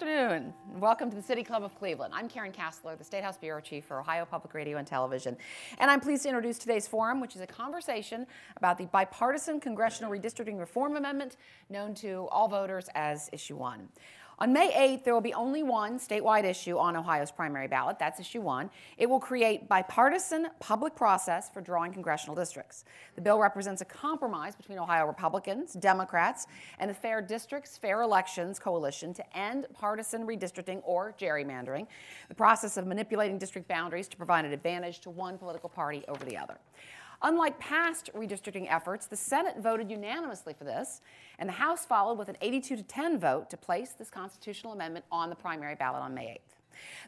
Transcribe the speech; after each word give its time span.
Afternoon. 0.00 0.54
Welcome 0.78 1.10
to 1.10 1.16
the 1.16 1.22
City 1.22 1.44
Club 1.44 1.62
of 1.62 1.78
Cleveland. 1.78 2.14
I'm 2.16 2.26
Karen 2.26 2.52
Kasler, 2.52 2.96
the 2.96 3.04
State 3.04 3.22
House 3.22 3.36
Bureau 3.36 3.60
Chief 3.60 3.84
for 3.84 4.00
Ohio 4.00 4.24
Public 4.24 4.54
Radio 4.54 4.78
and 4.78 4.86
Television. 4.86 5.36
And 5.76 5.90
I'm 5.90 6.00
pleased 6.00 6.22
to 6.22 6.30
introduce 6.30 6.58
today's 6.58 6.88
forum, 6.88 7.20
which 7.20 7.36
is 7.36 7.42
a 7.42 7.46
conversation 7.46 8.26
about 8.56 8.78
the 8.78 8.86
bipartisan 8.86 9.60
congressional 9.60 10.10
redistricting 10.10 10.58
reform 10.58 10.96
amendment 10.96 11.36
known 11.68 11.92
to 11.96 12.28
all 12.32 12.48
voters 12.48 12.88
as 12.94 13.28
Issue 13.30 13.56
1. 13.56 13.90
On 14.42 14.54
May 14.54 14.72
8th, 14.72 15.04
there 15.04 15.12
will 15.12 15.20
be 15.20 15.34
only 15.34 15.62
one 15.62 15.98
statewide 15.98 16.44
issue 16.44 16.78
on 16.78 16.96
Ohio's 16.96 17.30
primary 17.30 17.68
ballot. 17.68 17.98
That's 17.98 18.18
issue 18.18 18.40
one. 18.40 18.70
It 18.96 19.04
will 19.04 19.20
create 19.20 19.68
bipartisan 19.68 20.46
public 20.60 20.96
process 20.96 21.50
for 21.50 21.60
drawing 21.60 21.92
congressional 21.92 22.34
districts. 22.34 22.86
The 23.16 23.20
bill 23.20 23.38
represents 23.38 23.82
a 23.82 23.84
compromise 23.84 24.56
between 24.56 24.78
Ohio 24.78 25.06
Republicans, 25.06 25.74
Democrats, 25.74 26.46
and 26.78 26.88
the 26.88 26.94
Fair 26.94 27.20
Districts, 27.20 27.76
Fair 27.76 28.00
Elections 28.00 28.58
Coalition 28.58 29.12
to 29.12 29.36
end 29.36 29.66
partisan 29.74 30.26
redistricting 30.26 30.80
or 30.86 31.14
gerrymandering, 31.20 31.86
the 32.30 32.34
process 32.34 32.78
of 32.78 32.86
manipulating 32.86 33.36
district 33.36 33.68
boundaries 33.68 34.08
to 34.08 34.16
provide 34.16 34.46
an 34.46 34.54
advantage 34.54 35.00
to 35.00 35.10
one 35.10 35.36
political 35.36 35.68
party 35.68 36.02
over 36.08 36.24
the 36.24 36.38
other. 36.38 36.56
Unlike 37.22 37.58
past 37.58 38.10
redistricting 38.14 38.66
efforts, 38.70 39.06
the 39.06 39.16
Senate 39.16 39.58
voted 39.58 39.90
unanimously 39.90 40.54
for 40.54 40.64
this, 40.64 41.02
and 41.38 41.48
the 41.48 41.52
House 41.52 41.84
followed 41.84 42.18
with 42.18 42.28
an 42.28 42.36
82 42.40 42.76
to 42.76 42.82
10 42.82 43.18
vote 43.18 43.50
to 43.50 43.56
place 43.56 43.90
this 43.90 44.08
constitutional 44.08 44.72
amendment 44.72 45.04
on 45.12 45.28
the 45.28 45.36
primary 45.36 45.74
ballot 45.74 46.00
on 46.02 46.14
May 46.14 46.26
8th. 46.26 46.60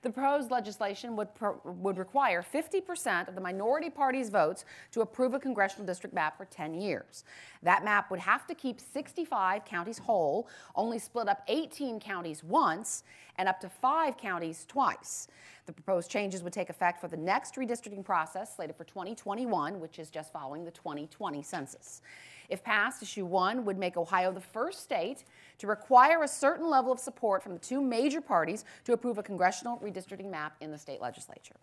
The 0.03 0.11
proposed 0.11 0.51
legislation 0.51 1.17
would, 1.17 1.35
pro- 1.35 1.61
would 1.65 1.99
require 1.99 2.43
50% 2.43 3.29
of 3.29 3.35
the 3.35 3.41
minority 3.41 3.91
party's 3.91 4.29
votes 4.29 4.65
to 4.91 5.01
approve 5.01 5.35
a 5.35 5.41
congressional 5.41 5.87
district 5.87 6.15
map 6.15 6.37
for 6.37 6.45
10 6.45 6.75
years. 6.75 7.25
That 7.63 7.85
map 7.85 8.11
would 8.11 8.21
have 8.21 8.47
to 8.49 8.55
keep 8.55 8.81
65 8.81 9.65
counties 9.65 9.99
whole, 9.99 10.49
only 10.75 10.99
split 10.99 11.29
up 11.29 11.43
18 11.49 12.01
counties 12.01 12.43
once, 12.45 13.05
and 13.39 13.49
up 13.49 13.61
to 13.61 13.69
five 13.69 14.17
counties 14.17 14.65
twice. 14.69 15.29
The 15.67 15.73
proposed 15.73 16.11
changes 16.11 16.43
would 16.43 16.53
take 16.53 16.71
effect 16.71 17.01
for 17.01 17.09
the 17.09 17.17
next 17.17 17.55
redistricting 17.55 18.05
process 18.05 18.57
slated 18.57 18.77
for 18.77 18.85
2021, 18.85 19.81
which 19.81 19.99
is 19.99 20.11
just 20.11 20.33
following 20.33 20.65
the 20.65 20.71
2020 20.71 21.43
census. 21.43 22.03
If 22.49 22.63
passed, 22.63 23.03
issue 23.03 23.25
one 23.25 23.65
would 23.65 23.79
make 23.79 23.97
Ohio 23.97 24.33
the 24.33 24.41
first 24.41 24.83
state 24.83 25.25
to 25.59 25.67
require 25.67 26.23
a 26.23 26.29
certain 26.29 26.69
level 26.69 26.93
of 26.93 26.99
support 26.99 27.43
from 27.43 27.55
the 27.55 27.59
two 27.59 27.81
major 27.81 28.21
parties 28.21 28.65
to 28.85 28.93
approve 28.93 29.19
a 29.19 29.23
congressional 29.23 29.79
redistricting 29.79 30.31
map 30.31 30.57
in 30.61 30.71
the 30.71 30.79
state 30.79 31.01
legislature. 31.01 31.55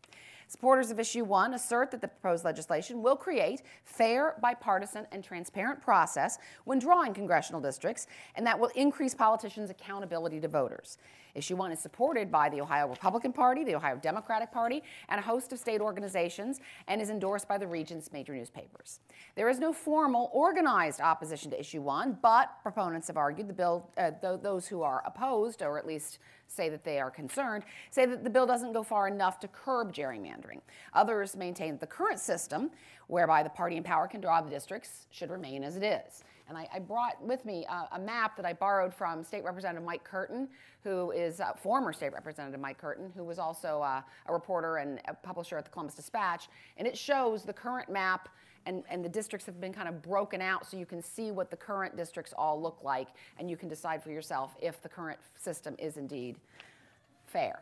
Supporters 0.49 0.89
of 0.89 0.99
issue 0.99 1.23
one 1.23 1.53
assert 1.53 1.91
that 1.91 2.01
the 2.01 2.07
proposed 2.07 2.43
legislation 2.43 3.03
will 3.03 3.15
create 3.15 3.61
fair, 3.83 4.33
bipartisan, 4.41 5.05
and 5.11 5.23
transparent 5.23 5.79
process 5.79 6.39
when 6.63 6.79
drawing 6.79 7.13
congressional 7.13 7.61
districts, 7.61 8.07
and 8.33 8.47
that 8.47 8.59
will 8.59 8.71
increase 8.73 9.13
politicians' 9.13 9.69
accountability 9.69 10.39
to 10.39 10.47
voters. 10.47 10.97
Issue 11.35 11.55
one 11.55 11.71
is 11.71 11.77
supported 11.77 12.31
by 12.31 12.49
the 12.49 12.61
Ohio 12.61 12.87
Republican 12.87 13.31
Party, 13.31 13.63
the 13.63 13.75
Ohio 13.75 13.97
Democratic 13.97 14.51
Party, 14.51 14.81
and 15.09 15.19
a 15.19 15.21
host 15.21 15.53
of 15.53 15.59
state 15.59 15.81
organizations, 15.81 16.59
and 16.87 16.99
is 16.99 17.11
endorsed 17.11 17.47
by 17.47 17.59
the 17.59 17.67
region's 17.67 18.11
major 18.11 18.33
newspapers. 18.33 19.01
There 19.35 19.49
is 19.49 19.59
no 19.59 19.71
formal, 19.71 20.31
organized 20.33 20.99
opposition 20.99 21.51
to 21.51 21.59
issue 21.59 21.81
one, 21.81 22.17
but 22.23 22.55
proponents 22.63 23.05
have 23.05 23.17
argued 23.17 23.47
the 23.47 23.53
bill, 23.53 23.87
uh, 23.99 24.09
th- 24.19 24.41
those 24.41 24.67
who 24.67 24.81
are 24.81 25.03
opposed, 25.05 25.61
or 25.61 25.77
at 25.77 25.85
least 25.85 26.17
say 26.49 26.69
that 26.69 26.83
they 26.83 26.99
are 26.99 27.11
concerned, 27.11 27.63
say 27.91 28.05
that 28.05 28.23
the 28.23 28.29
bill 28.29 28.45
doesn't 28.45 28.73
go 28.73 28.83
far 28.83 29.07
enough 29.07 29.39
to 29.39 29.47
curb 29.47 29.93
gerrymandering. 29.93 30.61
Others 30.93 31.35
maintain 31.35 31.71
that 31.71 31.79
the 31.79 31.87
current 31.87 32.19
system, 32.19 32.71
whereby 33.07 33.43
the 33.43 33.49
party 33.49 33.77
in 33.77 33.83
power 33.83 34.07
can 34.07 34.21
draw 34.21 34.41
the 34.41 34.49
districts, 34.49 35.07
should 35.11 35.29
remain 35.29 35.63
as 35.63 35.77
it 35.77 35.83
is. 35.83 36.23
And 36.49 36.57
I, 36.57 36.67
I 36.73 36.79
brought 36.79 37.21
with 37.23 37.45
me 37.45 37.65
a, 37.91 37.99
map 37.99 38.35
that 38.35 38.45
I 38.45 38.53
borrowed 38.53 38.91
from 38.91 39.23
State 39.23 39.43
Representative 39.43 39.85
Mike 39.85 40.03
Curtin, 40.03 40.47
who 40.83 41.11
is 41.11 41.39
uh, 41.39 41.53
former 41.53 41.93
State 41.93 42.11
Representative 42.11 42.59
Mike 42.59 42.79
Curtin, 42.79 43.11
who 43.15 43.23
was 43.23 43.37
also 43.37 43.81
uh, 43.83 44.01
a 44.25 44.33
reporter 44.33 44.77
and 44.77 44.99
a 45.07 45.13
publisher 45.13 45.59
at 45.59 45.65
the 45.65 45.69
Columbus 45.69 45.93
Dispatch. 45.93 46.49
And 46.77 46.87
it 46.87 46.97
shows 46.97 47.43
the 47.43 47.53
current 47.53 47.89
map 47.89 48.29
and, 48.65 48.83
and, 48.89 49.03
the 49.03 49.09
districts 49.09 49.45
have 49.45 49.59
been 49.59 49.73
kind 49.73 49.87
of 49.87 50.01
broken 50.01 50.41
out 50.41 50.69
so 50.69 50.77
you 50.77 50.85
can 50.85 51.01
see 51.01 51.31
what 51.31 51.49
the 51.49 51.57
current 51.57 51.95
districts 51.95 52.33
all 52.37 52.61
look 52.61 52.79
like 52.83 53.07
and 53.37 53.49
you 53.49 53.57
can 53.57 53.69
decide 53.69 54.03
for 54.03 54.11
yourself 54.11 54.55
if 54.61 54.81
the 54.81 54.89
current 54.89 55.19
system 55.35 55.75
is 55.79 55.97
indeed 55.97 56.35
fair. 57.25 57.61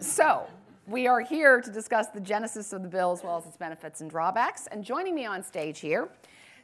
So, 0.00 0.46
we 0.88 1.06
are 1.06 1.20
here 1.20 1.60
to 1.60 1.70
discuss 1.70 2.08
the 2.08 2.20
genesis 2.20 2.72
of 2.72 2.82
the 2.82 2.88
bill 2.88 3.12
as 3.12 3.22
well 3.22 3.38
as 3.38 3.46
its 3.46 3.56
benefits 3.56 4.00
and 4.00 4.10
drawbacks. 4.10 4.66
And 4.66 4.84
joining 4.84 5.14
me 5.14 5.24
on 5.26 5.42
stage 5.44 5.78
here 5.78 6.08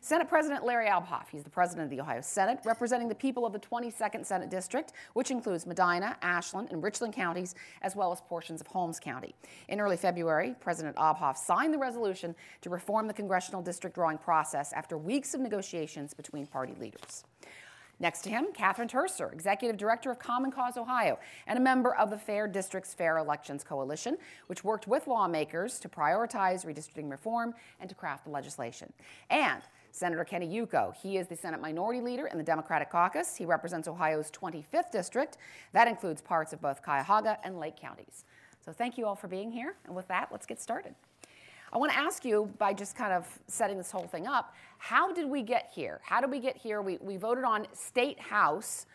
Senate 0.00 0.28
President 0.28 0.64
Larry 0.64 0.88
Obhoff. 0.88 1.28
He's 1.30 1.42
the 1.42 1.50
president 1.50 1.84
of 1.84 1.90
the 1.90 2.00
Ohio 2.00 2.20
Senate, 2.20 2.60
representing 2.64 3.08
the 3.08 3.14
people 3.14 3.44
of 3.44 3.52
the 3.52 3.58
22nd 3.58 4.24
Senate 4.24 4.48
District, 4.48 4.92
which 5.14 5.30
includes 5.30 5.66
Medina, 5.66 6.16
Ashland, 6.22 6.68
and 6.70 6.82
Richland 6.82 7.14
counties, 7.14 7.54
as 7.82 7.96
well 7.96 8.12
as 8.12 8.20
portions 8.20 8.60
of 8.60 8.66
Holmes 8.68 9.00
County. 9.00 9.34
In 9.68 9.80
early 9.80 9.96
February, 9.96 10.54
President 10.60 10.96
Obhoff 10.96 11.36
signed 11.36 11.74
the 11.74 11.78
resolution 11.78 12.34
to 12.60 12.70
reform 12.70 13.06
the 13.06 13.14
congressional 13.14 13.60
district 13.60 13.94
drawing 13.94 14.18
process 14.18 14.72
after 14.72 14.96
weeks 14.96 15.34
of 15.34 15.40
negotiations 15.40 16.14
between 16.14 16.46
party 16.46 16.74
leaders. 16.78 17.24
Next 18.00 18.22
to 18.22 18.30
him, 18.30 18.48
Catherine 18.54 18.88
Turcer, 18.88 19.32
Executive 19.32 19.76
Director 19.76 20.10
of 20.10 20.20
Common 20.20 20.52
Cause 20.52 20.76
Ohio 20.76 21.18
and 21.48 21.58
a 21.58 21.62
member 21.62 21.96
of 21.96 22.10
the 22.10 22.18
Fair 22.18 22.46
Districts 22.46 22.94
Fair 22.94 23.18
Elections 23.18 23.64
Coalition, 23.64 24.16
which 24.46 24.62
worked 24.62 24.86
with 24.86 25.08
lawmakers 25.08 25.80
to 25.80 25.88
prioritize 25.88 26.64
redistricting 26.64 27.10
reform 27.10 27.54
and 27.80 27.88
to 27.88 27.96
craft 27.96 28.24
the 28.24 28.30
legislation. 28.30 28.92
And 29.30 29.62
Senator 29.90 30.24
Kenny 30.24 30.48
Yuko. 30.48 30.94
He 30.94 31.16
is 31.16 31.26
the 31.26 31.36
Senate 31.36 31.60
Minority 31.60 32.00
Leader 32.00 32.26
in 32.26 32.38
the 32.38 32.44
Democratic 32.44 32.90
Caucus. 32.90 33.36
He 33.36 33.44
represents 33.44 33.88
Ohio's 33.88 34.30
25th 34.30 34.90
district. 34.90 35.38
That 35.72 35.88
includes 35.88 36.20
parts 36.20 36.52
of 36.52 36.60
both 36.60 36.82
Cuyahoga 36.82 37.38
and 37.44 37.58
Lake 37.58 37.76
counties. 37.76 38.24
So 38.64 38.72
thank 38.72 38.98
you 38.98 39.06
all 39.06 39.14
for 39.14 39.28
being 39.28 39.50
here. 39.50 39.76
And 39.86 39.94
with 39.94 40.08
that, 40.08 40.28
let's 40.30 40.46
get 40.46 40.60
started. 40.60 40.94
I 41.72 41.78
want 41.78 41.92
to 41.92 41.98
ask 41.98 42.24
you, 42.24 42.50
by 42.58 42.72
just 42.72 42.96
kind 42.96 43.12
of 43.12 43.26
setting 43.46 43.76
this 43.76 43.90
whole 43.90 44.06
thing 44.06 44.26
up, 44.26 44.54
how 44.78 45.12
did 45.12 45.28
we 45.28 45.42
get 45.42 45.70
here? 45.74 46.00
How 46.02 46.20
did 46.20 46.30
we 46.30 46.40
get 46.40 46.56
here? 46.56 46.80
We, 46.80 46.98
we 47.00 47.16
voted 47.16 47.44
on 47.44 47.66
State 47.72 48.18
House 48.18 48.86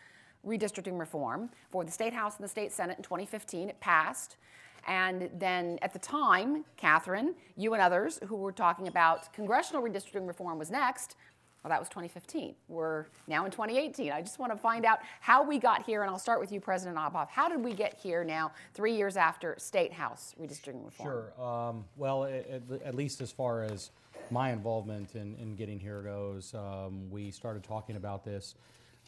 redistricting 0.46 0.98
reform 0.98 1.50
for 1.70 1.84
the 1.84 1.90
State 1.90 2.12
House 2.12 2.36
and 2.36 2.44
the 2.44 2.48
State 2.48 2.72
Senate 2.72 2.96
in 2.98 3.02
2015. 3.04 3.68
It 3.68 3.80
passed. 3.80 4.36
And 4.86 5.30
then 5.38 5.78
at 5.82 5.92
the 5.92 5.98
time, 5.98 6.64
Catherine, 6.76 7.34
you 7.56 7.72
and 7.74 7.82
others 7.82 8.20
who 8.26 8.36
were 8.36 8.52
talking 8.52 8.88
about 8.88 9.32
congressional 9.32 9.82
redistricting 9.82 10.26
reform 10.26 10.58
was 10.58 10.70
next. 10.70 11.16
Well, 11.62 11.70
that 11.70 11.80
was 11.80 11.88
2015. 11.88 12.54
We're 12.68 13.06
now 13.26 13.46
in 13.46 13.50
2018. 13.50 14.12
I 14.12 14.20
just 14.20 14.38
want 14.38 14.52
to 14.52 14.58
find 14.58 14.84
out 14.84 14.98
how 15.20 15.42
we 15.42 15.58
got 15.58 15.82
here, 15.86 16.02
and 16.02 16.10
I'll 16.10 16.18
start 16.18 16.38
with 16.38 16.52
you, 16.52 16.60
President 16.60 16.98
Obhoff. 16.98 17.28
How 17.30 17.48
did 17.48 17.64
we 17.64 17.72
get 17.72 17.98
here 17.98 18.22
now, 18.22 18.52
three 18.74 18.94
years 18.94 19.16
after 19.16 19.54
State 19.58 19.90
House 19.92 20.34
redistricting 20.38 20.84
reform? 20.84 21.24
Sure. 21.38 21.42
Um, 21.42 21.84
well, 21.96 22.24
at, 22.24 22.62
at, 22.84 22.94
least 22.94 23.22
as 23.22 23.32
far 23.32 23.62
as 23.62 23.92
my 24.30 24.52
involvement 24.52 25.14
in, 25.14 25.36
in 25.36 25.56
getting 25.56 25.80
here 25.80 26.02
goes, 26.02 26.52
um, 26.54 27.10
we 27.10 27.30
started 27.30 27.62
talking 27.62 27.96
about 27.96 28.26
this 28.26 28.56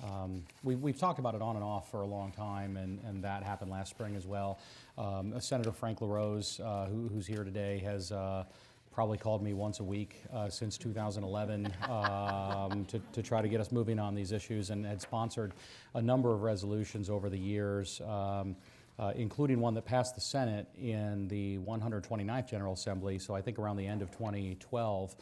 um, 0.04 0.44
we, 0.62 0.74
we've 0.74 0.98
talked 0.98 1.18
about 1.18 1.34
it 1.34 1.42
on 1.42 1.56
and 1.56 1.64
off 1.64 1.90
for 1.90 2.02
a 2.02 2.06
long 2.06 2.32
time, 2.32 2.76
and, 2.76 3.00
and 3.06 3.22
that 3.24 3.42
happened 3.42 3.70
last 3.70 3.90
spring 3.90 4.16
as 4.16 4.26
well. 4.26 4.58
Um, 4.98 5.38
Senator 5.40 5.72
Frank 5.72 6.00
LaRose, 6.00 6.58
uh, 6.60 6.86
who, 6.86 7.08
who's 7.08 7.26
here 7.26 7.44
today, 7.44 7.78
has 7.84 8.12
uh, 8.12 8.44
probably 8.90 9.18
called 9.18 9.42
me 9.42 9.52
once 9.52 9.80
a 9.80 9.84
week 9.84 10.22
uh, 10.32 10.48
since 10.48 10.78
2011 10.78 11.70
um, 11.82 12.86
to, 12.86 12.98
to 13.12 13.22
try 13.22 13.42
to 13.42 13.48
get 13.48 13.60
us 13.60 13.70
moving 13.70 13.98
on 13.98 14.14
these 14.14 14.32
issues 14.32 14.70
and 14.70 14.86
had 14.86 15.02
sponsored 15.02 15.52
a 15.94 16.00
number 16.00 16.32
of 16.32 16.42
resolutions 16.42 17.10
over 17.10 17.28
the 17.28 17.38
years. 17.38 18.00
Um, 18.06 18.56
uh, 18.98 19.12
including 19.14 19.60
one 19.60 19.74
that 19.74 19.84
passed 19.84 20.14
the 20.14 20.20
Senate 20.22 20.66
in 20.80 21.28
the 21.28 21.58
129th 21.58 22.48
General 22.48 22.72
Assembly, 22.72 23.18
so 23.18 23.34
I 23.34 23.42
think 23.42 23.58
around 23.58 23.76
the 23.76 23.86
end 23.86 24.00
of 24.00 24.10
2012. 24.10 25.14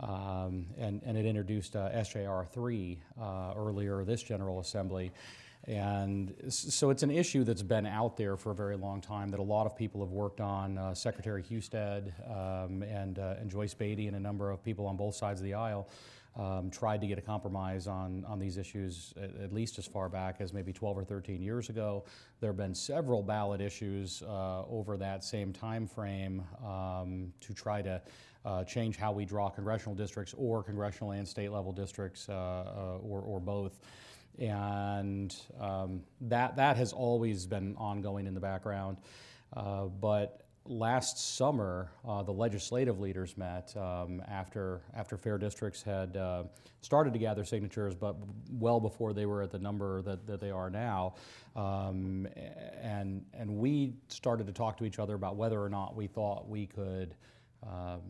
Um, 0.00 0.64
and, 0.78 1.02
and, 1.04 1.18
it 1.18 1.26
introduced 1.26 1.76
uh, 1.76 1.90
SJR 1.90 2.48
3 2.48 2.98
uh, 3.20 3.52
earlier 3.54 4.02
this 4.04 4.22
General 4.22 4.60
Assembly. 4.60 5.12
And 5.66 6.34
so 6.48 6.90
it's 6.90 7.02
an 7.02 7.10
issue 7.10 7.44
that's 7.44 7.62
been 7.62 7.86
out 7.86 8.16
there 8.16 8.36
for 8.36 8.50
a 8.50 8.54
very 8.54 8.76
long 8.76 9.00
time 9.00 9.28
that 9.28 9.40
a 9.40 9.42
lot 9.42 9.66
of 9.66 9.76
people 9.76 10.00
have 10.00 10.10
worked 10.10 10.40
on. 10.40 10.78
Uh, 10.78 10.94
Secretary 10.94 11.42
Husted 11.42 12.12
um, 12.26 12.82
and, 12.82 13.18
uh, 13.18 13.34
and 13.38 13.50
Joyce 13.50 13.74
Beatty 13.74 14.06
and 14.06 14.16
a 14.16 14.20
number 14.20 14.50
of 14.50 14.64
people 14.64 14.86
on 14.86 14.96
both 14.96 15.14
sides 15.14 15.40
of 15.40 15.44
the 15.44 15.54
aisle 15.54 15.88
um, 16.36 16.70
tried 16.70 17.00
to 17.00 17.06
get 17.06 17.18
a 17.18 17.22
compromise 17.22 17.86
on, 17.86 18.24
on 18.26 18.38
these 18.38 18.56
issues 18.56 19.12
at, 19.16 19.34
at, 19.42 19.52
least 19.52 19.78
as 19.78 19.86
far 19.86 20.08
back 20.08 20.36
as 20.40 20.52
maybe 20.52 20.72
12 20.72 20.98
or 20.98 21.04
13 21.04 21.42
years 21.42 21.68
ago. 21.68 22.04
There 22.40 22.50
have 22.50 22.56
been 22.56 22.74
several 22.74 23.22
ballot 23.22 23.60
issues 23.60 24.22
uh, 24.22 24.64
over 24.66 24.96
that 24.96 25.24
same 25.24 25.52
time 25.52 25.86
frame 25.86 26.44
um, 26.64 27.32
to 27.40 27.52
try 27.52 27.82
to 27.82 28.00
uh, 28.44 28.64
change 28.64 28.96
how 28.96 29.12
we 29.12 29.24
draw 29.24 29.50
congressional 29.50 29.94
districts 29.94 30.34
or 30.38 30.62
congressional 30.62 31.10
and 31.10 31.26
state 31.28 31.50
level 31.50 31.72
districts 31.72 32.28
uh, 32.28 32.32
uh 32.32 32.98
or, 33.02 33.20
or 33.20 33.40
both. 33.40 33.78
And 34.38 35.34
um, 35.60 36.02
that, 36.22 36.56
that 36.56 36.76
has 36.76 36.92
always 36.92 37.46
been 37.46 37.74
ongoing 37.76 38.26
in 38.26 38.34
the 38.34 38.40
background. 38.40 38.98
Uh, 39.54 39.84
but 39.84 40.46
last 40.66 41.36
summer, 41.36 41.90
uh, 42.06 42.22
the 42.22 42.32
legislative 42.32 43.00
leaders 43.00 43.36
met 43.36 43.74
um, 43.76 44.22
after, 44.28 44.82
after 44.94 45.16
Fair 45.16 45.38
Districts 45.38 45.82
had 45.82 46.16
uh, 46.16 46.44
started 46.80 47.12
to 47.12 47.18
gather 47.18 47.44
signatures, 47.44 47.94
but 47.94 48.16
well 48.50 48.80
before 48.80 49.12
they 49.12 49.26
were 49.26 49.42
at 49.42 49.50
the 49.50 49.58
number 49.58 50.00
that, 50.02 50.26
that 50.26 50.40
they 50.40 50.50
are 50.50 50.70
now. 50.70 51.14
Um, 51.56 52.28
and, 52.80 53.24
and 53.34 53.56
we 53.56 53.94
started 54.08 54.46
to 54.46 54.52
talk 54.52 54.76
to 54.78 54.84
each 54.84 54.98
other 54.98 55.14
about 55.14 55.36
whether 55.36 55.60
or 55.60 55.68
not 55.68 55.96
we 55.96 56.06
thought 56.06 56.48
we 56.48 56.66
could 56.66 57.14
um, 57.62 58.00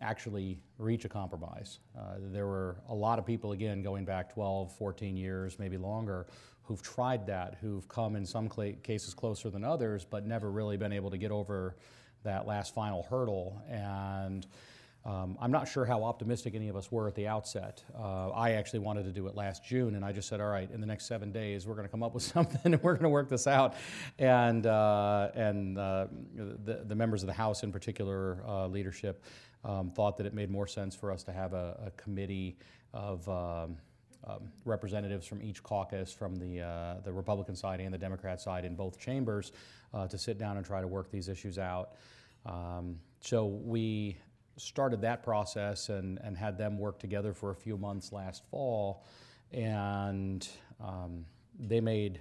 actually 0.00 0.58
reach 0.78 1.04
a 1.04 1.08
compromise. 1.08 1.78
Uh, 1.98 2.14
there 2.32 2.46
were 2.46 2.76
a 2.88 2.94
lot 2.94 3.18
of 3.18 3.26
people, 3.26 3.52
again, 3.52 3.82
going 3.82 4.04
back 4.04 4.32
12, 4.32 4.72
14 4.76 5.16
years, 5.16 5.58
maybe 5.58 5.76
longer, 5.76 6.26
who've 6.62 6.82
tried 6.82 7.26
that, 7.26 7.56
who've 7.60 7.86
come 7.88 8.16
in 8.16 8.24
some 8.24 8.48
cases 8.82 9.14
closer 9.14 9.50
than 9.50 9.64
others, 9.64 10.06
but 10.08 10.26
never 10.26 10.50
really 10.50 10.76
been 10.76 10.92
able 10.92 11.10
to 11.10 11.18
get 11.18 11.30
over 11.30 11.76
that 12.22 12.46
last 12.46 12.74
final 12.74 13.02
hurdle. 13.02 13.60
And 13.68 14.46
um, 15.04 15.38
I'm 15.40 15.50
not 15.50 15.66
sure 15.66 15.86
how 15.86 16.04
optimistic 16.04 16.54
any 16.54 16.68
of 16.68 16.76
us 16.76 16.92
were 16.92 17.08
at 17.08 17.14
the 17.14 17.26
outset. 17.26 17.82
Uh, 17.98 18.30
I 18.30 18.52
actually 18.52 18.80
wanted 18.80 19.04
to 19.04 19.12
do 19.12 19.26
it 19.28 19.34
last 19.34 19.64
June, 19.64 19.94
and 19.94 20.04
I 20.04 20.12
just 20.12 20.28
said, 20.28 20.40
all 20.40 20.48
right, 20.48 20.70
in 20.70 20.80
the 20.80 20.86
next 20.86 21.06
seven 21.06 21.32
days, 21.32 21.66
we're 21.66 21.74
going 21.74 21.86
to 21.86 21.90
come 21.90 22.02
up 22.02 22.12
with 22.12 22.22
something 22.34 22.60
and 22.74 22.82
we're 22.82 22.92
going 22.92 23.04
to 23.04 23.08
work 23.10 23.28
this 23.28 23.46
out. 23.46 23.74
And, 24.18 24.66
uh, 24.66 25.30
and 25.34 25.78
uh, 25.78 26.06
the, 26.36 26.84
the, 26.86 26.94
members 26.94 27.22
of 27.22 27.28
the 27.28 27.32
House, 27.32 27.62
in 27.62 27.72
particular, 27.72 28.42
uh, 28.46 28.66
leadership, 28.66 29.24
um, 29.64 29.90
thought 29.90 30.16
that 30.16 30.26
it 30.26 30.34
made 30.34 30.50
more 30.50 30.66
sense 30.66 30.94
for 30.94 31.10
us 31.10 31.22
to 31.24 31.32
have 31.32 31.52
a, 31.52 31.78
a 31.86 31.90
committee 32.02 32.56
of 32.92 33.28
um, 33.28 33.76
um, 34.26 34.50
representatives 34.64 35.26
from 35.26 35.42
each 35.42 35.62
caucus, 35.62 36.12
from 36.12 36.36
the, 36.36 36.60
uh, 36.60 36.94
the 37.04 37.12
Republican 37.12 37.56
side 37.56 37.80
and 37.80 37.92
the 37.92 37.98
Democrat 37.98 38.40
side 38.40 38.64
in 38.64 38.74
both 38.74 38.98
chambers, 38.98 39.52
uh, 39.94 40.06
to 40.06 40.18
sit 40.18 40.38
down 40.38 40.56
and 40.56 40.66
try 40.66 40.80
to 40.80 40.86
work 40.86 41.10
these 41.10 41.28
issues 41.28 41.58
out. 41.58 41.92
Um, 42.46 42.98
so 43.20 43.46
we 43.46 44.16
started 44.56 45.00
that 45.02 45.22
process 45.22 45.88
and, 45.88 46.18
and 46.22 46.36
had 46.36 46.58
them 46.58 46.78
work 46.78 46.98
together 46.98 47.32
for 47.32 47.50
a 47.50 47.54
few 47.54 47.76
months 47.76 48.12
last 48.12 48.42
fall, 48.50 49.04
and 49.52 50.46
um, 50.82 51.24
they 51.58 51.80
made 51.80 52.20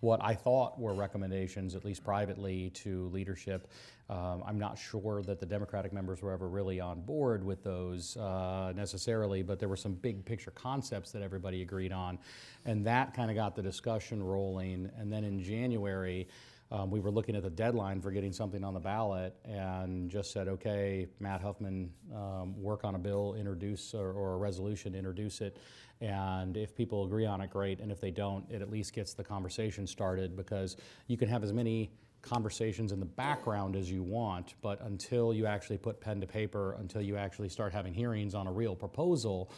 what 0.00 0.20
I 0.22 0.34
thought 0.34 0.78
were 0.78 0.94
recommendations, 0.94 1.74
at 1.74 1.84
least 1.84 2.04
privately, 2.04 2.70
to 2.70 3.08
leadership. 3.08 3.68
Um, 4.08 4.42
I'm 4.46 4.58
not 4.58 4.78
sure 4.78 5.22
that 5.22 5.40
the 5.40 5.46
Democratic 5.46 5.92
members 5.92 6.22
were 6.22 6.32
ever 6.32 6.48
really 6.48 6.80
on 6.80 7.00
board 7.00 7.42
with 7.42 7.64
those 7.64 8.16
uh, 8.16 8.72
necessarily, 8.76 9.42
but 9.42 9.58
there 9.58 9.68
were 9.68 9.76
some 9.76 9.94
big 9.94 10.24
picture 10.24 10.52
concepts 10.52 11.10
that 11.12 11.22
everybody 11.22 11.62
agreed 11.62 11.92
on. 11.92 12.18
And 12.64 12.86
that 12.86 13.14
kind 13.14 13.30
of 13.30 13.36
got 13.36 13.56
the 13.56 13.62
discussion 13.62 14.22
rolling. 14.22 14.90
And 14.98 15.12
then 15.12 15.24
in 15.24 15.42
January, 15.42 16.28
um, 16.70 16.90
we 16.90 16.98
were 16.98 17.12
looking 17.12 17.36
at 17.36 17.44
the 17.44 17.50
deadline 17.50 18.00
for 18.00 18.10
getting 18.10 18.32
something 18.32 18.64
on 18.64 18.74
the 18.74 18.80
ballot 18.80 19.36
and 19.44 20.10
just 20.10 20.32
said, 20.32 20.48
okay, 20.48 21.06
Matt 21.20 21.40
Huffman, 21.40 21.92
um, 22.12 22.60
work 22.60 22.84
on 22.84 22.96
a 22.96 22.98
bill, 22.98 23.34
introduce, 23.38 23.94
or, 23.94 24.10
or, 24.10 24.34
a 24.34 24.36
resolution, 24.36 24.94
introduce 24.94 25.40
it. 25.40 25.58
And 26.00 26.56
if 26.56 26.74
people 26.74 27.04
agree 27.04 27.24
on 27.24 27.40
it, 27.40 27.50
great. 27.50 27.80
And 27.80 27.90
if 27.90 28.00
they 28.00 28.10
don't, 28.10 28.44
it 28.50 28.60
at 28.60 28.70
least 28.70 28.92
gets 28.92 29.14
the 29.14 29.24
conversation 29.24 29.86
started 29.86 30.36
because 30.36 30.76
you 31.06 31.16
can 31.16 31.28
have 31.28 31.42
as 31.42 31.52
many 31.52 31.90
conversations 32.26 32.92
in 32.92 33.00
the 33.00 33.06
background 33.06 33.76
as 33.76 33.90
you 33.90 34.02
want, 34.02 34.54
but 34.60 34.80
until 34.82 35.32
you 35.32 35.46
actually 35.46 35.78
put 35.78 36.00
pen 36.00 36.20
to 36.20 36.26
paper, 36.26 36.76
until 36.80 37.00
you 37.00 37.16
actually 37.16 37.48
start 37.48 37.72
having 37.72 37.94
hearings 37.94 38.34
on 38.34 38.46
a 38.46 38.52
real 38.52 38.74
proposal, 38.74 39.50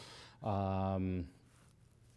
um, 0.43 1.25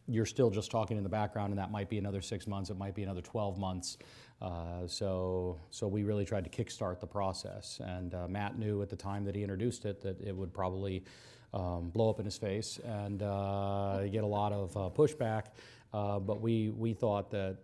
you're 0.07 0.27
still 0.27 0.51
just 0.51 0.71
talking 0.71 0.97
in 0.97 1.03
the 1.03 1.09
background, 1.09 1.51
and 1.51 1.59
that 1.59 1.71
might 1.71 1.89
be 1.89 1.99
another 1.99 2.21
six 2.21 2.47
months, 2.47 2.71
it 2.71 2.77
might 2.77 2.95
be 2.95 3.03
another 3.03 3.23
12 3.23 3.57
months. 3.59 3.97
Uh, 4.41 4.87
so, 4.87 5.59
so 5.71 5.87
we 5.87 6.03
really 6.03 6.25
tried 6.25 6.45
to 6.45 6.51
kickstart 6.51 7.01
the 7.01 7.07
process. 7.07 7.81
And 7.85 8.13
uh, 8.15 8.27
Matt 8.29 8.59
knew 8.59 8.83
at 8.83 8.91
the 8.91 8.97
time 8.97 9.25
that 9.25 9.35
he 9.35 9.43
introduced 9.43 9.85
it 9.85 10.03
that 10.03 10.21
it 10.21 10.37
would 10.37 10.53
probably 10.53 11.05
um, 11.53 11.91
blow 11.91 12.11
up 12.11 12.19
in 12.19 12.25
his 12.25 12.39
face 12.39 12.79
and 12.85 13.23
uh, 13.23 14.07
get 14.09 14.25
a 14.25 14.27
lot 14.27 14.53
of 14.53 14.77
uh, 14.77 14.81
pushback. 14.91 15.47
Uh, 15.93 16.19
but 16.19 16.41
we, 16.41 16.71
we 16.71 16.95
thought 16.95 17.31
that 17.31 17.59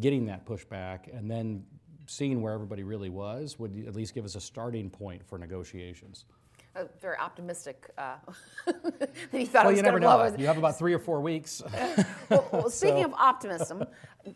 getting 0.00 0.26
that 0.26 0.44
pushback 0.44 1.16
and 1.16 1.30
then 1.30 1.64
seeing 2.06 2.42
where 2.42 2.52
everybody 2.52 2.82
really 2.82 3.10
was 3.10 3.58
would 3.58 3.84
at 3.86 3.94
least 3.94 4.14
give 4.14 4.24
us 4.24 4.34
a 4.34 4.40
starting 4.40 4.90
point 4.90 5.24
for 5.24 5.38
negotiations 5.38 6.24
uh, 6.76 6.84
very 7.00 7.16
optimistic 7.16 7.90
uh, 7.98 8.16
that 8.66 9.10
he 9.32 9.44
thought 9.44 9.64
well, 9.64 9.70
it 9.70 9.74
was 9.74 9.82
going 9.82 9.94
to 9.94 10.00
blow. 10.00 10.28
Know. 10.28 10.36
You 10.36 10.46
have 10.46 10.58
about 10.58 10.78
three 10.78 10.92
or 10.92 10.98
four 10.98 11.20
weeks. 11.20 11.62
well, 12.28 12.48
well, 12.52 12.70
speaking 12.70 13.02
so. 13.02 13.08
of 13.08 13.14
optimism, 13.14 13.84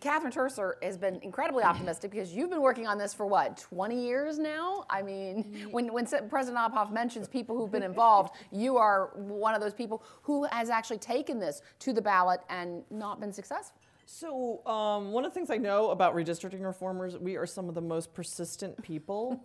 Catherine 0.00 0.32
Turcer 0.32 0.74
has 0.82 0.96
been 0.96 1.20
incredibly 1.22 1.62
optimistic 1.62 2.10
because 2.10 2.32
you've 2.32 2.50
been 2.50 2.62
working 2.62 2.86
on 2.86 2.98
this 2.98 3.12
for 3.14 3.26
what, 3.26 3.58
20 3.58 4.00
years 4.00 4.38
now? 4.38 4.84
I 4.90 5.02
mean, 5.02 5.68
when, 5.70 5.92
when 5.92 6.06
President 6.06 6.56
Obhoff 6.58 6.92
mentions 6.92 7.28
people 7.28 7.56
who've 7.56 7.70
been 7.70 7.82
involved, 7.82 8.34
you 8.50 8.76
are 8.76 9.10
one 9.14 9.54
of 9.54 9.60
those 9.60 9.74
people 9.74 10.02
who 10.22 10.44
has 10.44 10.70
actually 10.70 10.98
taken 10.98 11.38
this 11.38 11.62
to 11.80 11.92
the 11.92 12.02
ballot 12.02 12.40
and 12.48 12.82
not 12.90 13.20
been 13.20 13.32
successful. 13.32 13.78
So, 14.04 14.66
um, 14.66 15.12
one 15.12 15.24
of 15.24 15.32
the 15.32 15.34
things 15.34 15.48
I 15.48 15.56
know 15.56 15.90
about 15.90 16.14
redistricting 16.14 16.62
reformers, 16.62 17.16
we 17.16 17.36
are 17.36 17.46
some 17.46 17.68
of 17.68 17.74
the 17.74 17.80
most 17.80 18.12
persistent 18.12 18.82
people. 18.82 19.42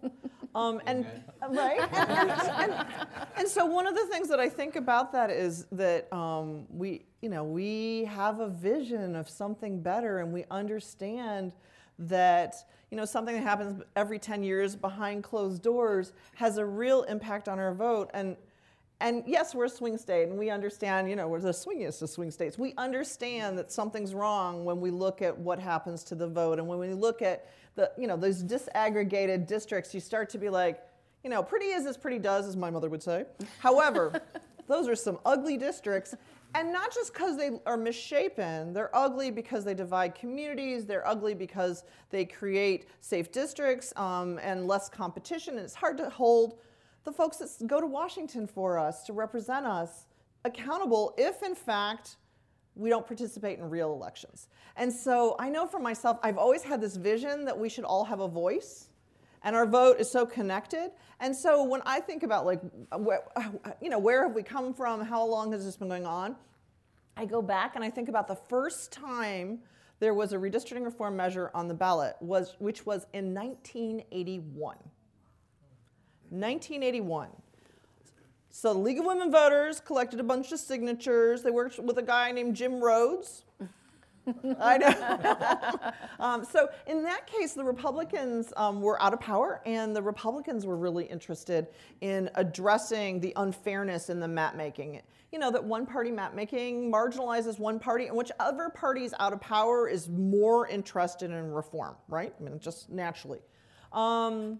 Um, 0.57 0.81
and 0.87 1.05
right, 1.51 1.79
and, 1.93 2.87
and, 3.37 3.47
so 3.47 3.63
one 3.67 3.85
of 3.85 3.93
the 3.93 4.07
things 4.07 4.27
that 4.29 4.39
I 4.39 4.49
think 4.49 4.75
about 4.75 5.11
that 5.11 5.29
is 5.29 5.67
that 5.71 6.11
um, 6.11 6.65
we, 6.71 7.05
you 7.21 7.29
know, 7.29 7.43
we 7.43 8.05
have 8.05 8.39
a 8.39 8.49
vision 8.49 9.15
of 9.15 9.29
something 9.29 9.83
better, 9.83 10.17
and 10.17 10.33
we 10.33 10.45
understand 10.49 11.51
that 11.99 12.55
you 12.89 12.97
know 12.97 13.05
something 13.05 13.35
that 13.35 13.43
happens 13.43 13.83
every 13.95 14.17
10 14.17 14.41
years 14.41 14.75
behind 14.75 15.23
closed 15.23 15.61
doors 15.61 16.13
has 16.33 16.57
a 16.57 16.65
real 16.65 17.03
impact 17.03 17.47
on 17.47 17.59
our 17.59 17.75
vote. 17.75 18.09
And 18.15 18.35
and 18.99 19.23
yes, 19.27 19.53
we're 19.53 19.65
a 19.65 19.69
swing 19.69 19.97
state, 19.97 20.27
and 20.27 20.37
we 20.39 20.49
understand, 20.49 21.07
you 21.07 21.15
know, 21.15 21.27
we're 21.27 21.39
the 21.39 21.51
swingiest 21.51 22.01
of 22.01 22.09
swing 22.09 22.31
states. 22.31 22.57
We 22.57 22.73
understand 22.77 23.57
that 23.59 23.71
something's 23.71 24.15
wrong 24.15 24.65
when 24.65 24.81
we 24.81 24.89
look 24.89 25.21
at 25.21 25.37
what 25.37 25.59
happens 25.59 26.03
to 26.05 26.15
the 26.15 26.27
vote. 26.27 26.57
And 26.57 26.67
when 26.67 26.79
we 26.79 26.93
look 26.93 27.21
at 27.21 27.47
the, 27.75 27.91
you 27.97 28.07
know, 28.07 28.17
those 28.17 28.43
disaggregated 28.43 29.45
districts, 29.45 29.93
you 29.93 29.99
start 29.99 30.29
to 30.31 30.39
be 30.39 30.49
like, 30.49 30.81
you 31.23 31.29
know, 31.29 31.43
pretty 31.43 31.67
is 31.67 31.85
as 31.85 31.95
pretty 31.95 32.17
does, 32.17 32.47
as 32.47 32.55
my 32.55 32.71
mother 32.71 32.89
would 32.89 33.03
say. 33.03 33.25
However, 33.59 34.19
those 34.67 34.87
are 34.87 34.95
some 34.95 35.19
ugly 35.25 35.57
districts. 35.57 36.15
And 36.55 36.71
not 36.71 36.91
just 36.91 37.13
because 37.13 37.37
they 37.37 37.51
are 37.67 37.77
misshapen, 37.77 38.73
they're 38.73 38.95
ugly 38.95 39.29
because 39.29 39.63
they 39.63 39.75
divide 39.75 40.15
communities, 40.15 40.85
they're 40.85 41.07
ugly 41.07 41.35
because 41.35 41.83
they 42.09 42.25
create 42.25 42.87
safe 43.01 43.31
districts 43.31 43.93
um, 43.95 44.39
and 44.41 44.65
less 44.65 44.89
competition, 44.89 45.57
and 45.57 45.65
it's 45.65 45.75
hard 45.75 45.97
to 45.97 46.09
hold 46.09 46.57
the 47.07 47.13
folks 47.13 47.37
that 47.37 47.49
go 47.67 47.79
to 47.79 47.87
Washington 47.87 48.45
for 48.45 48.77
us 48.77 49.05
to 49.05 49.13
represent 49.13 49.65
us 49.65 50.07
accountable 50.43 51.15
if, 51.17 51.41
in 51.41 51.55
fact, 51.55 52.17
we 52.75 52.89
don't 52.89 53.07
participate 53.07 53.59
in 53.59 53.69
real 53.69 53.93
elections. 53.93 54.49
And 54.75 54.91
so 54.91 55.37
I 55.39 55.47
know 55.47 55.65
for 55.65 55.79
myself, 55.79 56.19
I've 56.21 56.37
always 56.37 56.63
had 56.63 56.81
this 56.81 56.97
vision 56.97 57.45
that 57.45 57.57
we 57.57 57.69
should 57.69 57.85
all 57.85 58.03
have 58.03 58.19
a 58.19 58.27
voice 58.27 58.89
and 59.43 59.55
our 59.55 59.65
vote 59.65 60.01
is 60.01 60.11
so 60.11 60.25
connected. 60.25 60.91
And 61.21 61.33
so 61.33 61.63
when 61.63 61.81
I 61.85 62.01
think 62.01 62.23
about 62.23 62.45
like, 62.45 62.59
where, 62.97 63.23
you 63.81 63.89
know, 63.89 63.99
where 63.99 64.27
have 64.27 64.35
we 64.35 64.43
come 64.43 64.73
from? 64.73 64.99
How 64.99 65.25
long 65.25 65.53
has 65.53 65.63
this 65.63 65.77
been 65.77 65.87
going 65.87 66.05
on? 66.05 66.35
I 67.15 67.23
go 67.23 67.41
back 67.41 67.75
and 67.77 67.85
I 67.85 67.89
think 67.89 68.09
about 68.09 68.27
the 68.27 68.35
first 68.35 68.91
time 68.91 69.59
there 70.01 70.13
was 70.13 70.33
a 70.33 70.37
redistricting 70.37 70.83
reform 70.83 71.15
measure 71.15 71.51
on 71.53 71.69
the 71.69 71.73
ballot, 71.73 72.17
was, 72.19 72.57
which 72.59 72.85
was 72.85 73.07
in 73.13 73.33
1981. 73.33 74.75
1981. 76.29 77.29
So 78.49 78.73
the 78.73 78.79
League 78.79 78.99
of 78.99 79.05
Women 79.05 79.31
Voters 79.31 79.79
collected 79.79 80.19
a 80.19 80.23
bunch 80.23 80.51
of 80.51 80.59
signatures. 80.59 81.43
They 81.43 81.51
worked 81.51 81.77
with 81.79 81.97
a 81.97 82.03
guy 82.03 82.31
named 82.31 82.55
Jim 82.55 82.79
Rhodes. 82.79 83.43
I 84.59 84.77
know. 84.77 85.91
um, 86.19 86.45
so 86.45 86.69
in 86.87 87.03
that 87.03 87.27
case, 87.27 87.53
the 87.53 87.63
Republicans 87.63 88.51
um, 88.57 88.81
were 88.81 89.01
out 89.01 89.13
of 89.13 89.19
power, 89.19 89.61
and 89.65 89.95
the 89.95 90.01
Republicans 90.01 90.65
were 90.65 90.75
really 90.75 91.05
interested 91.05 91.67
in 92.01 92.29
addressing 92.35 93.19
the 93.19 93.33
unfairness 93.35 94.09
in 94.09 94.19
the 94.19 94.27
map 94.27 94.55
making. 94.55 95.01
You 95.31 95.39
know 95.39 95.51
that 95.51 95.63
one 95.63 95.85
party 95.85 96.11
map 96.11 96.33
making 96.33 96.91
marginalizes 96.91 97.59
one 97.59 97.79
party, 97.79 98.07
and 98.07 98.17
whichever 98.17 98.69
party 98.69 99.03
is 99.03 99.13
out 99.19 99.33
of 99.33 99.41
power 99.41 99.87
is 99.87 100.09
more 100.09 100.67
interested 100.67 101.31
in 101.31 101.51
reform, 101.51 101.95
right? 102.07 102.33
I 102.39 102.43
mean, 102.43 102.59
just 102.59 102.89
naturally. 102.89 103.39
Um, 103.91 104.59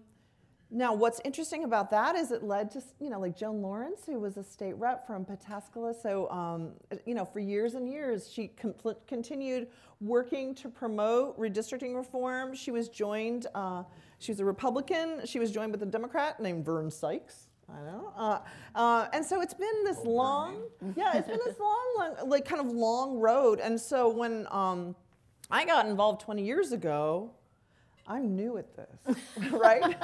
now, 0.70 0.92
what's 0.92 1.20
interesting 1.24 1.64
about 1.64 1.90
that 1.92 2.14
is 2.14 2.30
it 2.30 2.42
led 2.42 2.70
to, 2.72 2.82
you 3.00 3.08
know, 3.08 3.18
like 3.18 3.34
Joan 3.34 3.62
Lawrence, 3.62 4.00
who 4.04 4.20
was 4.20 4.36
a 4.36 4.44
state 4.44 4.76
rep 4.76 5.06
from 5.06 5.24
Pataskala. 5.24 5.94
So, 6.00 6.28
um, 6.30 6.72
you 7.06 7.14
know, 7.14 7.24
for 7.24 7.40
years 7.40 7.74
and 7.74 7.88
years, 7.88 8.30
she 8.30 8.52
continued 9.06 9.68
working 10.02 10.54
to 10.56 10.68
promote 10.68 11.38
redistricting 11.38 11.96
reform. 11.96 12.54
She 12.54 12.70
was 12.70 12.90
joined, 12.90 13.46
uh, 13.54 13.84
she 14.18 14.30
was 14.30 14.40
a 14.40 14.44
Republican. 14.44 15.22
She 15.24 15.38
was 15.38 15.50
joined 15.50 15.72
with 15.72 15.82
a 15.82 15.86
Democrat 15.86 16.38
named 16.38 16.66
Vern 16.66 16.90
Sykes. 16.90 17.48
I 17.70 17.80
know. 17.82 18.12
Uh, 18.16 18.38
uh, 18.74 19.08
and 19.12 19.24
so 19.24 19.40
it's 19.40 19.54
been 19.54 19.84
this 19.84 20.04
long, 20.04 20.62
yeah, 20.96 21.16
it's 21.16 21.28
been 21.28 21.40
this 21.44 21.58
long, 21.58 21.94
long, 21.98 22.28
like 22.28 22.44
kind 22.44 22.60
of 22.60 22.72
long 22.74 23.18
road. 23.18 23.58
And 23.60 23.80
so 23.80 24.08
when 24.08 24.46
um, 24.50 24.96
I 25.50 25.64
got 25.64 25.86
involved 25.86 26.20
20 26.20 26.44
years 26.44 26.72
ago, 26.72 27.30
I'm 28.08 28.34
new 28.34 28.56
at 28.56 28.74
this, 28.74 29.16
right? 29.50 29.94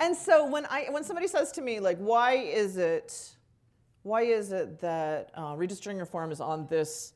and 0.00 0.16
so 0.16 0.46
when 0.46 0.64
I 0.66 0.86
when 0.90 1.04
somebody 1.04 1.28
says 1.28 1.52
to 1.52 1.60
me 1.60 1.78
like, 1.78 1.98
why 1.98 2.32
is 2.32 2.78
it, 2.78 3.36
why 4.02 4.22
is 4.22 4.50
it 4.50 4.80
that 4.80 5.30
uh, 5.34 5.54
redistricting 5.54 6.00
reform 6.00 6.32
is 6.32 6.40
on 6.40 6.66
this 6.68 7.12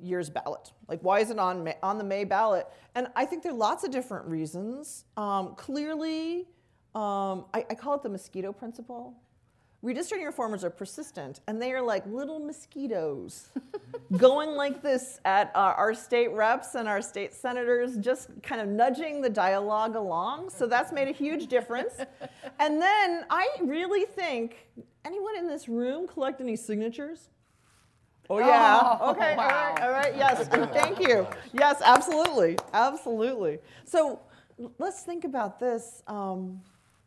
year's 0.00 0.30
ballot? 0.30 0.72
Like, 0.88 1.00
why 1.02 1.20
is 1.20 1.30
it 1.30 1.38
on 1.38 1.62
May, 1.64 1.76
on 1.82 1.98
the 1.98 2.04
May 2.04 2.24
ballot? 2.24 2.66
And 2.94 3.08
I 3.14 3.26
think 3.26 3.42
there 3.42 3.52
are 3.52 3.56
lots 3.56 3.84
of 3.84 3.90
different 3.90 4.26
reasons. 4.26 5.04
Um, 5.18 5.54
clearly, 5.54 6.48
um, 6.94 7.44
I, 7.52 7.66
I 7.68 7.74
call 7.74 7.94
it 7.94 8.02
the 8.02 8.08
mosquito 8.08 8.52
principle. 8.52 9.14
Redistricting 9.84 10.26
reformers 10.26 10.64
are 10.64 10.70
persistent, 10.70 11.40
and 11.46 11.62
they 11.62 11.72
are 11.72 11.80
like 11.80 12.04
little 12.06 12.40
mosquitoes 12.40 13.50
going 14.16 14.50
like 14.50 14.82
this 14.82 15.20
at 15.24 15.52
uh, 15.54 15.74
our 15.76 15.94
state 15.94 16.32
reps 16.32 16.74
and 16.74 16.88
our 16.88 17.00
state 17.00 17.32
senators, 17.32 17.96
just 17.98 18.28
kind 18.42 18.60
of 18.60 18.66
nudging 18.66 19.20
the 19.20 19.30
dialogue 19.30 19.94
along. 19.94 20.50
So 20.50 20.66
that's 20.66 20.92
made 20.92 21.06
a 21.06 21.12
huge 21.12 21.46
difference. 21.46 21.94
and 22.58 22.82
then 22.82 23.24
I 23.30 23.48
really 23.62 24.04
think 24.04 24.66
anyone 25.04 25.36
in 25.36 25.46
this 25.46 25.68
room 25.68 26.08
collect 26.08 26.40
any 26.40 26.56
signatures? 26.56 27.28
Oh, 28.28 28.40
yeah. 28.40 28.98
Oh, 29.00 29.10
okay. 29.12 29.36
Wow. 29.36 29.44
All 29.44 29.48
right. 29.48 29.82
All 29.82 29.90
right. 29.90 30.16
Yes. 30.16 30.48
Thank 30.72 31.00
you. 31.00 31.26
Yes, 31.52 31.80
absolutely. 31.84 32.58
Absolutely. 32.74 33.58
So 33.84 34.20
let's 34.78 35.02
think 35.02 35.24
about 35.24 35.60
this. 35.60 36.02
Um, 36.08 36.60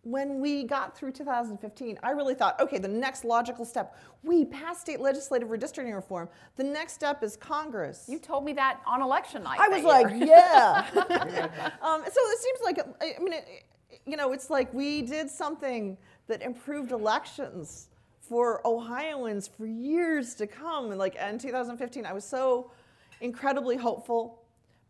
when 0.04 0.40
we 0.40 0.64
got 0.64 0.98
through 0.98 1.12
2015, 1.12 2.00
I 2.02 2.12
really 2.12 2.34
thought, 2.34 2.60
okay, 2.60 2.80
the 2.80 2.88
next 2.88 3.24
logical 3.24 3.66
step, 3.66 3.96
we 4.24 4.46
passed 4.46 4.82
state 4.82 5.00
legislative 5.00 5.50
redistricting 5.50 5.94
reform. 5.94 6.28
The 6.56 6.64
next 6.64 6.94
step 6.94 7.24
is 7.24 7.38
Congress. 7.38 8.06
You 8.08 8.18
told 8.18 8.44
me 8.44 8.54
that 8.54 8.82
on 8.88 9.02
election 9.02 9.44
night. 9.44 9.60
I 9.60 9.68
was 9.68 9.84
like, 9.84 10.08
yeah. 10.18 10.86
um, 11.82 12.04
so 12.04 12.20
it 12.20 12.40
seems 12.40 12.60
like, 12.64 12.80
I 13.00 13.22
mean, 13.22 13.34
it, 13.34 13.66
you 14.06 14.18
know, 14.18 14.32
it's 14.32 14.50
like 14.50 14.74
we 14.74 15.04
did 15.04 15.30
something 15.30 15.98
that 16.28 16.42
improved 16.42 16.92
elections 16.92 17.90
for 18.20 18.66
Ohioans 18.66 19.48
for 19.48 19.68
years 19.68 20.34
to 20.36 20.48
come. 20.48 20.90
And 20.90 20.98
like 20.98 21.16
in 21.16 21.38
2015, 21.38 22.06
I 22.06 22.14
was 22.14 22.24
so 22.24 22.72
incredibly 23.20 23.78
hopeful. 23.78 24.42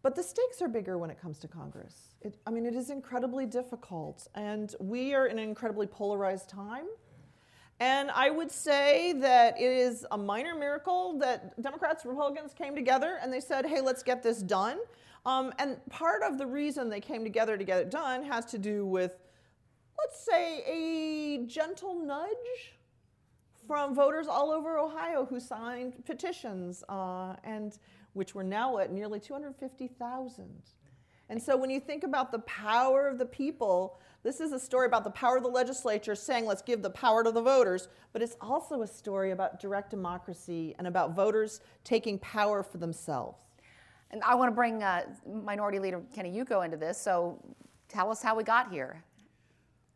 But 0.04 0.16
the 0.16 0.24
stakes 0.24 0.62
are 0.62 0.70
bigger 0.70 0.98
when 0.98 1.10
it 1.10 1.22
comes 1.22 1.38
to 1.40 1.48
Congress. 1.48 2.11
It, 2.22 2.38
I 2.46 2.52
mean, 2.52 2.66
it 2.66 2.76
is 2.76 2.90
incredibly 2.90 3.46
difficult, 3.46 4.28
and 4.36 4.76
we 4.80 5.16
are 5.16 5.26
in 5.26 5.40
an 5.40 5.50
incredibly 5.50 5.88
polarized 5.88 6.50
time. 6.50 6.86
And 7.80 8.12
I 8.12 8.30
would 8.30 8.52
say 8.52 9.14
that 9.14 9.60
it 9.60 9.72
is 9.72 10.06
a 10.12 10.18
minor 10.18 10.54
miracle 10.54 11.18
that 11.18 11.60
Democrats, 11.60 12.06
Republicans 12.06 12.54
came 12.54 12.76
together 12.76 13.18
and 13.24 13.34
they 13.34 13.40
said, 13.40 13.66
hey, 13.66 13.82
let's 13.82 14.04
get 14.04 14.22
this 14.22 14.44
done. 14.44 14.78
Um, 15.26 15.52
and 15.58 15.84
part 15.90 16.22
of 16.22 16.38
the 16.38 16.46
reason 16.46 16.90
they 16.90 17.00
came 17.00 17.24
together 17.24 17.58
to 17.58 17.64
get 17.64 17.80
it 17.80 17.90
done 17.90 18.24
has 18.24 18.46
to 18.48 18.60
do 18.60 18.86
with, 18.86 19.18
let's 19.98 20.24
say, 20.24 20.64
a 20.68 21.44
gentle 21.48 21.96
nudge 22.06 22.76
from 23.66 23.96
voters 23.96 24.28
all 24.28 24.52
over 24.52 24.78
Ohio 24.78 25.26
who 25.26 25.40
signed 25.40 26.06
petitions, 26.06 26.84
uh, 26.88 27.36
and 27.44 27.80
which 28.14 28.36
were 28.36 28.44
now 28.44 28.78
at 28.78 28.92
nearly 28.92 29.20
250,000. 29.20 30.46
And 31.32 31.42
so 31.42 31.56
when 31.56 31.70
you 31.70 31.80
think 31.80 32.04
about 32.04 32.34
the 32.34 32.40
power 32.40 33.08
of 33.08 33.18
the 33.18 33.26
people, 33.26 33.98
this 34.22 34.42
is 34.42 34.52
a 34.52 34.60
story 34.60 34.86
about 34.86 35.06
the 35.06 35.12
power 35.12 35.38
of 35.38 35.44
the 35.44 35.50
legislature 35.50 36.14
saying, 36.14 36.46
let's 36.46 36.62
give 36.62 36.82
the 36.82 36.90
power 36.90 37.24
to 37.24 37.32
the 37.32 37.42
voters, 37.42 37.88
but 38.12 38.22
it's 38.22 38.36
also 38.42 38.82
a 38.82 38.88
story 38.88 39.32
about 39.32 39.58
direct 39.58 39.92
democracy 39.92 40.76
and 40.78 40.88
about 40.88 41.16
voters 41.16 41.62
taking 41.86 42.20
power 42.20 42.62
for 42.62 42.80
themselves. 42.80 43.38
And 44.12 44.22
I 44.24 44.36
want 44.36 44.52
to 44.52 44.54
bring 44.54 44.84
uh, 44.84 45.04
Minority 45.26 45.80
Leader 45.80 46.02
Kenny 46.14 46.38
Yuko 46.38 46.66
into 46.66 46.76
this, 46.76 46.98
so 46.98 47.42
tell 47.88 48.12
us 48.12 48.22
how 48.22 48.36
we 48.36 48.44
got 48.44 48.70
here. 48.70 49.02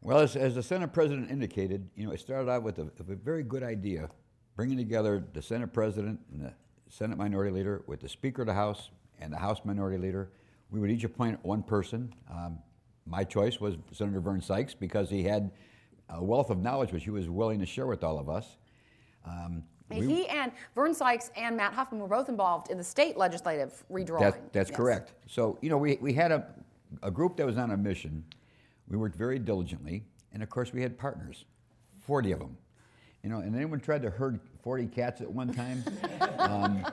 Well, 0.01 0.19
as, 0.19 0.37
as 0.37 0.55
the 0.55 0.63
Senate 0.63 0.93
President 0.93 1.29
indicated, 1.29 1.89
you 1.97 2.07
know, 2.07 2.13
it 2.13 2.21
started 2.21 2.49
out 2.49 2.63
with 2.63 2.79
a, 2.79 2.89
a 2.97 3.15
very 3.15 3.43
good 3.43 3.61
idea, 3.61 4.09
bringing 4.55 4.77
together 4.77 5.21
the 5.33 5.41
Senate 5.41 5.73
President 5.73 6.17
and 6.31 6.45
the 6.45 6.53
Senate 6.87 7.17
Minority 7.17 7.51
Leader 7.51 7.83
with 7.87 7.99
the 7.99 8.07
Speaker 8.07 8.43
of 8.43 8.45
the 8.45 8.53
House 8.53 8.89
and 9.19 9.33
the 9.33 9.37
House 9.37 9.59
Minority 9.65 9.97
Leader 9.97 10.29
we 10.71 10.79
would 10.79 10.89
each 10.89 11.03
appoint 11.03 11.43
one 11.43 11.63
person. 11.63 12.13
Um, 12.29 12.59
my 13.05 13.23
choice 13.23 13.59
was 13.59 13.75
Senator 13.91 14.19
Vern 14.19 14.41
Sykes 14.41 14.73
because 14.73 15.09
he 15.09 15.23
had 15.23 15.51
a 16.09 16.23
wealth 16.23 16.49
of 16.49 16.61
knowledge 16.61 16.91
which 16.91 17.03
he 17.03 17.11
was 17.11 17.29
willing 17.29 17.59
to 17.59 17.65
share 17.65 17.87
with 17.87 18.03
all 18.03 18.19
of 18.19 18.29
us. 18.29 18.57
Um, 19.25 19.63
we, 19.89 20.05
he 20.05 20.27
and 20.27 20.51
Vern 20.73 20.93
Sykes 20.93 21.29
and 21.35 21.55
Matt 21.55 21.73
Huffman 21.73 22.01
were 22.01 22.07
both 22.07 22.27
involved 22.27 22.71
in 22.71 22.77
the 22.77 22.83
state 22.83 23.17
legislative 23.17 23.83
redrawing. 23.91 24.19
That, 24.19 24.53
that's 24.53 24.69
yes. 24.71 24.77
correct. 24.77 25.13
So, 25.27 25.59
you 25.61 25.69
know, 25.69 25.77
we, 25.77 25.97
we 26.01 26.13
had 26.13 26.31
a, 26.31 26.47
a 27.03 27.11
group 27.11 27.37
that 27.37 27.45
was 27.45 27.57
on 27.57 27.71
a 27.71 27.77
mission. 27.77 28.23
We 28.87 28.97
worked 28.97 29.15
very 29.15 29.37
diligently. 29.37 30.03
And 30.33 30.41
of 30.41 30.49
course, 30.49 30.73
we 30.73 30.81
had 30.81 30.97
partners, 30.97 31.45
40 32.05 32.31
of 32.31 32.39
them. 32.39 32.57
You 33.23 33.29
know, 33.29 33.39
and 33.39 33.55
anyone 33.55 33.79
tried 33.79 34.01
to 34.03 34.09
herd 34.09 34.39
40 34.63 34.87
cats 34.87 35.21
at 35.21 35.31
one 35.31 35.53
time. 35.53 35.83
um, 36.39 36.85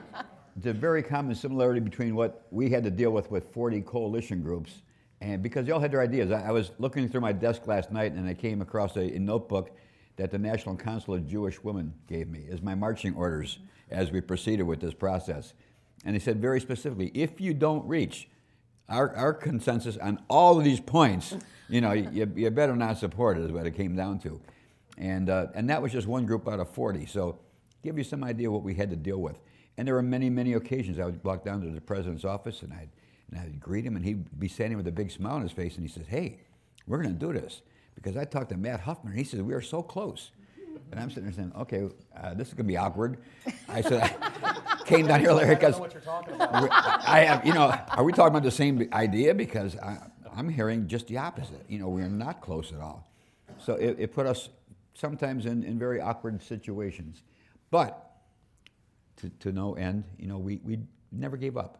it's 0.55 0.65
a 0.67 0.73
very 0.73 1.01
common 1.01 1.35
similarity 1.35 1.79
between 1.79 2.15
what 2.15 2.47
we 2.51 2.69
had 2.69 2.83
to 2.83 2.91
deal 2.91 3.11
with 3.11 3.31
with 3.31 3.51
40 3.53 3.81
coalition 3.81 4.41
groups, 4.41 4.81
and 5.21 5.41
because 5.41 5.65
they 5.65 5.71
all 5.71 5.79
had 5.79 5.91
their 5.91 6.01
ideas. 6.01 6.31
I, 6.31 6.47
I 6.47 6.51
was 6.51 6.71
looking 6.79 7.09
through 7.09 7.21
my 7.21 7.31
desk 7.31 7.65
last 7.65 7.91
night 7.91 8.11
and 8.11 8.27
I 8.27 8.33
came 8.33 8.61
across 8.61 8.95
a, 8.97 9.15
a, 9.15 9.19
notebook 9.19 9.71
that 10.17 10.31
the 10.31 10.37
National 10.37 10.75
Council 10.75 11.15
of 11.15 11.27
Jewish 11.27 11.63
Women 11.63 11.93
gave 12.07 12.29
me 12.29 12.45
as 12.51 12.61
my 12.61 12.75
marching 12.75 13.15
orders 13.15 13.59
as 13.89 14.11
we 14.11 14.21
proceeded 14.21 14.63
with 14.63 14.79
this 14.79 14.93
process. 14.93 15.53
And 16.05 16.15
they 16.15 16.19
said 16.19 16.41
very 16.41 16.59
specifically, 16.59 17.09
if 17.13 17.39
you 17.39 17.53
don't 17.53 17.87
reach 17.87 18.27
our, 18.89 19.15
our 19.15 19.33
consensus 19.33 19.97
on 19.97 20.19
all 20.29 20.57
of 20.57 20.63
these 20.63 20.79
points, 20.79 21.35
you 21.69 21.81
know, 21.81 21.93
you, 21.93 22.31
you 22.35 22.49
better 22.51 22.75
not 22.75 22.97
support 22.97 23.37
it, 23.37 23.45
is 23.45 23.51
what 23.51 23.65
it 23.65 23.71
came 23.71 23.95
down 23.95 24.19
to. 24.19 24.41
And, 24.97 25.29
uh, 25.29 25.47
and 25.55 25.69
that 25.69 25.81
was 25.81 25.91
just 25.91 26.05
one 26.05 26.25
group 26.25 26.47
out 26.47 26.59
of 26.59 26.69
40. 26.69 27.05
So 27.05 27.39
give 27.81 27.97
you 27.97 28.03
some 28.03 28.23
idea 28.23 28.51
what 28.51 28.61
we 28.61 28.75
had 28.75 28.89
to 28.89 28.95
deal 28.95 29.17
with. 29.17 29.39
And 29.77 29.87
there 29.87 29.95
were 29.95 30.03
many, 30.03 30.29
many 30.29 30.53
occasions 30.53 30.99
I 30.99 31.05
would 31.05 31.23
walk 31.23 31.43
down 31.43 31.61
to 31.61 31.69
the 31.69 31.81
president's 31.81 32.25
office 32.25 32.61
and 32.61 32.71
I'd, 32.73 32.89
and 33.31 33.39
I'd 33.39 33.59
greet 33.59 33.85
him 33.85 33.95
and 33.95 34.05
he'd 34.05 34.39
be 34.39 34.47
standing 34.47 34.77
with 34.77 34.87
a 34.87 34.91
big 34.91 35.11
smile 35.11 35.35
on 35.35 35.41
his 35.41 35.51
face 35.51 35.75
and 35.75 35.83
he 35.83 35.91
says, 35.91 36.05
hey, 36.07 36.39
we're 36.87 37.01
going 37.01 37.17
to 37.17 37.25
do 37.25 37.33
this. 37.33 37.61
Because 37.95 38.17
I 38.17 38.25
talked 38.25 38.49
to 38.49 38.57
Matt 38.57 38.81
Huffman 38.81 39.13
and 39.13 39.19
he 39.19 39.23
says, 39.23 39.41
we 39.41 39.53
are 39.53 39.61
so 39.61 39.81
close. 39.81 40.31
And 40.91 40.99
I'm 40.99 41.09
sitting 41.09 41.23
there 41.23 41.33
saying, 41.33 41.51
okay, 41.57 41.89
uh, 42.15 42.33
this 42.35 42.49
is 42.49 42.53
going 42.53 42.65
to 42.65 42.71
be 42.71 42.77
awkward. 42.77 43.17
I 43.67 43.81
said, 43.81 44.15
I 44.21 44.77
came 44.85 45.07
down 45.07 45.21
here, 45.21 45.31
Larry, 45.31 45.55
because 45.55 45.79
I 46.39 47.25
have, 47.27 47.45
you 47.45 47.53
know, 47.53 47.75
are 47.89 48.03
we 48.03 48.11
talking 48.11 48.29
about 48.29 48.43
the 48.43 48.51
same 48.51 48.87
idea? 48.93 49.33
Because 49.33 49.75
I, 49.77 49.97
am 50.37 50.49
hearing 50.49 50.87
just 50.87 51.07
the 51.07 51.17
opposite. 51.17 51.65
You 51.67 51.79
know, 51.79 51.89
we 51.89 52.01
are 52.03 52.09
not 52.09 52.41
close 52.41 52.71
at 52.71 52.79
all. 52.79 53.07
So 53.59 53.73
it, 53.73 53.95
it 53.99 54.13
put 54.13 54.27
us 54.27 54.49
sometimes 54.93 55.45
in, 55.45 55.63
in 55.63 55.79
very 55.79 55.99
awkward 55.99 56.41
situations. 56.43 57.23
But 57.71 58.12
to, 59.17 59.29
to 59.39 59.51
no 59.51 59.73
end. 59.73 60.03
You 60.17 60.27
know, 60.27 60.37
we, 60.37 60.59
we 60.63 60.79
never 61.11 61.37
gave 61.37 61.57
up. 61.57 61.79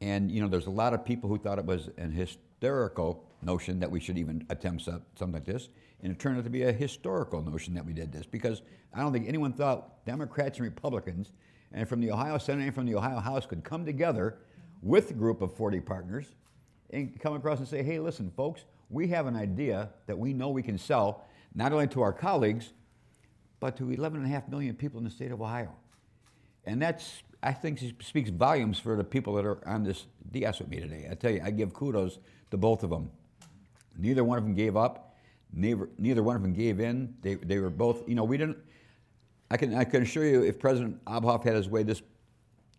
And, 0.00 0.30
you 0.30 0.40
know, 0.42 0.48
there's 0.48 0.66
a 0.66 0.70
lot 0.70 0.92
of 0.92 1.04
people 1.04 1.28
who 1.28 1.38
thought 1.38 1.58
it 1.58 1.64
was 1.64 1.88
an 1.96 2.12
hysterical 2.12 3.24
notion 3.42 3.80
that 3.80 3.90
we 3.90 4.00
should 4.00 4.18
even 4.18 4.44
attempt 4.50 4.84
something 4.84 5.32
like 5.32 5.44
this. 5.44 5.68
And 6.02 6.12
it 6.12 6.18
turned 6.18 6.36
out 6.38 6.44
to 6.44 6.50
be 6.50 6.62
a 6.62 6.72
historical 6.72 7.42
notion 7.42 7.74
that 7.74 7.84
we 7.84 7.92
did 7.92 8.12
this 8.12 8.26
because 8.26 8.62
I 8.92 9.00
don't 9.00 9.12
think 9.12 9.28
anyone 9.28 9.52
thought 9.52 10.04
Democrats 10.04 10.58
and 10.58 10.66
Republicans 10.66 11.32
and 11.72 11.88
from 11.88 12.00
the 12.00 12.10
Ohio 12.10 12.38
Senate 12.38 12.64
and 12.64 12.74
from 12.74 12.86
the 12.86 12.94
Ohio 12.94 13.20
House 13.20 13.46
could 13.46 13.64
come 13.64 13.84
together 13.84 14.38
with 14.82 15.10
a 15.10 15.14
group 15.14 15.40
of 15.40 15.54
40 15.54 15.80
partners 15.80 16.26
and 16.90 17.18
come 17.20 17.34
across 17.34 17.58
and 17.58 17.66
say, 17.66 17.82
hey, 17.82 17.98
listen, 17.98 18.30
folks, 18.36 18.64
we 18.90 19.08
have 19.08 19.26
an 19.26 19.36
idea 19.36 19.90
that 20.06 20.16
we 20.16 20.32
know 20.32 20.50
we 20.50 20.62
can 20.62 20.78
sell 20.78 21.26
not 21.54 21.72
only 21.72 21.86
to 21.88 22.02
our 22.02 22.12
colleagues, 22.12 22.72
but 23.58 23.76
to 23.76 23.84
11.5 23.84 24.48
million 24.48 24.74
people 24.74 24.98
in 24.98 25.04
the 25.04 25.10
state 25.10 25.32
of 25.32 25.40
Ohio. 25.40 25.74
And 26.66 26.82
that's 26.82 27.22
I 27.42 27.52
think 27.52 27.80
speaks 28.00 28.30
volumes 28.30 28.78
for 28.78 28.96
the 28.96 29.04
people 29.04 29.34
that 29.34 29.44
are 29.44 29.66
on 29.68 29.84
this 29.84 30.06
DS 30.32 30.58
with 30.58 30.68
me 30.68 30.80
today. 30.80 31.06
I 31.10 31.14
tell 31.14 31.30
you, 31.30 31.40
I 31.44 31.50
give 31.50 31.72
kudos 31.72 32.18
to 32.50 32.56
both 32.56 32.82
of 32.82 32.90
them. 32.90 33.10
Neither 33.96 34.24
one 34.24 34.38
of 34.38 34.44
them 34.44 34.54
gave 34.54 34.76
up. 34.76 35.14
Neither, 35.52 35.88
neither 35.96 36.22
one 36.22 36.36
of 36.36 36.42
them 36.42 36.52
gave 36.52 36.80
in. 36.80 37.14
They, 37.22 37.34
they 37.34 37.58
were 37.58 37.70
both, 37.70 38.08
you 38.08 38.14
know, 38.14 38.24
we 38.24 38.36
didn't, 38.36 38.58
I 39.50 39.56
can, 39.56 39.74
I 39.74 39.84
can 39.84 40.02
assure 40.02 40.26
you 40.26 40.42
if 40.42 40.58
President 40.58 41.02
Obhoff 41.04 41.44
had 41.44 41.54
his 41.54 41.68
way, 41.68 41.82
this 41.84 42.02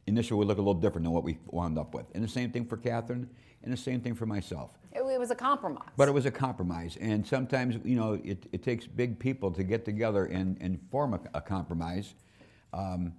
initial 0.05 0.37
would 0.37 0.47
look 0.47 0.57
a 0.57 0.61
little 0.61 0.73
different 0.73 1.05
than 1.05 1.13
what 1.13 1.23
we 1.23 1.37
wound 1.47 1.79
up 1.79 1.93
with. 1.93 2.05
And 2.13 2.23
the 2.23 2.27
same 2.27 2.51
thing 2.51 2.65
for 2.65 2.77
Catherine, 2.77 3.29
and 3.63 3.71
the 3.71 3.77
same 3.77 4.01
thing 4.01 4.15
for 4.15 4.25
myself. 4.25 4.71
It, 4.91 4.99
it 4.99 5.19
was 5.19 5.31
a 5.31 5.35
compromise. 5.35 5.87
But 5.95 6.07
it 6.07 6.13
was 6.13 6.25
a 6.25 6.31
compromise. 6.31 6.97
And 6.99 7.25
sometimes, 7.25 7.77
you 7.83 7.95
know, 7.95 8.19
it, 8.23 8.45
it 8.51 8.63
takes 8.63 8.85
big 8.85 9.17
people 9.17 9.49
to 9.51 9.63
get 9.63 9.85
together 9.85 10.25
and, 10.25 10.57
and 10.59 10.79
form 10.91 11.13
a, 11.13 11.19
a 11.33 11.41
compromise. 11.41 12.13
Um, 12.73 13.13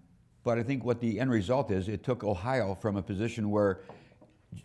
but 0.49 0.57
I 0.57 0.63
think 0.63 0.83
what 0.83 0.99
the 0.99 1.21
end 1.21 1.31
result 1.31 1.71
is, 1.71 1.89
it 1.89 2.03
took 2.03 2.25
Ohio 2.25 2.75
from 2.75 2.97
a 2.97 3.03
position 3.03 3.51
where, 3.51 3.81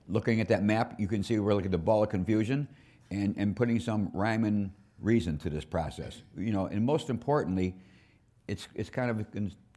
looking 0.07 0.39
at 0.39 0.47
that 0.47 0.63
map, 0.63 0.97
you 0.97 1.09
can 1.09 1.21
see 1.21 1.37
we're 1.39 1.53
looking 1.53 1.65
at 1.65 1.71
the 1.73 1.77
ball 1.77 2.01
of 2.03 2.07
confusion 2.09 2.69
and, 3.11 3.35
and 3.37 3.53
putting 3.53 3.81
some 3.81 4.09
rhyme 4.13 4.45
and 4.45 4.71
reason 5.01 5.37
to 5.39 5.49
this 5.49 5.65
process. 5.65 6.21
You 6.37 6.53
know, 6.53 6.67
and 6.67 6.85
most 6.85 7.09
importantly, 7.09 7.75
it's, 8.47 8.69
it's 8.75 8.89
kind 8.89 9.11
of 9.11 9.25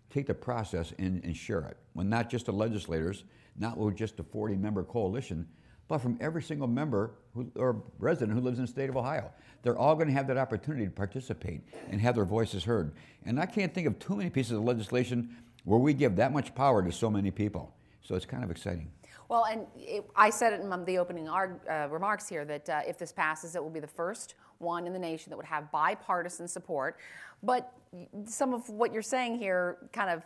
take 0.08 0.28
the 0.28 0.34
process 0.34 0.94
and, 0.96 1.36
share 1.36 1.62
it. 1.62 1.76
When 1.94 2.08
not 2.08 2.30
just 2.30 2.46
the 2.46 2.52
legislators, 2.52 3.25
not 3.58 3.76
with 3.76 3.96
just 3.96 4.20
a 4.20 4.22
40 4.22 4.54
member 4.54 4.84
coalition, 4.84 5.44
but 5.88 5.98
from 5.98 6.18
every 6.20 6.42
single 6.42 6.68
member 6.68 7.16
who, 7.34 7.50
or 7.56 7.82
resident 7.98 8.32
who 8.38 8.44
lives 8.44 8.60
in 8.60 8.64
the 8.66 8.70
state 8.70 8.88
of 8.88 8.96
Ohio. 8.96 9.32
They're 9.62 9.76
all 9.76 9.96
going 9.96 10.06
to 10.06 10.14
have 10.14 10.28
that 10.28 10.36
opportunity 10.36 10.84
to 10.84 10.90
participate 10.92 11.62
and 11.90 12.00
have 12.00 12.14
their 12.14 12.25
voices 12.25 12.62
heard. 12.62 12.92
And 13.25 13.40
I 13.40 13.46
can't 13.46 13.75
think 13.75 13.88
of 13.88 13.98
too 13.98 14.14
many 14.14 14.30
pieces 14.30 14.52
of 14.52 14.62
legislation 14.62 15.36
where 15.66 15.80
we 15.80 15.92
give 15.92 16.16
that 16.16 16.32
much 16.32 16.54
power 16.54 16.82
to 16.82 16.92
so 16.92 17.11
many 17.11 17.30
people. 17.30 17.75
So 18.02 18.14
it's 18.14 18.25
kind 18.25 18.44
of 18.44 18.50
exciting. 18.50 18.88
Well, 19.28 19.44
and 19.46 19.66
it, 19.76 20.08
I 20.14 20.30
said 20.30 20.52
it 20.52 20.61
in 20.61 20.85
the 20.85 20.99
opening 20.99 21.28
uh, 21.28 21.88
remarks 21.90 22.28
here 22.28 22.44
that 22.44 22.68
uh, 22.68 22.80
if 22.87 22.99
this 22.99 23.11
passes, 23.11 23.56
it 23.56 23.62
will 23.62 23.70
be 23.70 23.80
the 23.80 23.87
first 23.88 24.37
one 24.58 24.87
in 24.87 24.92
the 24.92 24.99
nation 24.99 25.30
that 25.30 25.37
would 25.37 25.46
have 25.46 25.70
bipartisan 25.73 26.46
support. 26.46 26.99
But 27.42 27.73
some 28.25 28.54
of 28.54 28.68
what 28.68 28.92
you're 28.92 29.02
saying 29.02 29.38
here 29.38 29.78
kind 29.92 30.08
of 30.08 30.23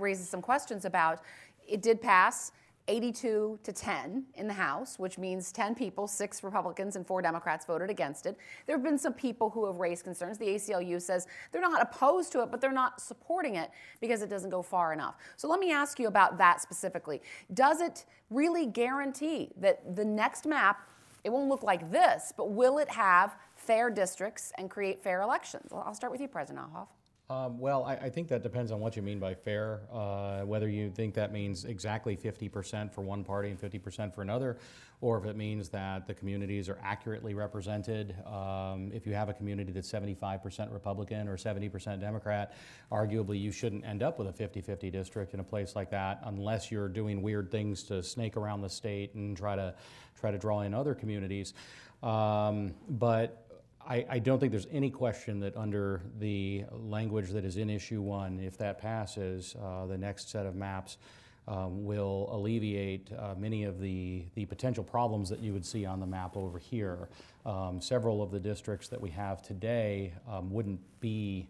raises 0.00 0.28
some 0.28 0.40
questions 0.40 0.86
about 0.86 1.20
it 1.68 1.82
did 1.82 2.00
pass. 2.00 2.52
82 2.88 3.58
to 3.62 3.72
10 3.72 4.24
in 4.34 4.48
the 4.48 4.54
House, 4.54 4.98
which 4.98 5.18
means 5.18 5.52
10 5.52 5.74
people, 5.74 6.08
six 6.08 6.42
Republicans 6.42 6.96
and 6.96 7.06
four 7.06 7.22
Democrats 7.22 7.64
voted 7.64 7.90
against 7.90 8.26
it. 8.26 8.36
There 8.66 8.76
have 8.76 8.82
been 8.82 8.98
some 8.98 9.12
people 9.12 9.50
who 9.50 9.66
have 9.66 9.76
raised 9.76 10.04
concerns. 10.04 10.38
The 10.38 10.46
ACLU 10.46 11.00
says 11.00 11.26
they're 11.52 11.60
not 11.62 11.80
opposed 11.80 12.32
to 12.32 12.42
it, 12.42 12.50
but 12.50 12.60
they're 12.60 12.72
not 12.72 13.00
supporting 13.00 13.56
it 13.56 13.70
because 14.00 14.22
it 14.22 14.30
doesn't 14.30 14.50
go 14.50 14.62
far 14.62 14.92
enough. 14.92 15.16
So 15.36 15.48
let 15.48 15.60
me 15.60 15.72
ask 15.72 15.98
you 15.98 16.08
about 16.08 16.38
that 16.38 16.60
specifically. 16.60 17.22
Does 17.54 17.80
it 17.80 18.06
really 18.30 18.66
guarantee 18.66 19.50
that 19.58 19.96
the 19.96 20.04
next 20.04 20.46
map, 20.46 20.80
it 21.22 21.30
won't 21.30 21.48
look 21.48 21.62
like 21.62 21.90
this, 21.92 22.32
but 22.36 22.50
will 22.50 22.78
it 22.78 22.90
have 22.90 23.36
fair 23.54 23.90
districts 23.90 24.52
and 24.58 24.70
create 24.70 25.02
fair 25.02 25.22
elections? 25.22 25.70
I'll 25.72 25.94
start 25.94 26.10
with 26.10 26.20
you, 26.20 26.28
President 26.28 26.66
Obhoff. 26.66 26.88
Um, 27.30 27.60
well, 27.60 27.84
I, 27.84 27.94
I, 27.94 28.10
think 28.10 28.26
that 28.30 28.42
depends 28.42 28.72
on 28.72 28.80
what 28.80 28.96
you 28.96 29.02
mean 29.02 29.20
by 29.20 29.34
fair. 29.34 29.82
Uh, 29.92 30.40
whether 30.40 30.68
you 30.68 30.90
think 30.90 31.14
that 31.14 31.32
means 31.32 31.64
exactly 31.64 32.16
50% 32.16 32.92
for 32.92 33.02
one 33.02 33.22
party 33.22 33.50
and 33.50 33.60
50% 33.60 34.12
for 34.12 34.22
another, 34.22 34.58
or 35.00 35.16
if 35.16 35.24
it 35.24 35.36
means 35.36 35.68
that 35.68 36.08
the 36.08 36.12
communities 36.12 36.68
are 36.68 36.80
accurately 36.82 37.34
represented. 37.34 38.16
Um, 38.26 38.90
if 38.92 39.06
you 39.06 39.14
have 39.14 39.28
a 39.28 39.32
community 39.32 39.70
that's 39.70 39.88
75% 39.88 40.72
Republican 40.72 41.28
or 41.28 41.36
70% 41.36 42.00
Democrat, 42.00 42.52
arguably 42.90 43.40
you 43.40 43.52
shouldn't 43.52 43.84
end 43.84 44.02
up 44.02 44.18
with 44.18 44.26
a 44.26 44.32
50 44.32 44.60
50 44.60 44.90
district 44.90 45.32
in 45.32 45.38
a 45.38 45.44
place 45.44 45.76
like 45.76 45.90
that 45.92 46.22
unless 46.24 46.72
you're 46.72 46.88
doing 46.88 47.22
weird 47.22 47.52
things 47.52 47.84
to 47.84 48.02
snake 48.02 48.36
around 48.36 48.60
the 48.60 48.68
state 48.68 49.14
and 49.14 49.36
try 49.36 49.54
to, 49.54 49.72
try 50.18 50.32
to 50.32 50.38
draw 50.38 50.62
in 50.62 50.74
other 50.74 50.96
communities. 50.96 51.54
Um, 52.02 52.74
but 52.88 53.49
I, 53.90 54.06
I, 54.08 54.18
don't 54.20 54.38
think 54.38 54.52
there's 54.52 54.68
any 54.70 54.88
question 54.88 55.40
that 55.40 55.56
under 55.56 56.00
the 56.20 56.64
language 56.70 57.30
that 57.30 57.44
is 57.44 57.56
in 57.56 57.68
issue 57.68 58.00
one, 58.00 58.38
if 58.38 58.56
that 58.58 58.78
passes, 58.78 59.56
uh, 59.60 59.86
the 59.86 59.98
next 59.98 60.30
set 60.30 60.46
of 60.46 60.54
maps 60.54 60.98
um, 61.48 61.84
will 61.84 62.28
alleviate 62.30 63.10
uh, 63.18 63.34
many 63.36 63.64
of 63.64 63.80
the, 63.80 64.26
the 64.36 64.46
potential 64.46 64.84
problems 64.84 65.28
that 65.28 65.40
you 65.40 65.52
would 65.52 65.66
see 65.66 65.84
on 65.84 65.98
the 65.98 66.06
map 66.06 66.36
over 66.36 66.56
here. 66.56 67.08
Um, 67.44 67.80
several 67.80 68.22
of 68.22 68.30
the 68.30 68.38
districts 68.38 68.86
that 68.88 69.00
we 69.00 69.10
have 69.10 69.42
today 69.42 70.12
um, 70.30 70.52
wouldn't 70.52 70.78
be 71.00 71.48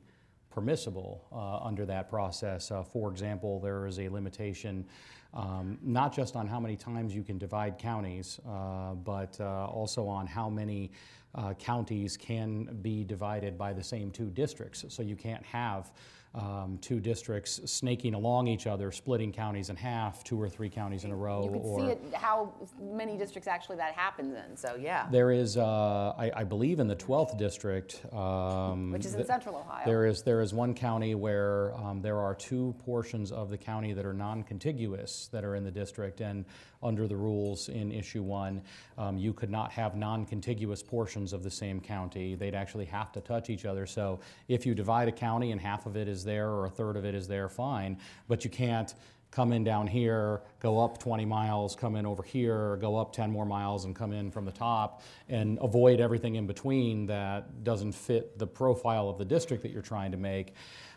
permissible 0.51 1.27
uh, 1.33 1.67
under 1.67 1.87
that 1.87 2.11
process. 2.11 2.71
Uh, 2.71 2.83
for 2.83 3.11
example, 3.11 3.61
there 3.61 3.87
is 3.87 3.99
a 3.99 4.09
limitation 4.09 4.85
um, 5.33 5.79
not 5.83 6.15
just 6.15 6.35
on 6.35 6.47
how 6.47 6.59
many 6.59 6.77
times 6.77 7.15
you 7.15 7.23
can 7.23 7.39
divide 7.39 7.79
counties, 7.79 8.41
uh, 8.49 8.95
but 8.95 9.37
uh, 9.41 9.67
also 9.67 10.07
on 10.07 10.27
how 10.27 10.51
many 10.51 10.91
uh, 11.35 11.55
counties 11.55 12.17
can 12.17 12.65
be 12.83 13.05
divided 13.05 13.57
by 13.57 13.73
the 13.73 13.83
same 13.83 14.11
two 14.11 14.31
districts. 14.31 14.85
So 14.89 15.03
you 15.03 15.15
can't 15.15 15.45
have 15.45 15.93
um, 16.35 16.79
two 16.81 17.01
districts 17.01 17.61
snaking 17.65 18.15
along 18.15 18.47
each 18.47 18.69
other, 18.69 18.93
splitting 18.93 19.33
counties 19.33 19.69
in 19.69 19.75
half, 19.75 20.23
two 20.23 20.41
or 20.41 20.49
three 20.49 20.69
counties 20.69 21.05
in 21.05 21.11
a 21.11 21.17
row. 21.17 21.45
You 21.45 21.51
can 21.51 21.61
or, 21.61 21.81
see 21.81 21.87
it, 21.87 22.15
how 22.15 22.53
many 22.81 23.17
districts 23.17 23.49
actually 23.49 23.77
that 23.77 23.95
happens 23.95 24.37
in. 24.37 24.57
So 24.57 24.77
yeah. 24.77 25.09
There 25.11 25.33
is, 25.33 25.57
uh, 25.57 26.15
I, 26.17 26.31
I, 26.37 26.45
believe, 26.45 26.79
in 26.79 26.87
the 26.87 26.95
12th 26.95 27.37
district, 27.37 28.01
um, 28.15 28.93
which 28.93 29.07
is 29.07 29.15
in 29.15 29.27
central 29.27 29.57
Ohio. 29.57 29.85
There 29.85 30.07
is 30.07 30.23
there 30.23 30.41
is 30.41 30.55
one 30.55 30.73
county 30.73 31.17
where 31.17 31.75
um, 31.75 32.01
there 32.01 32.19
are 32.19 32.35
two 32.35 32.77
portions 32.85 33.33
of 33.33 33.51
the 33.51 33.59
county 33.59 33.93
that 33.93 34.07
are 34.07 34.13
non-contiguous 34.13 35.29
that 35.33 35.45
are 35.45 35.57
in 35.57 35.65
the 35.65 35.71
district, 35.71 36.21
and 36.21 36.45
under 36.83 37.07
the 37.07 37.17
rules 37.17 37.69
in 37.69 37.93
issue 37.93 38.23
one, 38.23 38.63
um, 38.97 39.19
you 39.19 39.33
could 39.33 39.51
not 39.51 39.71
have 39.73 39.97
non-contiguous 39.97 40.83
portions 40.83 41.33
of 41.33 41.43
the 41.43 41.51
same 41.51 41.81
county. 41.81 42.35
They'd 42.35 42.55
actually 42.55 42.87
have 42.87 43.13
to 43.13 43.21
touch 43.21 43.51
each 43.51 43.65
other. 43.65 43.87
So 43.87 44.21
if 44.49 44.65
you 44.65 44.75
divide 44.75 45.09
a 45.09 45.13
county 45.13 45.53
and 45.53 45.61
half 45.61 45.87
of 45.87 45.97
it 45.97 46.09
is 46.09 46.20
there 46.25 46.49
or 46.51 46.67
a 46.67 46.71
third 46.71 46.97
of 46.97 47.05
it 47.05 47.15
is 47.15 47.29
there, 47.29 47.49
fine. 47.49 47.99
But 48.29 48.45
you 48.45 48.51
can't 48.51 48.95
come 49.31 49.53
in 49.53 49.63
down 49.63 49.87
here, 49.87 50.43
go 50.59 50.81
up 50.81 50.99
20 50.99 51.25
miles, 51.25 51.77
come 51.77 51.95
in 51.95 52.05
over 52.05 52.23
here, 52.23 52.77
go 52.77 52.97
up 52.97 53.13
10 53.13 53.31
more 53.31 53.47
miles 53.47 53.85
and 53.85 53.95
come 53.95 54.13
in 54.13 54.31
from 54.31 54.45
the 54.45 54.53
top 54.53 55.03
and 55.29 55.59
avoid 55.61 56.01
everything 56.01 56.35
in 56.35 56.47
between 56.47 57.07
that 57.07 57.63
doesn't 57.63 57.93
fit 57.93 58.39
the 58.39 58.47
profile 58.47 59.09
of 59.09 59.19
the 59.19 59.25
district 59.25 59.63
that 59.63 59.71
you're 59.71 59.83
trying 59.83 60.11
to 60.11 60.17
make. 60.17 60.55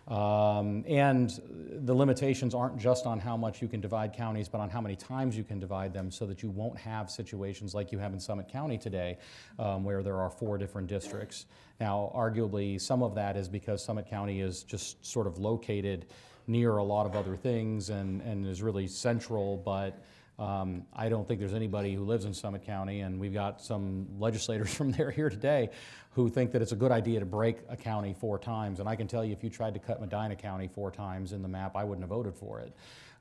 Um, 0.08 0.84
and 0.86 1.42
the 1.86 1.94
limitations 1.94 2.54
aren't 2.54 2.78
just 2.78 3.06
on 3.06 3.20
how 3.20 3.38
much 3.38 3.62
you 3.62 3.68
can 3.68 3.80
divide 3.80 4.14
counties, 4.14 4.50
but 4.50 4.60
on 4.60 4.70
how 4.70 4.82
many 4.82 4.96
times 4.96 5.38
you 5.38 5.44
can 5.44 5.60
divide 5.60 5.94
them 5.94 6.12
so 6.12 6.26
that 6.26 6.44
you 6.44 6.50
won't 6.50 6.78
have 6.78 7.10
situations 7.10 7.74
like 7.74 7.92
you 7.92 8.00
have 8.00 8.12
in 8.12 8.20
Summit 8.20 8.50
County 8.50 8.78
today, 8.78 9.18
um, 9.60 9.84
where 9.84 10.04
there 10.04 10.20
are 10.20 10.30
four 10.30 10.58
different 10.58 10.88
districts. 10.88 11.46
Now, 11.80 12.12
arguably, 12.14 12.80
some 12.80 13.02
of 13.02 13.16
that 13.16 13.38
is 13.38 13.48
because 13.48 13.84
Summit 13.84 14.10
County 14.10 14.42
is 14.42 14.64
just 14.64 15.06
sort 15.06 15.26
of 15.26 15.38
located 15.38 16.06
near 16.48 16.78
a 16.78 16.84
lot 16.84 17.06
of 17.06 17.16
other 17.16 17.38
things 17.38 17.90
and, 17.90 18.22
and 18.22 18.46
is 18.46 18.62
really 18.62 18.88
central, 18.88 19.58
but 19.58 20.04
um, 20.40 20.86
I 20.94 21.10
don't 21.10 21.28
think 21.28 21.40
there's 21.40 21.54
anybody 21.54 21.94
who 21.94 22.04
lives 22.04 22.26
in 22.26 22.34
Summit 22.34 22.66
County, 22.66 23.02
and 23.02 23.20
we've 23.20 23.34
got 23.34 23.62
some 23.62 24.08
legislators 24.18 24.74
from 24.76 24.92
there 24.92 25.12
here 25.12 25.30
today 25.30 25.70
who 26.12 26.30
think 26.30 26.52
that 26.52 26.62
it's 26.62 26.72
a 26.72 26.76
good 26.76 26.92
idea 26.92 27.20
to 27.20 27.26
break 27.26 27.58
a 27.70 27.78
county 27.78 28.14
four 28.14 28.38
times. 28.38 28.80
And 28.80 28.88
I 28.88 28.96
can 28.96 29.08
tell 29.08 29.24
you, 29.24 29.34
if 29.34 29.44
you 29.44 29.50
tried 29.50 29.74
to 29.74 29.80
cut 29.80 30.00
Medina 30.00 30.36
County 30.36 30.68
four 30.68 30.92
times 30.92 31.34
in 31.34 31.42
the 31.42 31.48
map, 31.48 31.76
I 31.76 31.84
wouldn't 31.84 32.04
have 32.04 32.10
voted 32.10 32.36
for 32.36 32.60
it. 32.60 32.74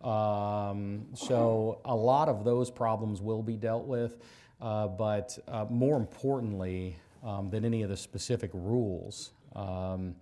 Um, 0.07 1.07
so 1.15 1.81
a 1.85 1.95
lot 1.95 2.29
of 2.29 2.45
those 2.45 2.71
problems 2.71 3.21
will 3.21 3.43
be 3.43 3.57
dealt 3.57 3.87
with, 3.87 4.17
uh, 4.61 4.89
but 4.89 5.39
uh, 5.49 5.67
more 5.71 5.97
importantly 5.97 6.97
um, 7.23 7.51
than 7.51 7.65
any 7.65 7.83
of 7.83 7.89
the 7.89 7.97
specific 7.97 8.51
rules, 8.53 9.31
um, 9.55 10.17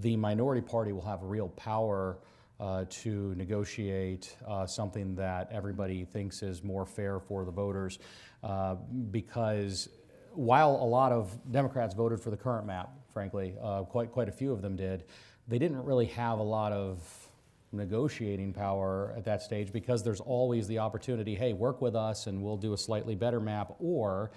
the 0.00 0.16
minority 0.16 0.62
party 0.62 0.92
will 0.92 1.04
have 1.04 1.22
real 1.22 1.48
power 1.50 2.16
uh, 2.62 2.84
to 2.88 3.34
negotiate 3.34 4.36
uh, 4.46 4.64
something 4.64 5.16
that 5.16 5.48
everybody 5.50 6.04
thinks 6.04 6.44
is 6.44 6.62
more 6.62 6.86
fair 6.86 7.18
for 7.18 7.44
the 7.44 7.50
voters. 7.50 7.98
Uh, 8.44 8.76
because 9.10 9.88
while 10.30 10.70
a 10.70 10.86
lot 10.86 11.10
of 11.10 11.36
Democrats 11.50 11.92
voted 11.92 12.20
for 12.20 12.30
the 12.30 12.36
current 12.36 12.64
map, 12.64 12.90
frankly, 13.12 13.54
uh, 13.60 13.82
quite, 13.82 14.12
quite 14.12 14.28
a 14.28 14.32
few 14.32 14.52
of 14.52 14.62
them 14.62 14.76
did, 14.76 15.02
they 15.48 15.58
didn't 15.58 15.82
really 15.82 16.06
have 16.06 16.38
a 16.38 16.42
lot 16.42 16.70
of 16.70 17.28
negotiating 17.72 18.52
power 18.52 19.12
at 19.16 19.24
that 19.24 19.42
stage 19.42 19.72
because 19.72 20.04
there's 20.04 20.20
always 20.20 20.68
the 20.68 20.78
opportunity 20.78 21.34
hey, 21.34 21.52
work 21.52 21.82
with 21.82 21.96
us 21.96 22.28
and 22.28 22.40
we'll 22.40 22.56
do 22.56 22.74
a 22.74 22.78
slightly 22.78 23.16
better 23.16 23.40
map, 23.40 23.74
or 23.80 24.30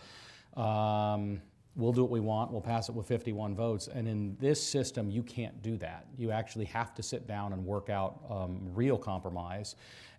um, 0.58 1.40
we'll 1.76 1.92
do 1.92 2.02
what 2.02 2.12
we 2.12 2.20
want, 2.20 2.52
we'll 2.52 2.62
pass 2.62 2.90
it 2.90 2.96
with 2.96 3.08
51 3.08 3.56
votes. 3.56 3.88
And 3.88 4.08
in 4.08 4.38
this 4.40 4.62
system, 4.62 5.10
you 5.10 5.24
can't 5.24 5.62
do 5.62 5.78
that. 5.78 6.08
You 6.18 6.32
actually 6.32 6.66
have 6.66 6.94
to 6.96 7.04
sit 7.04 7.28
down 7.28 7.54
and 7.54 7.66
work 7.66 7.90
out 7.90 8.22
um, 8.30 8.60
real 8.74 8.98
compromise. 8.98 9.76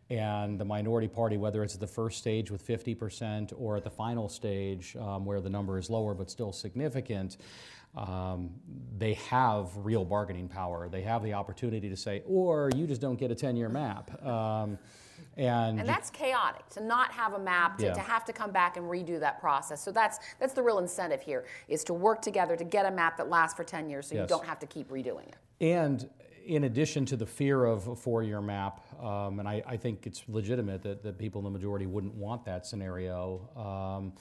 And 0.08 0.58
the 0.58 0.64
minority 0.64 1.08
party, 1.08 1.36
whether 1.36 1.64
it's 1.64 1.74
at 1.74 1.80
the 1.80 1.86
first 1.86 2.18
stage 2.18 2.50
with 2.50 2.64
50% 2.64 3.52
or 3.58 3.76
at 3.76 3.82
the 3.82 3.90
final 3.90 4.28
stage 4.28 4.96
um, 4.96 5.24
where 5.24 5.40
the 5.40 5.50
number 5.50 5.78
is 5.78 5.90
lower 5.90 6.14
but 6.14 6.30
still 6.30 6.52
significant, 6.52 7.38
um, 7.96 8.50
they 8.98 9.14
have 9.14 9.70
real 9.76 10.04
bargaining 10.04 10.48
power. 10.48 10.88
They 10.88 11.02
have 11.02 11.22
the 11.24 11.32
opportunity 11.32 11.88
to 11.88 11.96
say, 11.96 12.22
or 12.26 12.70
you 12.76 12.86
just 12.86 13.00
don't 13.00 13.16
get 13.16 13.30
a 13.30 13.34
10 13.34 13.56
year 13.56 13.68
map. 13.68 14.10
And, 15.37 15.79
And 15.79 15.88
that's 15.88 16.09
chaotic 16.11 16.66
to 16.70 16.81
not 16.83 17.12
have 17.12 17.35
a 17.35 17.38
map, 17.38 17.79
to, 17.79 17.87
Yeah. 17.87 17.92
to 17.94 18.01
have 18.01 18.25
to 18.25 18.33
come 18.33 18.51
back 18.51 18.77
and 18.77 18.87
redo 18.87 19.20
that 19.20 19.40
process. 19.40 19.83
So 19.83 19.92
that's 19.92 20.18
that's 20.38 20.55
the 20.55 20.62
real 20.62 20.79
incentive 20.79 21.20
here 21.20 21.44
is 21.68 21.85
to 21.85 21.94
work 21.94 22.22
together 22.22 22.57
to 22.57 22.64
get 22.64 22.87
a 22.87 22.90
map 22.90 23.16
that 23.18 23.29
lasts 23.29 23.55
for 23.57 23.64
10 23.64 23.88
years 23.90 24.07
so 24.09 24.14
you 24.14 24.27
don't 24.27 24.46
have 24.46 24.59
to 24.61 24.66
keep 24.66 24.88
redoing 24.90 25.29
it. 25.29 25.37
And 25.61 26.09
in 26.46 26.64
addition 26.64 27.05
to 27.07 27.16
the 27.16 27.27
fear 27.27 27.64
of 27.64 27.88
a 27.88 27.96
four-year 27.96 28.40
map, 28.40 28.81
um, 29.03 29.40
and 29.40 29.49
I, 29.49 29.62
I 29.66 29.77
think 29.77 30.07
it's 30.07 30.22
legitimate 30.29 30.83
that, 30.83 31.03
that 31.03 31.18
people 31.18 31.40
in 31.40 31.44
the 31.44 31.51
majority 31.51 31.87
wouldn't 31.87 32.14
want 32.14 32.44
that 32.44 32.66
scenario, 32.66 33.51
um, 33.57 34.12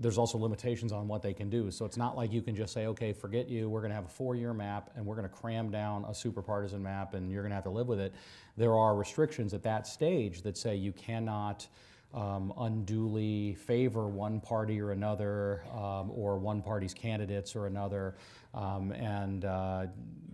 there's 0.00 0.18
also 0.18 0.38
limitations 0.38 0.92
on 0.92 1.08
what 1.08 1.22
they 1.22 1.32
can 1.32 1.50
do. 1.50 1.70
So 1.70 1.84
it's 1.84 1.96
not 1.96 2.16
like 2.16 2.32
you 2.32 2.42
can 2.42 2.54
just 2.54 2.72
say, 2.72 2.86
okay, 2.86 3.12
forget 3.12 3.48
you, 3.48 3.68
we're 3.68 3.80
going 3.80 3.90
to 3.90 3.94
have 3.94 4.06
a 4.06 4.08
four-year 4.08 4.54
map 4.54 4.90
and 4.96 5.04
we're 5.04 5.16
going 5.16 5.28
to 5.28 5.34
cram 5.34 5.70
down 5.70 6.04
a 6.08 6.14
super 6.14 6.42
partisan 6.42 6.82
map 6.82 7.14
and 7.14 7.30
you're 7.30 7.42
going 7.42 7.50
to 7.50 7.54
have 7.54 7.64
to 7.64 7.70
live 7.70 7.88
with 7.88 8.00
it. 8.00 8.12
There 8.56 8.74
are 8.76 8.94
restrictions 8.94 9.54
at 9.54 9.62
that 9.64 9.86
stage 9.86 10.42
that 10.42 10.56
say 10.56 10.76
you 10.76 10.92
cannot 10.92 11.66
um, 12.14 12.52
unduly 12.58 13.54
favor 13.54 14.06
one 14.08 14.40
party 14.40 14.80
or 14.80 14.92
another, 14.92 15.64
um, 15.72 16.10
or 16.14 16.38
one 16.38 16.62
party's 16.62 16.92
candidates 16.92 17.56
or 17.56 17.66
another. 17.66 18.16
Um, 18.54 18.92
and 18.92 19.44
uh, 19.44 19.86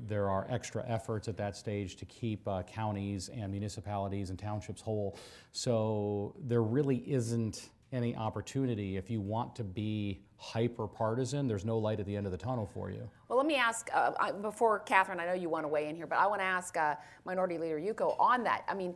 there 0.06 0.28
are 0.28 0.46
extra 0.50 0.84
efforts 0.88 1.28
at 1.28 1.36
that 1.36 1.56
stage 1.56 1.96
to 1.96 2.04
keep 2.06 2.46
uh, 2.48 2.62
counties 2.62 3.28
and 3.28 3.52
municipalities 3.52 4.30
and 4.30 4.38
townships 4.38 4.80
whole. 4.80 5.18
So 5.52 6.34
there 6.40 6.62
really 6.62 6.96
isn't 7.06 7.68
any 7.92 8.14
opportunity 8.16 8.96
if 8.96 9.08
you 9.10 9.20
want 9.20 9.56
to 9.56 9.64
be 9.64 10.20
hyper 10.36 10.86
partisan. 10.86 11.48
There's 11.48 11.64
no 11.64 11.78
light 11.78 12.00
at 12.00 12.06
the 12.06 12.16
end 12.16 12.26
of 12.26 12.32
the 12.32 12.38
tunnel 12.38 12.68
for 12.72 12.90
you. 12.90 13.08
Well, 13.28 13.38
let 13.38 13.46
me 13.46 13.56
ask 13.56 13.88
uh, 13.94 14.12
I, 14.20 14.30
before 14.32 14.80
Catherine. 14.80 15.18
I 15.18 15.26
know 15.26 15.32
you 15.32 15.48
want 15.48 15.64
to 15.64 15.68
weigh 15.68 15.88
in 15.88 15.96
here, 15.96 16.06
but 16.06 16.18
I 16.18 16.26
want 16.26 16.40
to 16.40 16.44
ask 16.44 16.76
uh, 16.76 16.94
Minority 17.24 17.58
Leader 17.58 17.78
Yuko 17.78 18.18
on 18.20 18.44
that. 18.44 18.64
I 18.68 18.74
mean, 18.74 18.94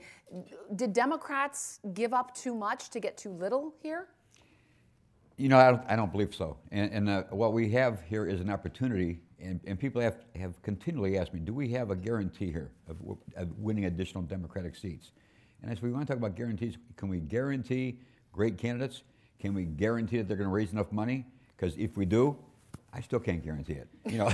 did 0.76 0.92
Democrats 0.92 1.80
give 1.94 2.12
up 2.12 2.34
too 2.34 2.54
much 2.54 2.90
to 2.90 3.00
get 3.00 3.16
too 3.16 3.30
little 3.30 3.74
here? 3.82 4.08
You 5.38 5.48
know, 5.48 5.58
I 5.58 5.70
don't, 5.70 5.82
I 5.88 5.96
don't 5.96 6.12
believe 6.12 6.34
so. 6.34 6.58
And, 6.70 6.92
and 6.92 7.08
uh, 7.08 7.22
what 7.30 7.52
we 7.52 7.70
have 7.70 8.02
here 8.02 8.26
is 8.26 8.40
an 8.40 8.50
opportunity, 8.50 9.20
and, 9.40 9.58
and 9.66 9.80
people 9.80 10.00
have, 10.02 10.18
have 10.36 10.60
continually 10.62 11.18
asked 11.18 11.32
me, 11.32 11.40
do 11.40 11.54
we 11.54 11.70
have 11.70 11.90
a 11.90 11.96
guarantee 11.96 12.52
here 12.52 12.70
of, 12.88 12.98
of 13.36 13.58
winning 13.58 13.86
additional 13.86 14.22
Democratic 14.22 14.76
seats? 14.76 15.12
And 15.62 15.72
as 15.72 15.80
we 15.80 15.90
want 15.90 16.06
to 16.06 16.12
talk 16.12 16.18
about 16.18 16.36
guarantees, 16.36 16.76
can 16.96 17.08
we 17.08 17.18
guarantee 17.20 17.98
great 18.32 18.58
candidates? 18.58 19.02
Can 19.38 19.54
we 19.54 19.64
guarantee 19.64 20.18
that 20.18 20.28
they're 20.28 20.36
going 20.36 20.48
to 20.48 20.54
raise 20.54 20.72
enough 20.72 20.92
money? 20.92 21.26
Because 21.56 21.76
if 21.76 21.96
we 21.96 22.04
do, 22.04 22.36
I 22.92 23.00
still 23.00 23.20
can't 23.20 23.42
guarantee 23.42 23.74
it. 23.74 23.88
You 24.06 24.18
know, 24.18 24.32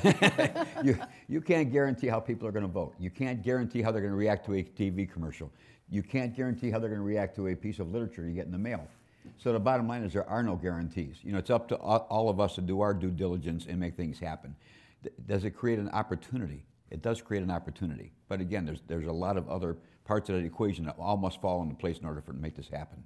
you, 0.84 0.98
you 1.28 1.40
can't 1.40 1.70
guarantee 1.70 2.08
how 2.08 2.20
people 2.20 2.48
are 2.48 2.52
going 2.52 2.66
to 2.66 2.72
vote. 2.72 2.94
You 2.98 3.11
can't 3.11 3.42
guarantee 3.42 3.82
how 3.82 3.92
they're 3.92 4.00
going 4.00 4.12
to 4.12 4.18
react 4.18 4.46
to 4.46 4.54
a 4.54 4.62
TV 4.62 5.11
commercial. 5.11 5.50
You 5.90 6.02
can't 6.02 6.37
guarantee 6.37 6.70
how 6.70 6.78
they're 6.78 6.90
going 6.90 7.00
to 7.00 7.06
react 7.06 7.37
to 7.37 7.48
a 7.48 7.54
piece 7.54 7.78
of 7.78 7.92
literature 7.92 8.26
you 8.26 8.34
get 8.34 8.46
in 8.46 8.52
the 8.52 8.58
mail. 8.58 8.87
So 9.37 9.52
the 9.52 9.61
bottom 9.61 9.87
line 9.87 10.02
is 10.02 10.12
there 10.12 10.28
are 10.28 10.42
no 10.42 10.56
guarantees. 10.56 11.18
You 11.22 11.32
know, 11.32 11.38
it's 11.38 11.50
up 11.50 11.68
to 11.68 11.76
all 11.76 12.28
of 12.28 12.40
us 12.40 12.54
to 12.56 12.61
do 12.61 12.80
our 12.80 12.94
due 12.94 13.11
diligence 13.11 13.66
and 13.68 13.78
make 13.78 13.96
things 13.96 14.18
happen. 14.18 14.56
Does 15.26 15.44
it 15.44 15.50
create 15.50 15.78
an 15.78 15.90
opportunity? 15.90 16.64
It 16.90 17.02
does 17.02 17.20
create 17.20 17.42
an 17.42 17.50
opportunity. 17.50 18.12
But 18.28 18.40
again, 18.40 18.64
there's, 18.64 18.80
there's 18.87 19.06
a 19.06 19.12
lot 19.12 19.37
of 19.37 19.48
other 19.48 19.76
parts 20.04 20.30
of 20.30 20.37
that 20.37 20.44
equation 20.44 20.87
that 20.87 20.96
all 20.98 21.16
must 21.16 21.40
fall 21.40 21.62
into 21.62 21.74
place 21.74 21.98
in 21.98 22.06
order 22.06 22.20
for 22.20 22.32
to 22.32 22.38
make 22.38 22.56
this 22.56 22.68
happen. 22.68 23.04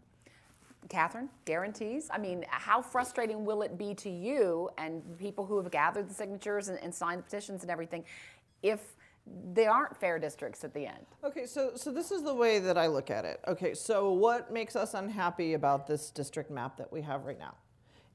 Catherine, 0.93 1.31
guarantees? 1.47 2.11
I 2.13 2.19
mean, 2.19 2.45
how 2.51 2.83
frustrating 2.83 3.47
will 3.47 3.63
it 3.63 3.79
be 3.79 3.95
to 3.95 4.11
you 4.11 4.69
and 4.77 5.03
people 5.19 5.47
who 5.47 5.57
have 5.57 5.71
gathered 5.71 6.07
the 6.07 6.13
signatures 6.13 6.69
and, 6.69 6.79
and 6.83 6.95
signed 6.95 7.21
the 7.21 7.23
petitions 7.23 7.63
and 7.63 7.71
everything 7.71 8.05
if 8.63 8.95
they 9.55 9.65
aren't 9.65 9.97
fair 9.97 10.19
districts 10.19 10.65
at 10.65 10.75
the 10.75 10.87
end? 10.87 11.07
Okay, 11.25 11.47
so 11.47 11.73
so 11.77 11.91
this 11.91 12.11
is 12.11 12.23
the 12.23 12.35
way 12.35 12.59
that 12.59 12.77
I 12.77 12.89
look 12.89 13.11
at 13.11 13.25
it. 13.25 13.41
Okay, 13.49 13.73
so 13.73 14.13
what 14.13 14.53
makes 14.53 14.77
us 14.77 14.93
unhappy 14.93 15.55
about 15.55 15.87
this 15.87 16.11
district 16.11 16.51
map 16.51 16.77
that 16.77 16.93
we 16.93 17.01
have 17.01 17.25
right 17.25 17.39
now? 17.39 17.55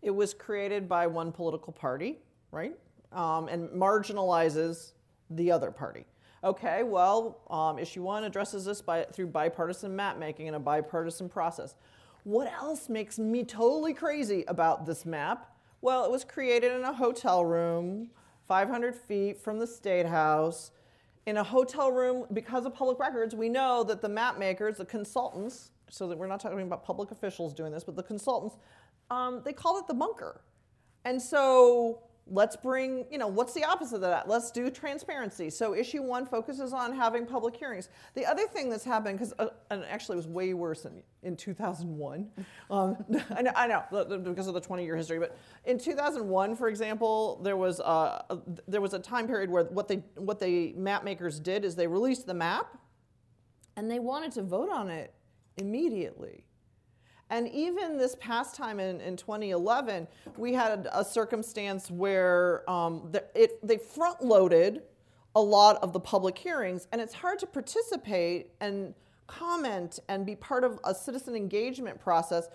It 0.03 0.11
was 0.11 0.35
created 0.35 0.87
by 0.87 1.07
one 1.07 1.31
political 1.31 1.73
party, 1.73 2.19
right, 2.51 2.77
um, 3.11 3.47
and 3.47 3.69
marginalizes 3.69 4.91
the 5.31 5.51
other 5.51 5.71
party. 5.71 6.05
Okay, 6.43 6.83
well, 6.83 7.39
um, 7.49 7.79
issue 7.79 8.03
one 8.03 8.23
addresses 8.23 8.65
this 8.65 8.83
by 8.83 9.03
through 9.05 9.27
bipartisan 9.27 9.95
map 9.95 10.19
making 10.19 10.45
and 10.45 10.55
a 10.55 10.59
bipartisan 10.59 11.27
process. 11.27 11.73
What 12.27 12.51
else 12.51 12.89
makes 12.89 13.17
me 13.17 13.45
totally 13.45 13.93
crazy 13.93 14.43
about 14.49 14.85
this 14.85 15.05
map? 15.05 15.55
Well, 15.79 16.03
it 16.03 16.11
was 16.11 16.25
created 16.25 16.73
in 16.73 16.83
a 16.83 16.91
hotel 16.91 17.45
room, 17.45 18.09
500 18.49 18.93
feet 18.93 19.39
from 19.39 19.59
the 19.59 19.65
state 19.65 20.05
house 20.05 20.71
in 21.25 21.37
a 21.37 21.43
hotel 21.45 21.89
room 21.89 22.25
because 22.33 22.65
of 22.65 22.75
public 22.75 22.99
records 22.99 23.33
we 23.33 23.47
know 23.47 23.81
that 23.85 24.01
the 24.01 24.09
map 24.09 24.37
makers 24.37 24.75
the 24.75 24.83
consultants 24.83 25.71
so 25.89 26.05
that 26.09 26.17
we're 26.17 26.27
not 26.27 26.41
talking 26.41 26.59
about 26.59 26.83
public 26.83 27.11
officials 27.11 27.53
doing 27.53 27.71
this 27.71 27.85
but 27.85 27.95
the 27.95 28.03
consultants 28.03 28.57
um, 29.09 29.41
they 29.45 29.53
called 29.53 29.81
it 29.81 29.87
the 29.87 29.93
bunker 29.93 30.41
and 31.05 31.21
so 31.21 32.01
let's 32.29 32.55
bring 32.55 33.05
you 33.11 33.17
know 33.17 33.27
what's 33.27 33.53
the 33.53 33.63
opposite 33.63 33.95
of 33.95 34.01
that? 34.01 34.27
Let's 34.27 34.51
do 34.51 34.69
transparency. 34.69 35.49
So 35.49 35.73
issue 35.73 36.01
one 36.01 36.25
focuses 36.25 36.73
on 36.73 36.95
having 36.95 37.25
public 37.25 37.55
hearings. 37.55 37.89
The 38.13 38.25
other 38.25 38.47
thing 38.47 38.69
that's 38.69 38.83
happened 38.83 39.19
because 39.19 39.33
uh, 39.39 39.49
and 39.69 39.83
actually 39.85 40.15
it 40.15 40.17
was 40.17 40.27
way 40.27 40.53
worse 40.53 40.85
in, 40.85 41.01
in 41.23 41.35
2001 41.35 42.27
um, 42.69 42.97
I, 43.35 43.41
know, 43.41 43.51
I 43.55 43.67
know 43.67 43.83
because 44.23 44.47
of 44.47 44.53
the 44.53 44.61
20 44.61 44.83
year 44.83 44.95
history 44.95 45.19
but 45.19 45.37
in 45.65 45.77
2001 45.77 46.55
for 46.55 46.67
example 46.67 47.39
there 47.43 47.57
was 47.57 47.79
uh, 47.79 48.23
a, 48.29 48.37
there 48.67 48.81
was 48.81 48.93
a 48.93 48.99
time 48.99 49.27
period 49.27 49.49
where 49.49 49.65
what 49.65 49.87
they 49.87 50.03
what 50.15 50.39
the 50.39 50.73
map 50.73 51.03
makers 51.03 51.39
did 51.39 51.65
is 51.65 51.75
they 51.75 51.87
released 51.87 52.25
the 52.25 52.33
map 52.33 52.77
and 53.75 53.89
they 53.89 53.99
wanted 53.99 54.31
to 54.31 54.41
vote 54.41 54.69
on 54.69 54.89
it 54.89 55.13
immediately 55.57 56.46
and 57.29 57.47
even 57.49 57.97
this 57.97 58.15
past 58.15 58.55
time 58.55 58.79
in, 58.79 59.01
in 59.01 59.17
2011, 59.17 60.07
we 60.37 60.53
had 60.53 60.87
a 60.93 61.03
circumstance 61.03 61.91
where 61.91 62.69
um, 62.69 63.09
the, 63.11 63.23
it, 63.35 63.65
they 63.65 63.77
front 63.77 64.23
loaded 64.23 64.83
a 65.35 65.41
lot 65.41 65.77
of 65.83 65.93
the 65.93 65.99
public 65.99 66.37
hearings, 66.37 66.87
and 66.91 67.01
it's 67.01 67.13
hard 67.13 67.39
to 67.39 67.47
participate 67.47 68.51
and 68.61 68.93
comment 69.27 69.99
and 70.07 70.25
be 70.25 70.35
part 70.35 70.63
of 70.63 70.79
a 70.85 70.95
citizen 70.95 71.35
engagement 71.35 71.99
process 71.99 72.47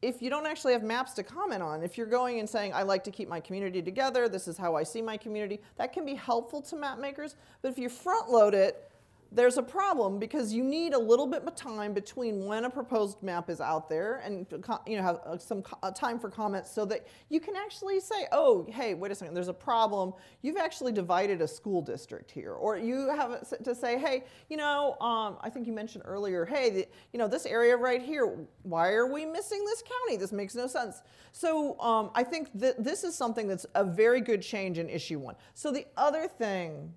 if 0.00 0.22
you 0.22 0.30
don't 0.30 0.46
actually 0.46 0.72
have 0.72 0.82
maps 0.82 1.12
to 1.12 1.22
comment 1.22 1.62
on. 1.62 1.82
If 1.82 1.98
you're 1.98 2.06
going 2.06 2.38
and 2.38 2.48
saying, 2.48 2.72
I 2.72 2.82
like 2.82 3.02
to 3.04 3.10
keep 3.10 3.28
my 3.28 3.40
community 3.40 3.82
together, 3.82 4.28
this 4.28 4.46
is 4.46 4.56
how 4.56 4.76
I 4.76 4.84
see 4.84 5.02
my 5.02 5.16
community, 5.16 5.60
that 5.76 5.92
can 5.92 6.04
be 6.04 6.14
helpful 6.14 6.62
to 6.62 6.76
map 6.76 6.98
makers. 6.98 7.34
But 7.62 7.70
if 7.72 7.78
you 7.78 7.88
front 7.88 8.30
load 8.30 8.54
it, 8.54 8.90
there's 9.30 9.58
a 9.58 9.62
problem 9.62 10.18
because 10.18 10.54
you 10.54 10.64
need 10.64 10.94
a 10.94 10.98
little 10.98 11.26
bit 11.26 11.42
of 11.42 11.54
time 11.54 11.92
between 11.92 12.46
when 12.46 12.64
a 12.64 12.70
proposed 12.70 13.22
map 13.22 13.50
is 13.50 13.60
out 13.60 13.88
there 13.88 14.22
and 14.24 14.46
you 14.86 14.96
know 14.96 15.02
have 15.02 15.20
uh, 15.26 15.36
some 15.36 15.62
uh, 15.82 15.90
time 15.90 16.18
for 16.18 16.30
comments 16.30 16.70
so 16.70 16.84
that 16.86 17.06
you 17.28 17.38
can 17.38 17.54
actually 17.54 18.00
say 18.00 18.26
oh 18.32 18.66
hey 18.70 18.94
wait 18.94 19.12
a 19.12 19.14
second 19.14 19.34
there's 19.34 19.48
a 19.48 19.54
problem. 19.54 20.14
You've 20.42 20.56
actually 20.56 20.92
divided 20.92 21.42
a 21.42 21.48
school 21.48 21.82
district 21.82 22.30
here. 22.30 22.52
Or 22.52 22.78
you 22.78 23.08
have 23.08 23.46
to 23.62 23.74
say 23.74 23.98
hey 23.98 24.24
you 24.48 24.56
know 24.56 24.96
um, 25.00 25.36
i 25.42 25.50
think 25.50 25.66
you 25.66 25.72
mentioned 25.72 26.04
earlier 26.06 26.44
hey 26.46 26.70
the, 26.70 26.88
you 27.12 27.18
know 27.18 27.28
this 27.28 27.44
area 27.44 27.76
right 27.76 28.02
here 28.02 28.38
why 28.62 28.90
are 28.92 29.12
we 29.12 29.24
missing 29.26 29.64
this 29.64 29.82
county? 29.82 30.16
This 30.16 30.32
makes 30.32 30.54
no 30.54 30.66
sense. 30.66 31.02
So 31.32 31.78
um, 31.80 32.10
i 32.14 32.24
think 32.24 32.48
that 32.54 32.82
this 32.82 33.04
is 33.04 33.14
something 33.14 33.46
that's 33.46 33.66
a 33.74 33.84
very 33.84 34.20
good 34.20 34.40
change 34.40 34.78
in 34.78 34.88
issue 34.88 35.18
one. 35.18 35.36
So 35.54 35.70
the 35.70 35.86
other 35.96 36.28
thing 36.28 36.94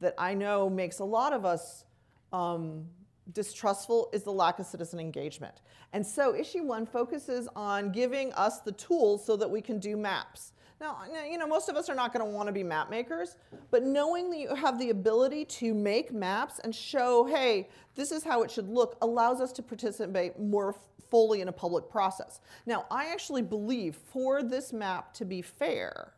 that 0.00 0.14
I 0.18 0.34
know 0.34 0.68
makes 0.70 0.98
a 0.98 1.04
lot 1.04 1.32
of 1.32 1.44
us 1.44 1.84
um, 2.32 2.84
distrustful 3.32 4.10
is 4.12 4.22
the 4.22 4.32
lack 4.32 4.58
of 4.58 4.66
citizen 4.66 5.00
engagement. 5.00 5.62
And 5.92 6.06
so 6.06 6.34
issue 6.34 6.62
one 6.62 6.86
focuses 6.86 7.48
on 7.56 7.92
giving 7.92 8.32
us 8.34 8.60
the 8.60 8.72
tools 8.72 9.24
so 9.24 9.36
that 9.36 9.50
we 9.50 9.60
can 9.60 9.78
do 9.78 9.96
maps. 9.96 10.52
Now, 10.80 10.98
you 11.28 11.38
know, 11.38 11.46
most 11.46 11.68
of 11.68 11.74
us 11.74 11.88
are 11.88 11.94
not 11.94 12.12
going 12.12 12.24
to 12.24 12.30
want 12.30 12.46
to 12.46 12.52
be 12.52 12.62
map 12.62 12.88
makers, 12.88 13.36
but 13.72 13.82
knowing 13.82 14.30
that 14.30 14.38
you 14.38 14.54
have 14.54 14.78
the 14.78 14.90
ability 14.90 15.44
to 15.46 15.74
make 15.74 16.12
maps 16.12 16.60
and 16.60 16.72
show, 16.72 17.24
hey, 17.24 17.68
this 17.96 18.12
is 18.12 18.22
how 18.22 18.42
it 18.42 18.50
should 18.50 18.68
look, 18.68 18.96
allows 19.02 19.40
us 19.40 19.50
to 19.52 19.62
participate 19.62 20.38
more 20.38 20.76
fully 21.10 21.40
in 21.40 21.48
a 21.48 21.52
public 21.52 21.90
process. 21.90 22.40
Now, 22.64 22.86
I 22.90 23.06
actually 23.06 23.42
believe 23.42 23.96
for 23.96 24.42
this 24.42 24.72
map 24.72 25.12
to 25.14 25.24
be 25.24 25.42
fair, 25.42 26.12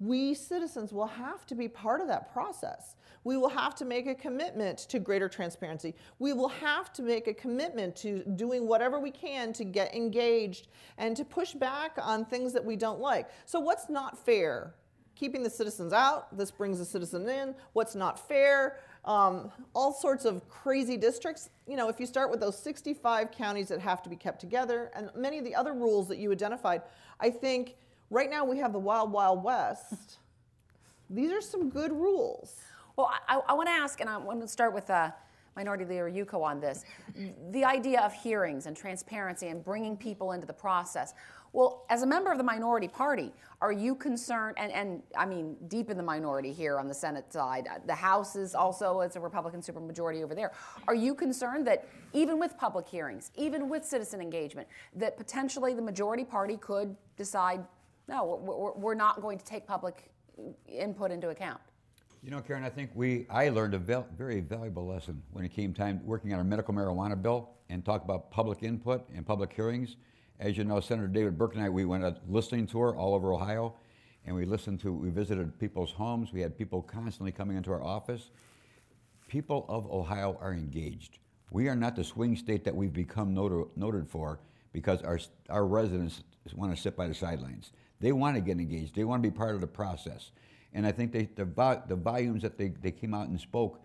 we 0.00 0.34
citizens 0.34 0.92
will 0.92 1.06
have 1.06 1.46
to 1.46 1.54
be 1.54 1.68
part 1.68 2.00
of 2.00 2.08
that 2.08 2.32
process. 2.32 2.96
We 3.22 3.36
will 3.36 3.50
have 3.50 3.74
to 3.76 3.84
make 3.84 4.06
a 4.06 4.14
commitment 4.14 4.78
to 4.88 4.98
greater 4.98 5.28
transparency. 5.28 5.94
We 6.18 6.32
will 6.32 6.48
have 6.48 6.90
to 6.94 7.02
make 7.02 7.28
a 7.28 7.34
commitment 7.34 7.94
to 7.96 8.24
doing 8.34 8.66
whatever 8.66 8.98
we 8.98 9.10
can 9.10 9.52
to 9.52 9.64
get 9.64 9.94
engaged 9.94 10.68
and 10.96 11.14
to 11.16 11.24
push 11.24 11.52
back 11.52 11.98
on 12.00 12.24
things 12.24 12.54
that 12.54 12.64
we 12.64 12.76
don't 12.76 12.98
like. 12.98 13.28
So, 13.44 13.60
what's 13.60 13.90
not 13.90 14.18
fair? 14.24 14.74
Keeping 15.16 15.42
the 15.42 15.50
citizens 15.50 15.92
out, 15.92 16.34
this 16.36 16.50
brings 16.50 16.78
the 16.78 16.84
citizen 16.86 17.28
in. 17.28 17.54
What's 17.74 17.94
not 17.94 18.26
fair? 18.26 18.78
um, 19.04 19.50
all 19.74 19.92
sorts 19.92 20.24
of 20.24 20.48
crazy 20.48 20.96
districts. 20.96 21.50
You 21.66 21.76
know, 21.76 21.88
if 21.88 21.98
you 21.98 22.06
start 22.06 22.30
with 22.30 22.40
those 22.40 22.58
65 22.58 23.30
counties 23.30 23.68
that 23.68 23.80
have 23.80 24.02
to 24.02 24.10
be 24.10 24.16
kept 24.16 24.40
together 24.40 24.90
and 24.94 25.10
many 25.16 25.38
of 25.38 25.44
the 25.44 25.54
other 25.54 25.72
rules 25.72 26.08
that 26.08 26.18
you 26.18 26.30
identified, 26.32 26.82
I 27.18 27.30
think 27.30 27.76
right 28.10 28.28
now 28.28 28.44
we 28.44 28.58
have 28.58 28.72
the 28.72 28.78
wild, 28.78 29.12
wild 29.12 29.42
west. 29.42 30.18
These 31.08 31.32
are 31.32 31.40
some 31.40 31.70
good 31.70 31.92
rules. 31.92 32.56
Well, 32.96 33.10
I, 33.28 33.40
I 33.48 33.54
want 33.54 33.68
to 33.68 33.72
ask, 33.72 34.00
and 34.00 34.10
I 34.10 34.16
want 34.18 34.40
to 34.42 34.48
start 34.48 34.74
with 34.74 34.90
uh, 34.90 35.10
Minority 35.56 35.84
Leader 35.84 36.10
Yuko 36.10 36.42
on 36.42 36.60
this. 36.60 36.84
the 37.50 37.64
idea 37.64 38.00
of 38.00 38.12
hearings 38.12 38.66
and 38.66 38.76
transparency 38.76 39.48
and 39.48 39.64
bringing 39.64 39.96
people 39.96 40.32
into 40.32 40.46
the 40.46 40.52
process. 40.52 41.14
Well, 41.52 41.84
as 41.90 42.02
a 42.02 42.06
member 42.06 42.30
of 42.30 42.38
the 42.38 42.44
minority 42.44 42.86
party, 42.86 43.32
are 43.60 43.72
you 43.72 43.96
concerned? 43.96 44.56
And, 44.58 44.70
and 44.70 45.02
I 45.16 45.26
mean, 45.26 45.56
deep 45.66 45.90
in 45.90 45.96
the 45.96 46.02
minority 46.02 46.52
here 46.52 46.78
on 46.78 46.86
the 46.86 46.94
Senate 46.94 47.32
side, 47.32 47.66
uh, 47.68 47.78
the 47.86 47.94
House 47.94 48.36
is 48.36 48.54
also 48.54 49.00
it's 49.00 49.16
a 49.16 49.20
Republican 49.20 49.60
supermajority 49.60 50.22
over 50.22 50.34
there. 50.34 50.52
Are 50.86 50.94
you 50.94 51.12
concerned 51.12 51.66
that 51.66 51.88
even 52.12 52.38
with 52.38 52.56
public 52.56 52.86
hearings, 52.86 53.32
even 53.36 53.68
with 53.68 53.84
citizen 53.84 54.20
engagement, 54.20 54.68
that 54.94 55.16
potentially 55.16 55.74
the 55.74 55.82
majority 55.82 56.24
party 56.24 56.56
could 56.56 56.94
decide, 57.16 57.64
no, 58.10 58.40
we're, 58.42 58.72
we're 58.72 58.94
not 58.94 59.22
going 59.22 59.38
to 59.38 59.44
take 59.44 59.66
public 59.66 60.10
input 60.66 61.12
into 61.12 61.28
account? 61.28 61.60
You 62.22 62.30
know, 62.30 62.40
Karen, 62.40 62.64
I 62.64 62.68
think 62.68 62.90
we 62.94 63.26
I 63.30 63.48
learned 63.48 63.72
a 63.72 63.78
very 63.78 64.40
valuable 64.40 64.86
lesson 64.86 65.22
when 65.30 65.44
it 65.44 65.54
came 65.54 65.72
time 65.72 66.02
working 66.04 66.32
on 66.34 66.38
our 66.38 66.44
medical 66.44 66.74
marijuana 66.74 67.20
bill 67.20 67.50
and 67.70 67.82
talk 67.82 68.04
about 68.04 68.30
public 68.30 68.62
input 68.62 69.08
and 69.14 69.24
public 69.24 69.52
hearings. 69.52 69.96
As 70.40 70.58
you 70.58 70.64
know, 70.64 70.80
Senator 70.80 71.06
David 71.06 71.38
Burke 71.38 71.54
and 71.54 71.62
I, 71.62 71.68
we 71.68 71.84
went 71.84 72.04
on 72.04 72.12
a 72.12 72.20
listening 72.28 72.66
tour 72.66 72.94
all 72.96 73.14
over 73.14 73.32
Ohio, 73.32 73.74
and 74.26 74.34
we 74.34 74.44
listened 74.44 74.80
to, 74.80 74.92
we 74.92 75.10
visited 75.10 75.58
people's 75.58 75.92
homes. 75.92 76.32
We 76.32 76.40
had 76.40 76.58
people 76.58 76.82
constantly 76.82 77.30
coming 77.30 77.56
into 77.56 77.70
our 77.70 77.82
office. 77.82 78.30
People 79.28 79.66
of 79.68 79.90
Ohio 79.90 80.36
are 80.40 80.52
engaged. 80.52 81.20
We 81.50 81.68
are 81.68 81.76
not 81.76 81.94
the 81.94 82.04
swing 82.04 82.36
state 82.36 82.64
that 82.64 82.74
we've 82.74 82.92
become 82.92 83.34
noted, 83.34 83.66
noted 83.76 84.08
for 84.08 84.40
because 84.72 85.02
our, 85.02 85.20
our 85.48 85.66
residents 85.66 86.22
want 86.54 86.74
to 86.74 86.80
sit 86.80 86.96
by 86.96 87.06
the 87.06 87.14
sidelines. 87.14 87.72
They 88.00 88.12
want 88.12 88.36
to 88.36 88.40
get 88.40 88.58
engaged. 88.58 88.94
They 88.94 89.04
want 89.04 89.22
to 89.22 89.30
be 89.30 89.36
part 89.36 89.54
of 89.54 89.60
the 89.60 89.66
process. 89.66 90.32
And 90.72 90.86
I 90.86 90.92
think 90.92 91.12
they, 91.12 91.28
the, 91.34 91.44
the 91.86 91.96
volumes 91.96 92.42
that 92.42 92.56
they, 92.56 92.68
they 92.68 92.92
came 92.92 93.14
out 93.14 93.28
and 93.28 93.40
spoke 93.40 93.80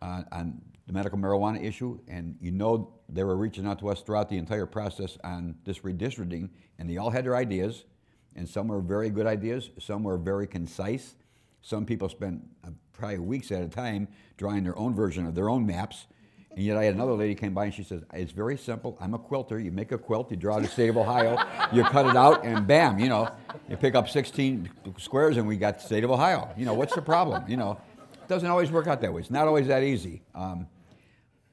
uh, 0.00 0.22
on 0.32 0.60
the 0.86 0.92
medical 0.92 1.18
marijuana 1.18 1.62
issue, 1.62 2.00
and 2.08 2.36
you 2.40 2.50
know 2.50 2.92
they 3.08 3.22
were 3.22 3.36
reaching 3.36 3.66
out 3.66 3.78
to 3.78 3.88
us 3.88 4.00
throughout 4.00 4.28
the 4.28 4.36
entire 4.36 4.66
process 4.66 5.18
on 5.22 5.54
this 5.64 5.80
redistricting, 5.80 6.48
and 6.78 6.88
they 6.88 6.96
all 6.96 7.10
had 7.10 7.24
their 7.24 7.36
ideas, 7.36 7.84
and 8.34 8.48
some 8.48 8.68
were 8.68 8.80
very 8.80 9.10
good 9.10 9.26
ideas, 9.26 9.70
some 9.78 10.02
were 10.02 10.18
very 10.18 10.46
concise. 10.46 11.14
Some 11.62 11.84
people 11.84 12.08
spent 12.08 12.42
uh, 12.64 12.70
probably 12.92 13.18
weeks 13.18 13.52
at 13.52 13.62
a 13.62 13.68
time 13.68 14.08
drawing 14.36 14.64
their 14.64 14.78
own 14.78 14.94
version 14.94 15.26
of 15.26 15.34
their 15.34 15.48
own 15.48 15.66
maps. 15.66 16.06
And 16.56 16.64
yet 16.64 16.76
I 16.76 16.84
had 16.84 16.94
another 16.94 17.12
lady 17.12 17.34
came 17.34 17.54
by 17.54 17.66
and 17.66 17.74
she 17.74 17.84
says, 17.84 18.02
it's 18.12 18.32
very 18.32 18.56
simple. 18.56 18.98
I'm 19.00 19.14
a 19.14 19.18
quilter. 19.18 19.58
You 19.60 19.70
make 19.70 19.92
a 19.92 19.98
quilt, 19.98 20.30
you 20.30 20.36
draw 20.36 20.58
the 20.58 20.66
state 20.66 20.88
of 20.88 20.96
Ohio, 20.96 21.38
you 21.72 21.84
cut 21.84 22.06
it 22.06 22.16
out, 22.16 22.44
and 22.44 22.66
bam, 22.66 22.98
you 22.98 23.08
know, 23.08 23.30
you 23.68 23.76
pick 23.76 23.94
up 23.94 24.08
16 24.08 24.68
squares 24.98 25.36
and 25.36 25.46
we 25.46 25.56
got 25.56 25.78
the 25.78 25.84
state 25.84 26.02
of 26.02 26.10
Ohio. 26.10 26.52
You 26.56 26.66
know, 26.66 26.74
what's 26.74 26.94
the 26.94 27.02
problem? 27.02 27.44
You 27.48 27.56
know, 27.56 27.80
it 28.12 28.28
doesn't 28.28 28.48
always 28.48 28.70
work 28.70 28.88
out 28.88 29.00
that 29.00 29.12
way. 29.12 29.20
It's 29.20 29.30
not 29.30 29.46
always 29.46 29.68
that 29.68 29.82
easy. 29.82 30.22
Um, 30.34 30.66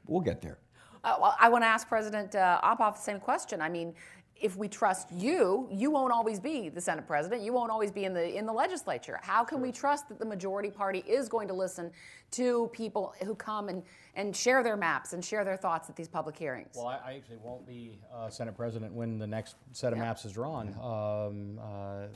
we'll 0.07 0.21
get 0.21 0.41
there. 0.41 0.57
Uh, 1.03 1.15
well, 1.21 1.35
I 1.39 1.47
want 1.47 1.63
to 1.63 1.67
ask 1.67 1.87
President 1.87 2.35
uh, 2.35 2.59
Obhoff 2.63 2.95
the 2.95 3.01
same 3.01 3.19
question. 3.19 3.61
I 3.61 3.69
mean, 3.69 3.93
if 4.41 4.55
we 4.55 4.67
trust 4.67 5.11
you, 5.11 5.67
you 5.71 5.91
won't 5.91 6.11
always 6.11 6.39
be 6.39 6.69
the 6.69 6.81
Senate 6.81 7.07
president. 7.07 7.41
You 7.41 7.53
won't 7.53 7.71
always 7.71 7.91
be 7.91 8.05
in 8.05 8.13
the 8.13 8.37
in 8.37 8.45
the 8.45 8.53
legislature. 8.53 9.19
How 9.21 9.43
can 9.43 9.61
we 9.61 9.71
trust 9.71 10.09
that 10.09 10.19
the 10.19 10.25
majority 10.25 10.69
party 10.69 11.03
is 11.07 11.29
going 11.29 11.47
to 11.47 11.53
listen 11.53 11.91
to 12.31 12.69
people 12.73 13.13
who 13.23 13.35
come 13.35 13.69
and, 13.69 13.83
and 14.15 14.35
share 14.35 14.63
their 14.63 14.75
maps 14.75 15.13
and 15.13 15.23
share 15.23 15.45
their 15.45 15.57
thoughts 15.57 15.89
at 15.89 15.95
these 15.95 16.07
public 16.07 16.37
hearings? 16.37 16.73
Well, 16.75 16.87
I, 16.87 16.99
I 17.05 17.13
actually 17.15 17.37
won't 17.37 17.65
be 17.65 17.99
uh, 18.13 18.29
Senate 18.29 18.55
president 18.55 18.93
when 18.93 19.17
the 19.17 19.27
next 19.27 19.55
set 19.71 19.93
of 19.93 19.99
yeah. 19.99 20.05
maps 20.05 20.25
is 20.25 20.33
drawn. 20.33 20.69
Um, 20.81 21.59
uh, 21.59 22.07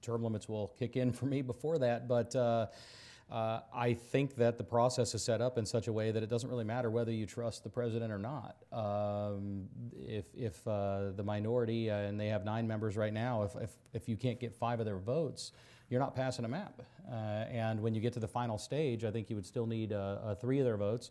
term 0.00 0.22
limits 0.22 0.48
will 0.48 0.68
kick 0.78 0.96
in 0.96 1.12
for 1.12 1.26
me 1.26 1.42
before 1.42 1.78
that, 1.78 2.08
but. 2.08 2.34
Uh, 2.34 2.66
uh, 3.32 3.60
I 3.74 3.94
think 3.94 4.36
that 4.36 4.58
the 4.58 4.64
process 4.64 5.14
is 5.14 5.24
set 5.24 5.40
up 5.40 5.56
in 5.56 5.64
such 5.64 5.88
a 5.88 5.92
way 5.92 6.10
that 6.10 6.22
it 6.22 6.28
doesn't 6.28 6.50
really 6.50 6.64
matter 6.64 6.90
whether 6.90 7.10
you 7.10 7.24
trust 7.24 7.64
the 7.64 7.70
president 7.70 8.12
or 8.12 8.18
not. 8.18 8.56
Um, 8.70 9.68
if 10.06 10.26
if 10.36 10.68
uh, 10.68 11.12
the 11.16 11.22
minority, 11.22 11.90
uh, 11.90 11.96
and 11.96 12.20
they 12.20 12.28
have 12.28 12.44
nine 12.44 12.68
members 12.68 12.94
right 12.94 13.12
now, 13.12 13.44
if, 13.44 13.56
if, 13.56 13.70
if 13.94 14.08
you 14.08 14.18
can't 14.18 14.38
get 14.38 14.54
five 14.54 14.80
of 14.80 14.86
their 14.86 14.98
votes, 14.98 15.52
you're 15.88 15.98
not 15.98 16.14
passing 16.14 16.44
a 16.44 16.48
map. 16.48 16.82
Uh, 17.10 17.14
and 17.50 17.80
when 17.80 17.94
you 17.94 18.02
get 18.02 18.12
to 18.12 18.20
the 18.20 18.28
final 18.28 18.58
stage, 18.58 19.02
I 19.02 19.10
think 19.10 19.30
you 19.30 19.36
would 19.36 19.46
still 19.46 19.66
need 19.66 19.94
uh, 19.94 20.34
three 20.34 20.58
of 20.58 20.66
their 20.66 20.76
votes. 20.76 21.10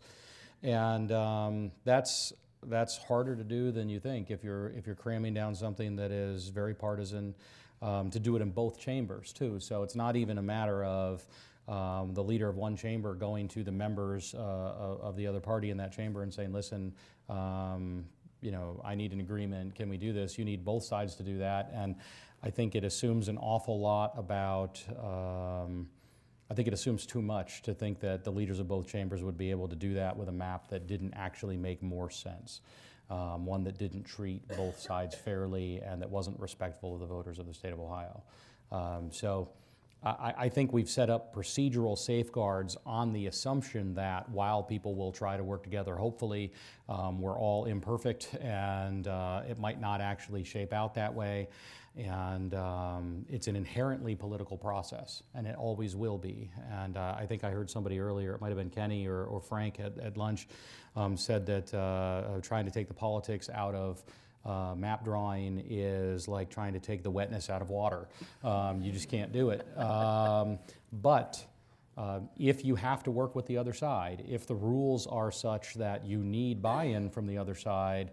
And 0.62 1.10
um, 1.10 1.72
that's 1.84 2.32
that's 2.68 2.98
harder 2.98 3.34
to 3.34 3.42
do 3.42 3.72
than 3.72 3.88
you 3.88 3.98
think 3.98 4.30
if 4.30 4.44
you're 4.44 4.68
if 4.70 4.86
you're 4.86 4.94
cramming 4.94 5.34
down 5.34 5.56
something 5.56 5.96
that 5.96 6.12
is 6.12 6.50
very 6.50 6.74
partisan. 6.74 7.34
Um, 7.80 8.10
to 8.10 8.20
do 8.20 8.36
it 8.36 8.42
in 8.42 8.52
both 8.52 8.78
chambers 8.78 9.32
too, 9.32 9.58
so 9.58 9.82
it's 9.82 9.96
not 9.96 10.14
even 10.14 10.38
a 10.38 10.42
matter 10.42 10.84
of 10.84 11.26
um, 11.68 12.12
the 12.12 12.22
leader 12.22 12.48
of 12.48 12.56
one 12.56 12.76
chamber 12.76 13.14
going 13.14 13.48
to 13.48 13.62
the 13.62 13.72
members 13.72 14.34
uh, 14.34 14.38
of 14.38 15.16
the 15.16 15.26
other 15.26 15.40
party 15.40 15.70
in 15.70 15.76
that 15.76 15.92
chamber 15.92 16.22
and 16.22 16.32
saying, 16.32 16.52
listen, 16.52 16.92
um, 17.28 18.04
you 18.40 18.50
know, 18.50 18.80
I 18.84 18.94
need 18.94 19.12
an 19.12 19.20
agreement. 19.20 19.74
Can 19.74 19.88
we 19.88 19.96
do 19.96 20.12
this? 20.12 20.36
You 20.36 20.44
need 20.44 20.64
both 20.64 20.82
sides 20.82 21.14
to 21.16 21.22
do 21.22 21.38
that. 21.38 21.70
And 21.72 21.94
I 22.42 22.50
think 22.50 22.74
it 22.74 22.84
assumes 22.84 23.28
an 23.28 23.38
awful 23.38 23.78
lot 23.78 24.14
about. 24.16 24.82
Um, 24.98 25.88
I 26.50 26.54
think 26.54 26.68
it 26.68 26.74
assumes 26.74 27.06
too 27.06 27.22
much 27.22 27.62
to 27.62 27.72
think 27.72 28.00
that 28.00 28.24
the 28.24 28.32
leaders 28.32 28.58
of 28.58 28.68
both 28.68 28.86
chambers 28.86 29.22
would 29.22 29.38
be 29.38 29.50
able 29.50 29.68
to 29.68 29.76
do 29.76 29.94
that 29.94 30.16
with 30.16 30.28
a 30.28 30.32
map 30.32 30.68
that 30.68 30.86
didn't 30.86 31.14
actually 31.14 31.56
make 31.56 31.82
more 31.82 32.10
sense. 32.10 32.60
Um, 33.08 33.46
one 33.46 33.64
that 33.64 33.78
didn't 33.78 34.04
treat 34.04 34.46
both 34.48 34.78
sides 34.78 35.14
fairly 35.14 35.80
and 35.80 36.02
that 36.02 36.10
wasn't 36.10 36.38
respectful 36.40 36.94
of 36.94 37.00
the 37.00 37.06
voters 37.06 37.38
of 37.38 37.46
the 37.46 37.54
state 37.54 37.72
of 37.72 37.80
Ohio. 37.80 38.22
Um, 38.70 39.10
so 39.12 39.50
I, 40.04 40.34
I, 40.36 40.48
think 40.48 40.72
we've 40.72 40.90
set 40.90 41.10
up 41.10 41.34
procedural 41.34 41.96
safeguards 41.96 42.76
on 42.84 43.12
the 43.12 43.26
assumption 43.28 43.94
that 43.94 44.28
while 44.30 44.62
people 44.62 44.94
will 44.96 45.12
try 45.12 45.36
to 45.36 45.44
work 45.44 45.62
together, 45.62 45.94
hopefully 45.94 46.52
um, 46.88 47.20
we're 47.20 47.38
all 47.38 47.66
imperfect 47.66 48.34
and 48.40 49.06
uh, 49.06 49.42
it 49.48 49.58
might 49.58 49.80
not 49.80 50.00
actually 50.00 50.42
shape 50.42 50.72
out 50.72 50.94
that 50.94 51.14
way. 51.14 51.48
And 51.96 52.54
um, 52.54 53.26
it's 53.28 53.48
an 53.48 53.54
inherently 53.54 54.14
political 54.14 54.56
process, 54.56 55.22
and 55.34 55.46
it 55.46 55.54
always 55.56 55.94
will 55.94 56.16
be. 56.16 56.50
And 56.70 56.96
uh, 56.96 57.14
I 57.18 57.26
think 57.26 57.44
I 57.44 57.50
heard 57.50 57.68
somebody 57.68 58.00
earlier, 58.00 58.34
it 58.34 58.40
might 58.40 58.48
have 58.48 58.56
been 58.56 58.70
Kenny 58.70 59.06
or, 59.06 59.24
or 59.24 59.42
Frank 59.42 59.78
at, 59.78 59.98
at 59.98 60.16
lunch, 60.16 60.48
um, 60.96 61.18
said 61.18 61.44
that 61.46 61.74
uh, 61.74 62.40
trying 62.40 62.64
to 62.64 62.70
take 62.70 62.88
the 62.88 62.94
politics 62.94 63.50
out 63.52 63.74
of 63.74 64.02
uh, 64.44 64.74
map 64.76 65.04
drawing 65.04 65.64
is 65.68 66.28
like 66.28 66.50
trying 66.50 66.72
to 66.72 66.80
take 66.80 67.02
the 67.02 67.10
wetness 67.10 67.48
out 67.48 67.62
of 67.62 67.70
water. 67.70 68.08
Um, 68.42 68.80
you 68.82 68.92
just 68.92 69.08
can't 69.08 69.32
do 69.32 69.50
it. 69.50 69.66
Um, 69.78 70.58
but 70.92 71.44
uh, 71.96 72.20
if 72.38 72.64
you 72.64 72.74
have 72.74 73.02
to 73.04 73.10
work 73.10 73.34
with 73.34 73.46
the 73.46 73.56
other 73.56 73.72
side, 73.72 74.24
if 74.28 74.46
the 74.46 74.54
rules 74.54 75.06
are 75.06 75.30
such 75.30 75.74
that 75.74 76.04
you 76.04 76.18
need 76.18 76.62
buy 76.62 76.84
in 76.84 77.10
from 77.10 77.26
the 77.26 77.38
other 77.38 77.54
side, 77.54 78.10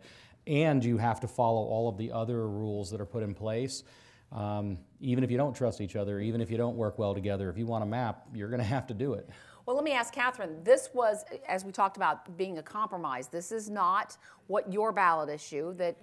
and 0.47 0.83
you 0.83 0.97
have 0.97 1.19
to 1.19 1.27
follow 1.27 1.61
all 1.61 1.87
of 1.87 1.97
the 1.97 2.11
other 2.11 2.47
rules 2.47 2.89
that 2.91 2.99
are 2.99 3.05
put 3.05 3.23
in 3.23 3.33
place, 3.33 3.83
um, 4.31 4.77
even 4.99 5.23
if 5.23 5.31
you 5.31 5.37
don't 5.37 5.55
trust 5.55 5.81
each 5.81 5.95
other, 5.95 6.19
even 6.19 6.41
if 6.41 6.51
you 6.51 6.57
don't 6.57 6.75
work 6.75 6.99
well 6.99 7.13
together, 7.13 7.49
if 7.49 7.57
you 7.57 7.65
want 7.65 7.83
a 7.83 7.87
map, 7.87 8.27
you're 8.33 8.49
going 8.49 8.59
to 8.59 8.65
have 8.65 8.87
to 8.87 8.93
do 8.93 9.13
it. 9.13 9.29
Well, 9.69 9.75
let 9.75 9.85
me 9.85 9.91
ask 9.91 10.11
Catherine. 10.11 10.63
This 10.63 10.89
was, 10.95 11.23
as 11.47 11.63
we 11.63 11.71
talked 11.71 11.95
about, 11.95 12.35
being 12.35 12.57
a 12.57 12.63
compromise. 12.63 13.27
This 13.27 13.51
is 13.51 13.69
not 13.69 14.17
what 14.47 14.73
your 14.73 14.91
ballot 14.91 15.29
issue 15.29 15.75
that 15.75 15.95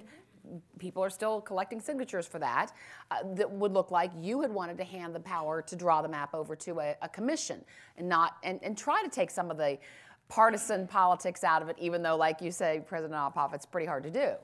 people 0.79 1.03
are 1.03 1.11
still 1.11 1.41
collecting 1.41 1.81
signatures 1.81 2.29
for 2.29 2.39
that, 2.39 2.71
uh, 3.11 3.17
that 3.35 3.51
would 3.51 3.73
look 3.73 3.91
like 3.91 4.13
you 4.21 4.41
had 4.41 4.53
wanted 4.53 4.79
to 4.79 4.85
hand 4.85 5.17
the 5.17 5.19
power 5.19 5.63
to 5.63 5.75
draw 5.75 6.01
the 6.01 6.07
map 6.09 6.33
over 6.33 6.55
to 6.55 6.79
a, 6.79 6.95
a 7.03 7.09
commission 7.09 7.61
and 7.99 8.09
not 8.09 8.37
and, 8.45 8.61
and 8.63 8.79
try 8.79 9.03
to 9.03 9.09
take 9.09 9.33
some 9.33 9.51
of 9.51 9.57
the 9.57 9.77
partisan 10.29 10.87
politics 10.87 11.43
out 11.43 11.61
of 11.61 11.69
it, 11.69 11.75
even 11.81 12.05
though, 12.05 12.15
like 12.15 12.41
you 12.41 12.53
say, 12.53 12.85
President 12.87 13.19
Obhoff, 13.19 13.53
it's 13.53 13.67
pretty 13.67 13.89
hard 13.89 14.05
to 14.05 14.11
do. 14.13 14.35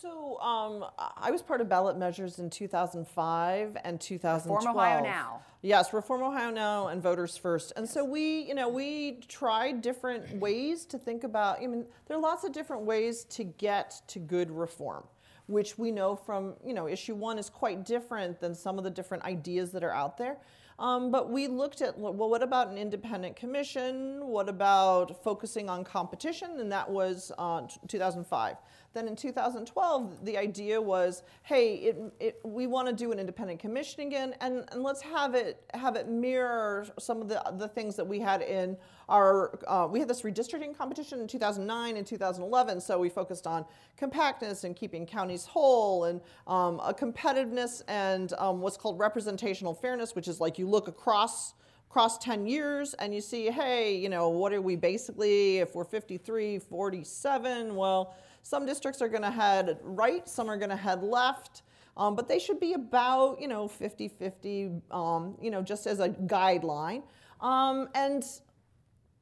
So 0.00 0.40
um, 0.40 0.86
I 1.18 1.30
was 1.30 1.42
part 1.42 1.60
of 1.60 1.68
ballot 1.68 1.98
measures 1.98 2.38
in 2.38 2.48
2005 2.48 3.76
and 3.84 4.00
2012. 4.00 4.64
Reform 4.64 4.76
Ohio 4.76 5.02
Now. 5.02 5.42
Yes, 5.60 5.92
Reform 5.92 6.22
Ohio 6.22 6.50
Now 6.50 6.88
and 6.88 7.02
Voters 7.02 7.36
First. 7.36 7.74
And 7.76 7.86
so 7.86 8.02
we, 8.02 8.40
you 8.42 8.54
know, 8.54 8.68
we 8.68 9.20
tried 9.28 9.82
different 9.82 10.36
ways 10.36 10.86
to 10.86 10.98
think 10.98 11.22
about. 11.22 11.58
I 11.60 11.66
mean, 11.66 11.84
there 12.06 12.16
are 12.16 12.20
lots 12.20 12.44
of 12.44 12.52
different 12.52 12.84
ways 12.84 13.24
to 13.24 13.44
get 13.44 14.00
to 14.08 14.18
good 14.18 14.50
reform 14.50 15.04
which 15.46 15.76
we 15.76 15.90
know 15.90 16.14
from, 16.14 16.54
you 16.64 16.72
know, 16.72 16.86
issue 16.86 17.12
one 17.12 17.36
is 17.36 17.50
quite 17.50 17.84
different 17.84 18.40
than 18.40 18.54
some 18.54 18.78
of 18.78 18.84
the 18.84 18.90
different 18.90 19.24
ideas 19.24 19.72
that 19.72 19.82
are 19.82 19.92
out 19.92 20.16
there. 20.16 20.36
Um, 20.78 21.10
but 21.10 21.28
we 21.28 21.46
looked 21.46 21.82
at, 21.82 21.98
well, 21.98 22.14
what 22.14 22.42
about 22.42 22.68
an 22.68 22.78
independent 22.78 23.36
commission? 23.36 24.26
What 24.26 24.48
about 24.48 25.22
focusing 25.22 25.68
on 25.68 25.84
competition? 25.84 26.58
And 26.58 26.72
that 26.72 26.88
was 26.88 27.30
uh, 27.36 27.66
2005. 27.86 28.56
Then 28.92 29.06
in 29.06 29.14
2012, 29.14 30.24
the 30.24 30.36
idea 30.36 30.80
was, 30.80 31.22
hey, 31.44 31.74
it, 31.74 31.96
it, 32.18 32.40
we 32.42 32.66
want 32.66 32.88
to 32.88 32.94
do 32.94 33.12
an 33.12 33.20
independent 33.20 33.60
commission 33.60 34.00
again, 34.06 34.34
and, 34.40 34.64
and 34.72 34.82
let's 34.82 35.00
have 35.00 35.34
it 35.34 35.62
have 35.74 35.94
it 35.94 36.08
mirror 36.08 36.86
some 36.98 37.22
of 37.22 37.28
the, 37.28 37.40
the 37.56 37.68
things 37.68 37.94
that 37.94 38.04
we 38.04 38.18
had 38.18 38.42
in 38.42 38.76
our, 39.08 39.58
uh, 39.68 39.86
we 39.88 40.00
had 40.00 40.08
this 40.08 40.22
redistricting 40.22 40.76
competition 40.76 41.20
in 41.20 41.28
2009 41.28 41.96
and 41.96 42.06
2011, 42.06 42.80
so 42.80 42.98
we 42.98 43.08
focused 43.08 43.46
on 43.46 43.64
compactness 43.96 44.64
and 44.64 44.74
keeping 44.74 45.06
counties 45.06 45.44
whole 45.44 46.04
and 46.04 46.20
um, 46.48 46.80
a 46.80 46.92
competitiveness 46.92 47.82
and 47.86 48.32
um, 48.38 48.60
what's 48.60 48.76
called 48.76 48.98
representational 48.98 49.74
fairness, 49.74 50.16
which 50.16 50.26
is 50.26 50.40
like 50.40 50.58
you 50.58 50.68
look 50.68 50.88
across 50.88 51.54
across 51.90 52.18
10 52.18 52.46
years 52.46 52.94
and 52.94 53.12
you 53.12 53.20
see, 53.20 53.50
hey, 53.50 53.96
you 53.96 54.08
know, 54.08 54.28
what 54.28 54.52
are 54.52 54.62
we 54.62 54.76
basically, 54.76 55.58
if 55.58 55.74
we're 55.74 55.84
53, 55.84 56.60
47, 56.60 57.74
well, 57.74 58.14
some 58.42 58.66
districts 58.66 59.02
are 59.02 59.08
going 59.08 59.22
to 59.22 59.30
head 59.30 59.78
right, 59.82 60.28
some 60.28 60.48
are 60.48 60.56
going 60.56 60.70
to 60.70 60.76
head 60.76 61.02
left. 61.02 61.62
Um, 61.96 62.14
but 62.14 62.28
they 62.28 62.38
should 62.38 62.60
be 62.60 62.72
about, 62.74 63.40
you 63.40 63.48
know, 63.48 63.68
50 63.68 64.08
50, 64.08 64.70
um, 64.90 65.36
you 65.40 65.50
know, 65.50 65.60
just 65.60 65.86
as 65.86 66.00
a 66.00 66.08
guideline. 66.08 67.02
Um, 67.40 67.88
and 67.94 68.24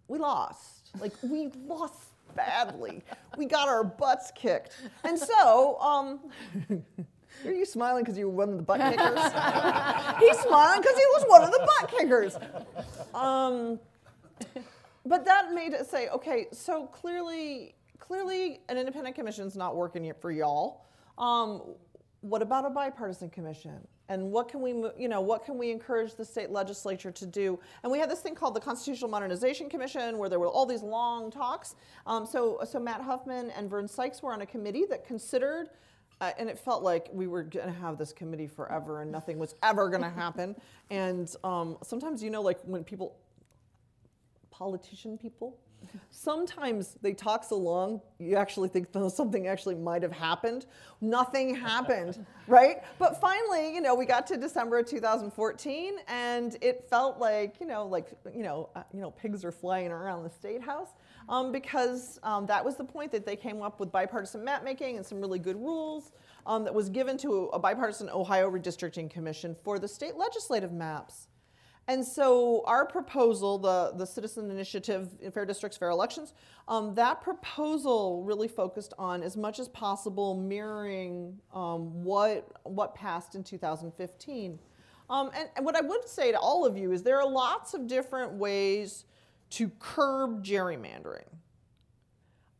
we 0.07 0.19
lost. 0.19 0.91
Like, 1.01 1.13
we 1.23 1.51
lost 1.67 2.13
badly. 2.35 3.03
we 3.37 3.47
got 3.47 3.69
our 3.69 3.85
butts 3.85 4.31
kicked. 4.35 4.77
And 5.05 5.19
so, 5.19 5.79
um, 5.81 6.21
are 7.45 7.53
you 7.53 7.65
smiling 7.65 8.05
because 8.05 8.19
you 8.19 8.29
were 8.29 8.35
one 8.35 8.51
of 8.51 8.57
the 8.57 8.63
butt 8.63 8.81
kickers? 8.81 9.19
He's 10.21 10.39
smiling 10.41 10.81
because 10.81 10.97
he 10.97 11.07
was 11.15 11.25
one 11.27 11.43
of 11.43 11.51
the 11.51 11.69
butt 11.81 11.91
kickers. 11.91 12.37
Um, 13.15 13.79
but 15.07 15.25
that 15.25 15.53
made 15.53 15.73
it 15.73 15.87
say, 15.87 16.09
okay, 16.09 16.47
so 16.53 16.87
clearly, 16.87 17.75
clearly, 17.99 18.61
an 18.69 18.79
independent 18.79 19.17
commission 19.17 19.47
is 19.47 19.57
not 19.57 19.77
working 19.77 20.13
for 20.21 20.31
y'all. 20.31 20.85
Um, 21.17 21.63
what 22.21 22.43
about 22.43 22.65
a 22.65 22.71
bipartisan 22.71 23.31
commission? 23.31 23.87
And 24.09 24.33
what 24.33 24.49
can 24.49 24.63
we, 24.63 24.71
you 24.99 25.09
know, 25.09 25.21
what 25.21 25.45
can 25.45 25.59
we 25.59 25.71
encourage 25.71 26.15
the 26.15 26.25
state 26.25 26.51
legislature 26.51 27.11
to 27.11 27.27
do? 27.27 27.59
And 27.83 27.93
we 27.93 27.99
had 27.99 28.11
this 28.11 28.21
thing 28.21 28.35
called 28.35 28.55
the 28.55 28.61
Constitutional 28.61 29.11
Modernization 29.11 29.69
Commission, 29.69 30.17
where 30.17 30.31
there 30.31 30.39
were 30.39 30.49
all 30.49 30.65
these 30.65 30.83
long 30.83 31.31
talks. 31.31 31.75
Um, 32.07 32.25
so, 32.25 32.61
so 32.65 32.81
Matt 32.81 33.03
Huffman 33.03 33.51
and 33.51 33.69
Vern 33.69 33.87
Sykes 33.87 34.23
were 34.23 34.33
on 34.33 34.41
a 34.41 34.47
committee 34.47 34.87
that 34.89 35.07
considered 35.07 35.69
uh, 36.21 36.33
and 36.39 36.49
it 36.49 36.59
felt 36.59 36.83
like 36.83 37.09
we 37.13 37.27
were 37.27 37.43
going 37.43 37.67
to 37.67 37.81
have 37.81 37.97
this 37.97 38.13
committee 38.13 38.47
forever 38.47 39.03
and 39.03 39.13
nothing 39.13 39.39
was 39.39 39.55
ever 39.63 39.89
going 39.89 40.03
to 40.03 40.11
happen. 40.11 40.57
And 40.91 41.33
um, 41.45 41.79
sometimes, 41.83 42.23
you 42.23 42.31
know, 42.31 42.43
like 42.43 42.59
when 42.65 42.83
people, 42.83 43.17
politician 44.51 45.17
people, 45.17 45.59
sometimes 46.11 46.97
they 47.03 47.13
talk 47.13 47.45
so 47.45 47.57
long 47.57 48.01
you 48.19 48.37
actually 48.37 48.69
think 48.69 48.89
something 49.09 49.47
actually 49.47 49.75
might 49.75 50.03
have 50.03 50.13
happened 50.13 50.67
nothing 51.01 51.55
happened 51.55 52.25
right 52.49 52.83
but 52.99 53.21
finally 53.21 53.75
you 53.75 53.81
know 53.81 53.95
we 53.95 54.05
got 54.05 54.27
to 54.27 54.37
december 54.37 54.79
of 54.79 54.87
2014 54.87 55.95
and 56.09 56.57
it 56.61 56.87
felt 56.89 57.19
like 57.19 57.57
you 57.61 57.67
know 57.67 57.87
like 57.87 58.09
you 58.35 58.43
know 58.43 58.69
uh, 58.75 58.83
you 58.93 59.01
know 59.01 59.11
pigs 59.11 59.45
are 59.45 59.53
flying 59.53 59.91
around 59.91 60.23
the 60.23 60.31
state 60.31 60.63
house 60.63 60.91
um, 61.29 61.53
because 61.53 62.19
um, 62.23 62.47
that 62.47 62.65
was 62.65 62.77
the 62.77 62.85
point 62.85 63.13
that 63.13 63.27
they 63.27 63.37
came 63.37 63.63
up 63.63 63.79
with 63.81 63.93
bipartisan 63.93 64.45
map 64.45 64.65
making 64.65 64.97
and 64.97 65.05
some 65.05 65.21
really 65.21 65.39
good 65.39 65.57
rules 65.57 66.13
um, 66.49 66.65
that 66.65 66.75
was 66.75 66.89
given 66.89 67.17
to 67.19 67.47
a 67.53 67.59
bipartisan 67.59 68.09
Ohio 68.09 68.51
redistricting 68.51 69.11
commission 69.11 69.55
for 69.63 69.79
the 69.79 69.87
state 69.87 70.17
legislative 70.17 70.73
maps. 70.73 71.29
And 71.89 72.05
so 72.05 72.63
our 72.67 72.85
proposal, 72.85 73.57
the, 73.59 73.93
the 73.97 74.05
Citizen 74.05 74.51
Initiative 74.51 75.09
in 75.23 75.33
Fair 75.33 75.47
Districts, 75.47 75.79
Fair 75.79 75.89
Elections, 75.89 76.35
um, 76.69 76.95
that 76.95 77.23
proposal 77.23 78.23
really 78.25 78.47
focused 78.47 78.93
on 78.99 79.23
as 79.23 79.39
much 79.39 79.59
as 79.59 79.69
possible 79.69 80.37
mirroring 80.37 81.39
um, 81.55 82.05
what, 82.05 82.47
what 82.65 82.95
passed 82.95 83.35
in 83.35 83.43
2015. 83.43 84.59
Um, 85.09 85.31
and, 85.35 85.49
and, 85.57 85.65
what 85.65 85.75
I 85.75 85.81
would 85.81 86.07
say 86.07 86.31
to 86.31 86.39
all 86.39 86.67
of 86.67 86.77
you 86.77 86.93
is 86.93 87.03
there 87.03 87.19
are 87.19 87.27
lots 87.27 87.73
of 87.73 87.87
different 87.87 88.33
ways 88.35 89.07
to 89.51 89.71
curb 89.79 90.45
gerrymandering. 90.45 91.25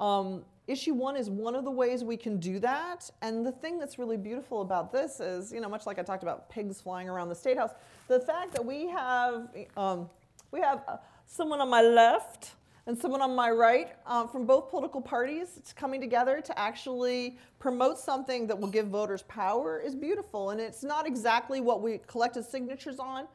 Um, 0.01 0.47
issue 0.69 0.95
one 0.95 1.17
is 1.17 1.31
one 1.31 1.57
of 1.57 1.65
the 1.65 1.71
ways 1.71 2.05
we 2.05 2.17
can 2.17 2.39
do 2.39 2.61
that. 2.61 3.11
And 3.23 3.45
the 3.45 3.53
thing 3.53 3.79
that's 3.79 3.99
really 3.99 4.17
beautiful 4.17 4.61
about 4.61 4.93
this 4.93 5.19
is, 5.19 5.53
you 5.53 5.61
know, 5.61 5.69
much 5.69 5.87
like 5.87 5.99
I 5.99 6.03
talked 6.03 6.23
about 6.23 6.49
pigs 6.51 6.81
flying 6.81 7.09
around 7.09 7.31
the 7.31 7.35
state 7.35 7.57
house, 7.57 7.73
the 8.07 8.21
fact 8.21 8.53
that 8.53 8.65
we 8.65 8.87
have 8.89 9.49
um, 9.77 10.09
we 10.51 10.61
have 10.61 10.83
uh, 10.87 10.97
someone 11.27 11.61
on 11.61 11.69
my 11.69 11.83
left 11.83 12.53
and 12.87 12.97
someone 12.97 13.21
on 13.21 13.35
my 13.35 13.51
right 13.51 13.91
uh, 14.07 14.27
from 14.27 14.47
both 14.47 14.71
political 14.71 15.01
parties 15.01 15.61
coming 15.77 16.01
together 16.01 16.41
to 16.41 16.59
actually 16.59 17.39
promote 17.59 17.99
something 17.99 18.47
that 18.47 18.59
will 18.59 18.69
give 18.69 18.87
voters 18.89 19.23
power 19.23 19.79
is 19.79 19.95
beautiful. 19.95 20.51
And 20.51 20.61
it's 20.61 20.83
not 20.83 21.07
exactly 21.07 21.61
what 21.61 21.83
we 21.83 21.99
collected 22.07 22.47
signatures 22.47 22.99
on, 22.99 23.29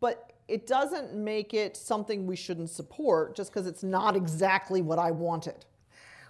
but 0.00 0.32
it 0.48 0.66
doesn't 0.66 1.14
make 1.14 1.52
it 1.52 1.76
something 1.76 2.26
we 2.26 2.36
shouldn't 2.36 2.70
support 2.70 3.36
just 3.36 3.52
because 3.52 3.66
it's 3.66 3.82
not 3.82 4.16
exactly 4.16 4.80
what 4.80 4.98
I 4.98 5.10
wanted. 5.10 5.66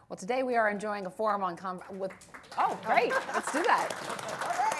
Well, 0.08 0.16
today 0.18 0.42
we 0.42 0.54
are 0.54 0.68
enjoying 0.68 1.06
a 1.06 1.10
forum 1.10 1.42
on 1.42 1.56
with. 1.90 2.12
Oh, 2.58 2.78
great! 2.84 3.10
Let's 3.32 3.50
do 3.52 3.62
that. 3.62 3.88
All 4.42 4.48
right. 4.50 4.74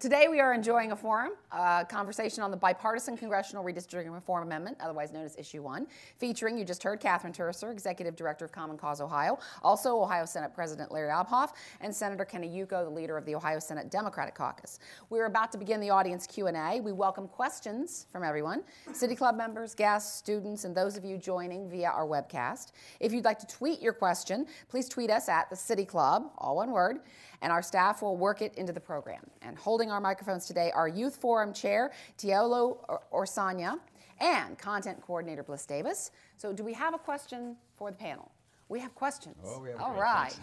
Today 0.00 0.28
we 0.28 0.38
are 0.38 0.52
enjoying 0.52 0.92
a 0.92 0.96
forum, 0.96 1.32
a 1.50 1.84
conversation 1.88 2.44
on 2.44 2.52
the 2.52 2.56
bipartisan 2.56 3.16
Congressional 3.16 3.64
Redistricting 3.64 4.12
Reform 4.12 4.44
Amendment, 4.44 4.76
otherwise 4.80 5.12
known 5.12 5.24
as 5.24 5.34
Issue 5.36 5.60
1, 5.62 5.88
featuring, 6.18 6.56
you 6.56 6.64
just 6.64 6.84
heard, 6.84 7.00
Catherine 7.00 7.32
Turcer, 7.32 7.72
Executive 7.72 8.14
Director 8.14 8.44
of 8.44 8.52
Common 8.52 8.76
Cause 8.76 9.00
Ohio, 9.00 9.38
also 9.62 10.00
Ohio 10.00 10.24
Senate 10.24 10.54
President 10.54 10.92
Larry 10.92 11.10
Obhoff, 11.10 11.50
and 11.80 11.92
Senator 11.92 12.24
Kenny 12.24 12.48
Yuko, 12.48 12.84
the 12.84 12.90
leader 12.90 13.16
of 13.16 13.24
the 13.24 13.34
Ohio 13.34 13.58
Senate 13.58 13.90
Democratic 13.90 14.36
Caucus. 14.36 14.78
We're 15.10 15.26
about 15.26 15.50
to 15.52 15.58
begin 15.58 15.80
the 15.80 15.90
audience 15.90 16.28
Q&A. 16.28 16.80
We 16.80 16.92
welcome 16.92 17.26
questions 17.26 18.06
from 18.12 18.22
everyone, 18.22 18.62
City 18.92 19.16
Club 19.16 19.36
members, 19.36 19.74
guests, 19.74 20.16
students, 20.16 20.64
and 20.64 20.76
those 20.76 20.96
of 20.96 21.04
you 21.04 21.16
joining 21.18 21.68
via 21.68 21.88
our 21.88 22.06
webcast. 22.06 22.70
If 23.00 23.12
you'd 23.12 23.24
like 23.24 23.40
to 23.40 23.46
tweet 23.46 23.80
your 23.80 23.94
question, 23.94 24.46
please 24.68 24.88
tweet 24.88 25.10
us 25.10 25.28
at 25.28 25.50
the 25.50 25.56
City 25.56 25.84
Club, 25.84 26.30
all 26.38 26.54
one 26.54 26.70
word, 26.70 26.98
and 27.42 27.52
our 27.52 27.62
staff 27.62 28.02
will 28.02 28.16
work 28.16 28.42
it 28.42 28.54
into 28.56 28.72
the 28.72 28.80
program. 28.80 29.22
And 29.42 29.56
holding 29.56 29.90
our 29.90 30.00
microphones 30.00 30.46
today 30.46 30.70
are 30.72 30.88
Youth 30.88 31.16
Forum 31.16 31.52
Chair 31.52 31.92
Tiolo 32.18 32.78
Orsanya 33.12 33.78
and 34.20 34.58
Content 34.58 35.00
Coordinator 35.00 35.42
Bliss 35.42 35.66
Davis. 35.66 36.10
So, 36.36 36.52
do 36.52 36.64
we 36.64 36.72
have 36.74 36.94
a 36.94 36.98
question 36.98 37.56
for 37.76 37.90
the 37.90 37.96
panel? 37.96 38.30
We 38.68 38.80
have 38.80 38.94
questions. 38.94 39.36
Oh, 39.46 39.60
we 39.60 39.70
have 39.70 39.80
All 39.80 39.94
right. 39.94 40.38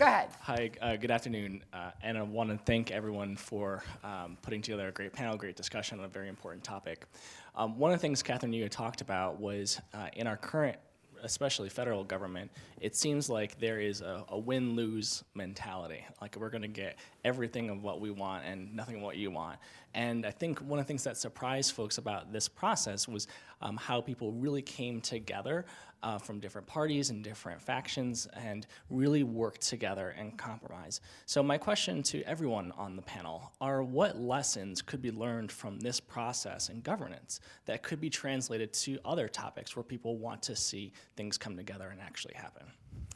Go 0.00 0.04
ahead. 0.04 0.30
Hi, 0.40 0.70
uh, 0.82 0.96
good 0.96 1.12
afternoon. 1.12 1.62
Uh, 1.72 1.92
and 2.02 2.18
I 2.18 2.22
want 2.22 2.50
to 2.50 2.58
thank 2.64 2.90
everyone 2.90 3.36
for 3.36 3.84
um, 4.02 4.36
putting 4.42 4.60
together 4.60 4.88
a 4.88 4.92
great 4.92 5.12
panel, 5.12 5.36
great 5.36 5.54
discussion 5.54 6.00
on 6.00 6.04
a 6.04 6.08
very 6.08 6.28
important 6.28 6.64
topic. 6.64 7.06
Um, 7.54 7.78
one 7.78 7.92
of 7.92 7.98
the 7.98 8.02
things 8.02 8.20
Catherine 8.20 8.52
you 8.52 8.68
talked 8.68 9.00
about 9.00 9.38
was 9.38 9.80
uh, 9.94 10.08
in 10.14 10.26
our 10.26 10.36
current 10.36 10.76
especially 11.22 11.68
federal 11.68 12.04
government, 12.04 12.50
it 12.80 12.96
seems 12.96 13.28
like 13.28 13.58
there 13.58 13.80
is 13.80 14.00
a, 14.00 14.24
a 14.28 14.38
win 14.38 14.74
lose 14.74 15.24
mentality. 15.34 16.04
Like 16.20 16.36
we're 16.36 16.50
going 16.50 16.62
to 16.62 16.68
get 16.68 16.96
everything 17.24 17.70
of 17.70 17.82
what 17.82 18.00
we 18.00 18.10
want 18.10 18.44
and 18.44 18.74
nothing 18.74 18.96
of 18.96 19.02
what 19.02 19.16
you 19.16 19.30
want. 19.30 19.58
And 19.94 20.26
I 20.26 20.30
think 20.30 20.60
one 20.60 20.78
of 20.78 20.84
the 20.84 20.88
things 20.88 21.04
that 21.04 21.16
surprised 21.16 21.72
folks 21.72 21.98
about 21.98 22.32
this 22.32 22.48
process 22.48 23.08
was 23.08 23.26
um, 23.62 23.76
how 23.76 24.00
people 24.00 24.32
really 24.32 24.62
came 24.62 25.00
together 25.00 25.64
uh, 26.02 26.18
from 26.18 26.40
different 26.40 26.66
parties 26.66 27.10
and 27.10 27.24
different 27.24 27.60
factions 27.60 28.26
and 28.34 28.66
really 28.90 29.22
work 29.22 29.58
together 29.58 30.14
and 30.18 30.36
compromise. 30.38 31.00
So 31.26 31.42
my 31.42 31.58
question 31.58 32.02
to 32.04 32.22
everyone 32.22 32.72
on 32.76 32.96
the 32.96 33.02
panel 33.02 33.52
are 33.60 33.82
what 33.82 34.18
lessons 34.18 34.82
could 34.82 35.02
be 35.02 35.10
learned 35.10 35.50
from 35.50 35.80
this 35.80 36.00
process 36.00 36.68
and 36.68 36.82
governance 36.82 37.40
that 37.66 37.82
could 37.82 38.00
be 38.00 38.10
translated 38.10 38.72
to 38.74 38.98
other 39.04 39.28
topics 39.28 39.76
where 39.76 39.82
people 39.82 40.16
want 40.16 40.42
to 40.42 40.56
see 40.56 40.92
things 41.16 41.36
come 41.36 41.56
together 41.56 41.88
and 41.88 42.00
actually 42.00 42.34
happen? 42.34 42.66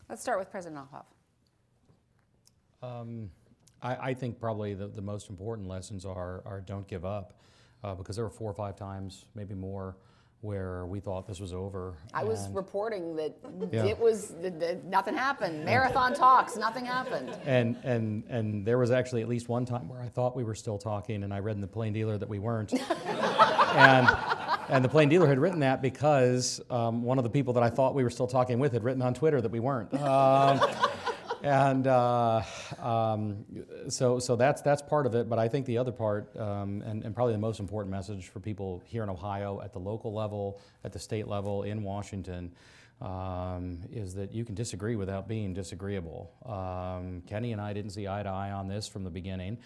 Let's 0.09 0.23
start 0.23 0.39
with 0.39 0.51
President 0.51 0.81
Obhoff. 0.81 1.05
Um, 2.83 3.31
I, 3.81 4.11
I, 4.11 4.15
think 4.15 4.41
probably 4.41 4.75
the, 4.75 4.89
the 4.89 5.01
most 5.01 5.31
important 5.31 5.69
lessons 5.69 6.05
are, 6.05 6.43
are 6.45 6.61
don't 6.61 6.87
give 6.89 7.05
up 7.05 7.39
uh, 7.85 7.95
because 7.95 8.17
there 8.17 8.25
were 8.25 8.31
four 8.31 8.51
or 8.51 8.55
five 8.55 8.77
times, 8.77 9.27
maybe 9.37 9.55
more, 9.55 9.97
where 10.43 10.87
we 10.87 10.99
thought 10.99 11.25
this 11.27 11.39
was 11.39 11.55
over. 11.55 11.95
I 12.13 12.25
was 12.25 12.49
reporting 12.49 13.15
that 13.15 13.37
yeah. 13.73 13.85
it 13.87 13.99
was 13.99 14.35
that 14.43 14.85
nothing 14.85 15.15
happened. 15.15 15.65
Marathon 15.65 16.15
talks, 16.15 16.57
nothing 16.57 16.85
happened. 16.85 17.37
And 17.47 17.77
and 17.85 18.25
and 18.29 18.67
there 18.67 18.77
was 18.77 18.91
actually 18.91 19.23
at 19.23 19.29
least 19.29 19.49
one 19.49 19.65
time 19.65 19.89
where 19.89 20.03
I 20.03 20.09
thought 20.09 20.37
we 20.37 20.43
were 20.43 20.57
still 20.57 20.79
talking, 20.79 21.23
and 21.23 21.33
I 21.33 21.39
read 21.39 21.55
in 21.55 21.61
the 21.61 21.69
plain 21.69 21.93
dealer 21.93 22.19
that 22.19 22.29
we 22.29 22.41
weren't. 22.41 22.73
and 23.07 24.09
and 24.69 24.85
the 24.85 24.89
plain 24.89 25.09
dealer 25.09 25.29
had 25.29 25.39
written 25.39 25.61
that 25.61 25.81
because 25.81 26.61
um, 26.71 27.05
one 27.05 27.19
of 27.19 27.25
the 27.25 27.31
people 27.31 27.53
that 27.55 27.63
I 27.63 27.71
thought 27.71 27.95
we 27.95 28.03
were 28.03 28.11
still 28.11 28.27
talking 28.27 28.59
with 28.59 28.73
had 28.73 28.83
written 28.83 29.03
on 29.03 29.15
Twitter 29.15 29.41
that 29.41 29.51
we 29.51 29.61
weren't. 29.61 29.95
Um, 29.95 30.61
and 31.43 31.87
uh, 31.87 32.43
um, 32.81 33.45
so, 33.89 34.19
so 34.19 34.37
that's, 34.37 34.63
that's 34.63 34.83
part 34.83 35.07
of 35.07 35.15
it. 35.15 35.29
But 35.29 35.39
I 35.39 35.49
think 35.49 35.67
the 35.67 35.79
other 35.79 35.93
part, 35.93 36.35
um, 36.37 36.83
and, 36.83 37.05
and, 37.05 37.15
probably 37.15 37.33
the 37.33 37.39
most 37.39 37.61
important 37.61 37.91
message 37.91 38.29
for 38.29 38.41
people 38.41 38.83
here 38.85 39.03
in 39.03 39.09
Ohio 39.09 39.61
at 39.63 39.73
the 39.73 39.79
local 39.79 40.13
level, 40.13 40.61
at 40.85 40.93
the 40.93 40.99
state 40.99 41.27
level, 41.27 41.65
in 41.65 41.83
Washington, 41.83 42.53
um, 43.01 43.81
is 43.93 44.15
that 44.15 44.33
you 44.33 44.45
can 44.45 44.55
disagree 44.55 44.95
without 44.95 45.27
being 45.27 45.53
disagreeable. 45.53 46.31
Um, 46.47 47.23
Kenny 47.27 47.53
and 47.53 47.61
I 47.61 47.73
didn't 47.73 47.91
see 47.91 48.07
eye 48.07 48.23
to 48.23 48.29
eye 48.29 48.53
on 48.53 48.69
this 48.69 48.87
from 48.87 49.03
the 49.03 49.11
beginning. 49.11 49.59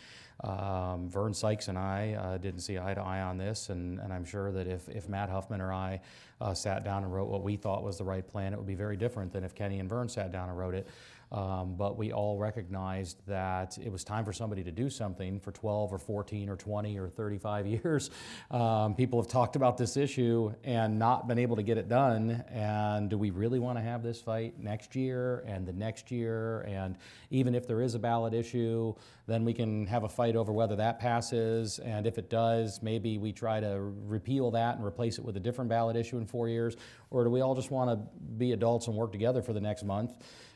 Um, 0.44 1.08
Vern 1.08 1.32
Sykes 1.32 1.68
and 1.68 1.78
I 1.78 2.12
uh, 2.12 2.36
didn't 2.38 2.60
see 2.60 2.78
eye 2.78 2.94
to 2.94 3.00
eye 3.00 3.22
on 3.22 3.38
this, 3.38 3.70
and, 3.70 3.98
and 4.00 4.12
I'm 4.12 4.24
sure 4.24 4.52
that 4.52 4.66
if, 4.66 4.88
if 4.88 5.08
Matt 5.08 5.30
Huffman 5.30 5.60
or 5.60 5.72
I 5.72 6.00
uh, 6.40 6.52
sat 6.52 6.84
down 6.84 7.04
and 7.04 7.12
wrote 7.12 7.28
what 7.28 7.42
we 7.42 7.56
thought 7.56 7.82
was 7.82 7.96
the 7.96 8.04
right 8.04 8.26
plan, 8.26 8.52
it 8.52 8.56
would 8.56 8.66
be 8.66 8.74
very 8.74 8.96
different 8.96 9.32
than 9.32 9.44
if 9.44 9.54
Kenny 9.54 9.78
and 9.80 9.88
Vern 9.88 10.08
sat 10.08 10.32
down 10.32 10.48
and 10.48 10.58
wrote 10.58 10.74
it. 10.74 10.86
Um, 11.32 11.74
but 11.76 11.98
we 11.98 12.12
all 12.12 12.38
recognized 12.38 13.20
that 13.26 13.78
it 13.78 13.90
was 13.90 14.04
time 14.04 14.24
for 14.24 14.32
somebody 14.32 14.62
to 14.64 14.70
do 14.70 14.88
something 14.88 15.40
for 15.40 15.50
12 15.52 15.92
or 15.92 15.98
14 15.98 16.48
or 16.48 16.56
20 16.56 16.98
or 16.98 17.08
35 17.08 17.66
years. 17.84 18.10
Um, 18.50 18.94
people 18.94 19.20
have 19.20 19.30
talked 19.30 19.56
about 19.56 19.76
this 19.76 19.96
issue 19.96 20.52
and 20.62 20.98
not 20.98 21.26
been 21.26 21.38
able 21.38 21.56
to 21.56 21.62
get 21.62 21.78
it 21.78 21.88
done. 21.88 22.44
And 22.50 23.10
do 23.10 23.18
we 23.18 23.30
really 23.30 23.58
want 23.58 23.78
to 23.78 23.82
have 23.82 24.02
this 24.02 24.20
fight 24.20 24.58
next 24.60 24.94
year 24.94 25.44
and 25.46 25.66
the 25.66 25.72
next 25.72 26.10
year? 26.10 26.60
And 26.60 26.96
even 27.30 27.54
if 27.54 27.66
there 27.66 27.80
is 27.80 27.94
a 27.94 27.98
ballot 27.98 28.34
issue, 28.34 28.94
then 29.26 29.44
we 29.44 29.52
can 29.52 29.86
have 29.86 30.04
a 30.04 30.08
fight 30.08 30.36
over 30.36 30.52
whether 30.52 30.76
that 30.76 30.98
passes. 30.98 31.78
And 31.80 32.06
if 32.06 32.18
it 32.18 32.30
does, 32.30 32.80
maybe 32.82 33.18
we 33.18 33.32
try 33.32 33.60
to 33.60 33.92
repeal 34.06 34.50
that 34.52 34.76
and 34.76 34.84
replace 34.84 35.18
it 35.18 35.24
with 35.24 35.36
a 35.36 35.40
different 35.40 35.68
ballot 35.68 35.96
issue 35.96 36.18
in 36.18 36.26
four 36.26 36.48
years. 36.48 36.76
Or 37.10 37.24
do 37.24 37.30
we 37.30 37.40
all 37.40 37.54
just 37.54 37.70
want 37.70 37.90
to 37.90 38.08
be 38.38 38.52
adults 38.52 38.86
and 38.86 38.96
work 38.96 39.12
together 39.12 39.42
for 39.42 39.52
the 39.52 39.60
next 39.60 39.84
month? 39.84 40.12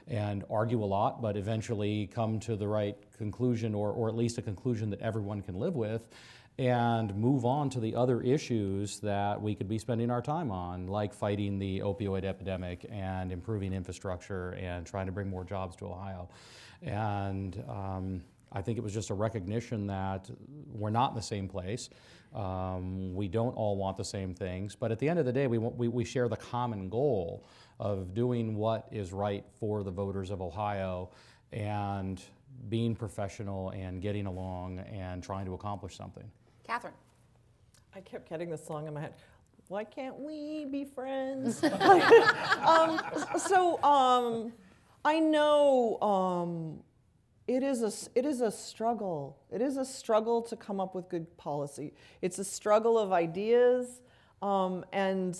and 0.09 0.43
argue 0.51 0.83
a 0.83 0.85
lot, 0.85 1.23
but 1.23 1.37
eventually 1.37 2.09
come 2.09 2.41
to 2.41 2.57
the 2.57 2.67
right 2.67 2.97
conclusion 3.17 3.75
or, 3.75 3.93
or 3.93 4.09
at 4.09 4.17
least 4.17 4.39
a 4.39 4.43
conclusion 4.43 4.91
that 4.91 5.01
everyone 5.01 5.41
can 5.41 5.55
live 5.55 5.77
with 5.77 6.09
and 6.59 7.15
move 7.15 7.47
on 7.47 7.71
to 7.71 7.81
the 7.81 7.95
other 7.95 8.21
issues 8.21 9.01
that 9.01 9.41
we 9.41 9.55
could 9.55 9.69
be 9.69 9.79
spending 9.79 10.11
our 10.11 10.21
time 10.21 10.51
on, 10.51 10.87
like 10.89 11.15
fighting 11.15 11.59
the 11.59 11.79
opioid 11.81 12.25
epidemic 12.25 12.85
and 12.91 13.33
improving 13.33 13.73
infrastructure 13.73 14.51
and 14.61 14.85
trying 14.85 15.07
to 15.07 15.13
bring 15.13 15.29
more 15.29 15.45
jobs 15.45 15.77
to 15.77 15.87
Ohio. 15.87 16.29
And 16.83 17.63
um, 17.69 18.23
I 18.53 18.63
think 18.63 18.79
it 18.79 18.81
was 18.83 18.93
just 18.93 19.11
a 19.11 19.15
recognition 19.15 19.87
that 19.87 20.29
we're 20.73 20.91
not 20.91 21.11
in 21.11 21.17
the 21.17 21.23
same 21.23 21.49
place. 21.49 21.89
Um, 22.35 23.15
we 23.15 23.29
don't 23.29 23.57
all 23.57 23.77
want 23.77 23.97
the 23.97 24.05
same 24.05 24.35
things, 24.35 24.77
but 24.77 24.93
at 24.93 24.99
the 24.99 25.09
end 25.09 25.19
of 25.19 25.25
the 25.25 25.33
day, 25.33 25.47
we, 25.47 25.59
we, 25.59 25.89
we 25.89 26.05
share 26.05 26.29
the 26.29 26.37
common 26.37 26.89
goal 26.89 27.45
of 27.79 28.15
doing 28.15 28.57
what 28.57 28.87
is 28.93 29.13
right 29.13 29.45
for 29.59 29.83
the 29.83 29.91
voters 29.91 30.31
of 30.31 30.41
Ohio 30.41 31.11
and 31.53 32.23
being 32.69 32.95
professional 32.95 33.71
and 33.71 34.03
getting 34.03 34.27
along 34.27 34.81
and 34.81 35.23
trying 35.23 35.47
to 35.47 35.55
accomplish 35.55 35.97
something. 35.97 36.31
Catherine. 36.65 36.95
I 37.95 38.01
kept 38.01 38.29
getting 38.29 38.51
this 38.51 38.65
song 38.65 38.87
in 38.87 38.95
my 38.95 39.01
head. 39.01 39.15
Why 39.69 39.85
can't 39.85 40.19
we 40.19 40.67
be 40.67 40.85
friends? 40.85 41.63
um, 41.65 43.01
so 43.39 43.83
um, 43.83 44.53
I 45.05 45.19
know 45.19 46.01
um, 46.01 46.81
it 47.57 47.65
is 47.65 47.83
a 47.83 48.19
it 48.19 48.25
is 48.25 48.41
a 48.41 48.51
struggle. 48.51 49.37
It 49.51 49.61
is 49.61 49.77
a 49.77 49.85
struggle 49.85 50.41
to 50.43 50.57
come 50.57 50.79
up 50.79 50.95
with 50.95 51.09
good 51.09 51.37
policy. 51.37 51.93
It's 52.23 52.39
a 52.39 52.45
struggle 52.45 52.97
of 52.97 53.13
ideas 53.13 54.01
um, 54.41 54.85
and 54.93 55.39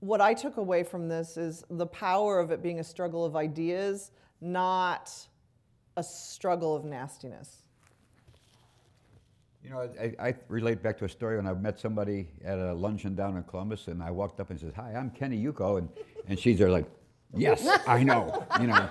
what 0.00 0.20
I 0.20 0.32
took 0.32 0.56
away 0.56 0.84
from 0.84 1.08
this 1.08 1.36
is 1.36 1.64
the 1.70 1.86
power 1.86 2.38
of 2.38 2.50
it 2.50 2.62
being 2.62 2.80
a 2.80 2.84
struggle 2.84 3.24
of 3.24 3.36
ideas, 3.36 4.10
not 4.40 5.12
a 5.96 6.02
struggle 6.02 6.74
of 6.74 6.84
nastiness. 6.84 7.62
You 9.62 9.70
know, 9.70 9.90
I, 10.00 10.28
I, 10.28 10.34
relate 10.48 10.82
back 10.82 10.96
to 10.98 11.04
a 11.04 11.08
story 11.08 11.36
when 11.36 11.46
I 11.46 11.52
met 11.52 11.78
somebody 11.78 12.28
at 12.44 12.58
a 12.58 12.72
luncheon 12.72 13.14
down 13.14 13.36
in 13.36 13.42
Columbus, 13.42 13.88
and 13.88 14.02
I 14.02 14.10
walked 14.10 14.40
up 14.40 14.50
and 14.50 14.58
says, 14.58 14.72
"Hi, 14.76 14.94
I'm 14.94 15.10
Kenny 15.10 15.44
Yuko," 15.44 15.78
and 15.78 15.88
and 16.28 16.38
she's 16.38 16.58
there 16.58 16.70
like, 16.70 16.86
"Yes, 17.34 17.66
I 17.86 18.02
know," 18.02 18.46
you 18.60 18.68
know. 18.68 18.88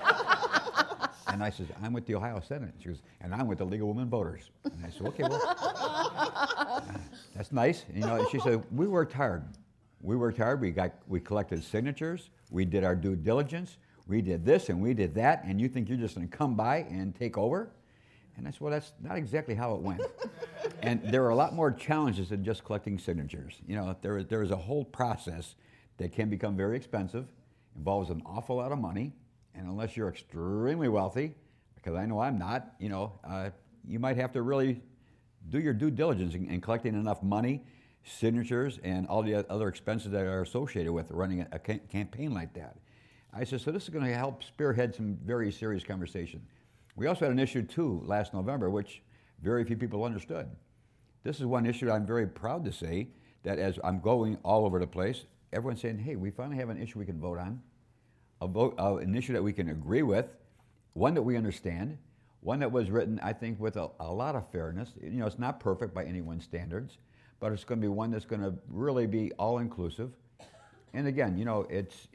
And 1.38 1.44
I 1.44 1.50
says, 1.50 1.68
"I'm 1.82 1.94
with 1.94 2.06
the 2.06 2.16
Ohio 2.16 2.40
Senate." 2.40 2.74
She 2.80 2.90
goes, 2.90 3.02
"And 3.22 3.34
I'm 3.34 3.48
with 3.48 3.60
the 3.60 3.66
League 3.66 3.82
of 3.82 3.88
Women 3.88 4.10
Voters." 4.10 4.50
And 4.64 4.86
I 4.86 4.90
said, 4.90 5.08
"Okay, 5.08 5.24
well, 5.24 6.92
that's 7.36 7.52
nice." 7.52 7.86
And, 7.88 7.98
you 7.98 8.02
know, 8.02 8.28
she 8.32 8.40
said, 8.40 8.64
"We 8.72 8.88
worked 8.88 9.14
hard 9.14 9.44
we 10.02 10.16
worked 10.16 10.38
hard. 10.38 10.62
We 10.62 10.72
got 10.72 10.94
we 11.08 11.20
collected 11.20 11.64
signatures. 11.64 12.30
We 12.50 12.66
did 12.66 12.84
our 12.84 12.96
due 12.96 13.16
diligence. 13.16 13.78
We 14.08 14.22
did 14.22 14.46
this 14.46 14.70
and 14.70 14.82
we 14.82 14.94
did 14.94 15.16
that. 15.16 15.44
And 15.44 15.60
you 15.60 15.68
think 15.68 15.90
you're 15.90 15.98
just 15.98 16.16
going 16.16 16.28
to 16.28 16.38
come 16.38 16.56
by 16.56 16.78
and 16.90 17.14
take 17.14 17.38
over? 17.38 17.70
And 18.38 18.48
I 18.48 18.52
said, 18.52 18.62
well, 18.62 18.72
that's 18.72 18.94
not 19.02 19.18
exactly 19.18 19.56
how 19.56 19.74
it 19.74 19.82
went. 19.82 20.02
and 20.82 21.02
there 21.04 21.26
are 21.26 21.30
a 21.30 21.36
lot 21.36 21.54
more 21.54 21.72
challenges 21.72 22.30
than 22.30 22.44
just 22.44 22.64
collecting 22.64 23.00
signatures. 23.00 23.56
You 23.68 23.76
know, 23.76 23.96
there 24.02 24.20
is, 24.20 24.28
there 24.28 24.44
is 24.44 24.52
a 24.52 24.56
whole 24.56 24.86
process 24.86 25.56
that 25.98 26.14
can 26.14 26.30
become 26.30 26.56
very 26.56 26.78
expensive, 26.78 27.26
involves 27.76 28.12
an 28.12 28.22
awful 28.26 28.58
lot 28.58 28.72
of 28.72 28.78
money, 28.78 29.12
and 29.58 29.68
unless 29.68 29.98
you're 29.98 30.10
extremely 30.10 30.88
wealthy, 30.88 31.34
because 31.76 31.96
I 31.96 32.06
know 32.06 32.20
I'm 32.20 32.38
not, 32.38 32.74
you 32.80 32.90
know, 32.90 33.20
uh, 33.24 33.50
you 33.88 34.00
might 34.00 34.18
have 34.18 34.32
to 34.34 34.42
really 34.42 34.82
do 35.50 35.60
your 35.60 35.74
due 35.74 35.92
diligence 35.92 36.36
in, 36.36 36.50
in 36.50 36.62
collecting 36.62 36.94
enough 36.94 37.24
money 37.24 37.64
signatures 38.04 38.80
and 38.84 39.08
all 39.08 39.22
the 39.22 39.50
other 39.52 39.68
expenses 39.68 40.12
that 40.12 40.26
are 40.26 40.42
associated 40.42 40.92
with 40.92 41.12
running 41.12 41.46
a, 41.52 41.60
campaign 41.60 42.34
like 42.34 42.54
that. 42.54 42.78
I 43.34 43.44
said, 43.44 43.62
so 43.62 43.72
this 43.72 43.84
is 43.84 43.90
going 43.90 44.06
to 44.06 44.14
help 44.14 44.44
spearhead 44.44 44.96
some 44.96 45.18
very 45.24 45.52
serious 45.52 45.84
conversation. 45.84 46.42
We 46.96 47.08
also 47.08 47.26
had 47.26 47.32
an 47.32 47.40
issue 47.40 47.64
too 47.64 48.02
last 48.06 48.34
November, 48.34 48.70
which 48.70 49.02
very 49.42 49.64
few 49.64 49.78
people 49.78 50.04
understood. 50.04 50.50
This 51.24 51.40
is 51.40 51.46
one 51.46 51.66
issue 51.66 51.92
I'm 51.92 52.06
very 52.06 52.28
proud 52.28 52.64
to 52.66 52.72
say 52.72 53.10
that 53.44 53.60
as 53.60 53.78
I'm 53.84 54.00
going 54.00 54.38
all 54.44 54.66
over 54.66 54.80
the 54.80 54.88
place, 54.88 55.26
everyone's 55.54 55.82
saying, 55.82 56.00
hey, 56.00 56.16
we 56.16 56.32
finally 56.32 56.58
have 56.58 56.70
an 56.70 56.82
issue 56.82 57.00
we 57.00 57.06
can 57.06 57.20
vote 57.20 57.38
on, 57.38 57.62
a 58.42 58.48
vote, 58.48 58.76
an 58.78 59.16
issue 59.16 59.34
that 59.34 59.44
we 59.44 59.54
can 59.54 59.70
agree 59.70 60.04
with, 60.04 60.26
one 60.94 61.14
that 61.14 61.22
we 61.22 61.38
understand, 61.38 61.98
one 62.42 62.60
that 62.60 62.72
was 62.72 62.90
written, 62.90 63.20
I 63.22 63.34
think, 63.34 63.60
with 63.60 63.78
a, 63.78 63.90
a 64.00 64.12
lot 64.12 64.36
of 64.36 64.50
fairness. 64.52 64.92
You 65.02 65.12
know, 65.12 65.28
it's 65.28 65.40
not 65.40 65.60
perfect 65.60 65.94
by 65.94 66.06
anyone's 66.06 66.44
standards, 66.44 66.98
but 67.40 67.52
it's 67.52 67.64
going 67.64 67.80
to 67.82 67.86
be 67.86 67.90
one 67.90 68.12
that's 68.12 68.26
going 68.26 68.42
to 68.42 68.54
really 68.70 69.08
be 69.08 69.32
all 69.34 69.60
inclusive. 69.60 70.12
And 70.94 71.08
again, 71.08 71.38
you 71.38 71.46
know, 71.46 71.68
it's 71.70 72.08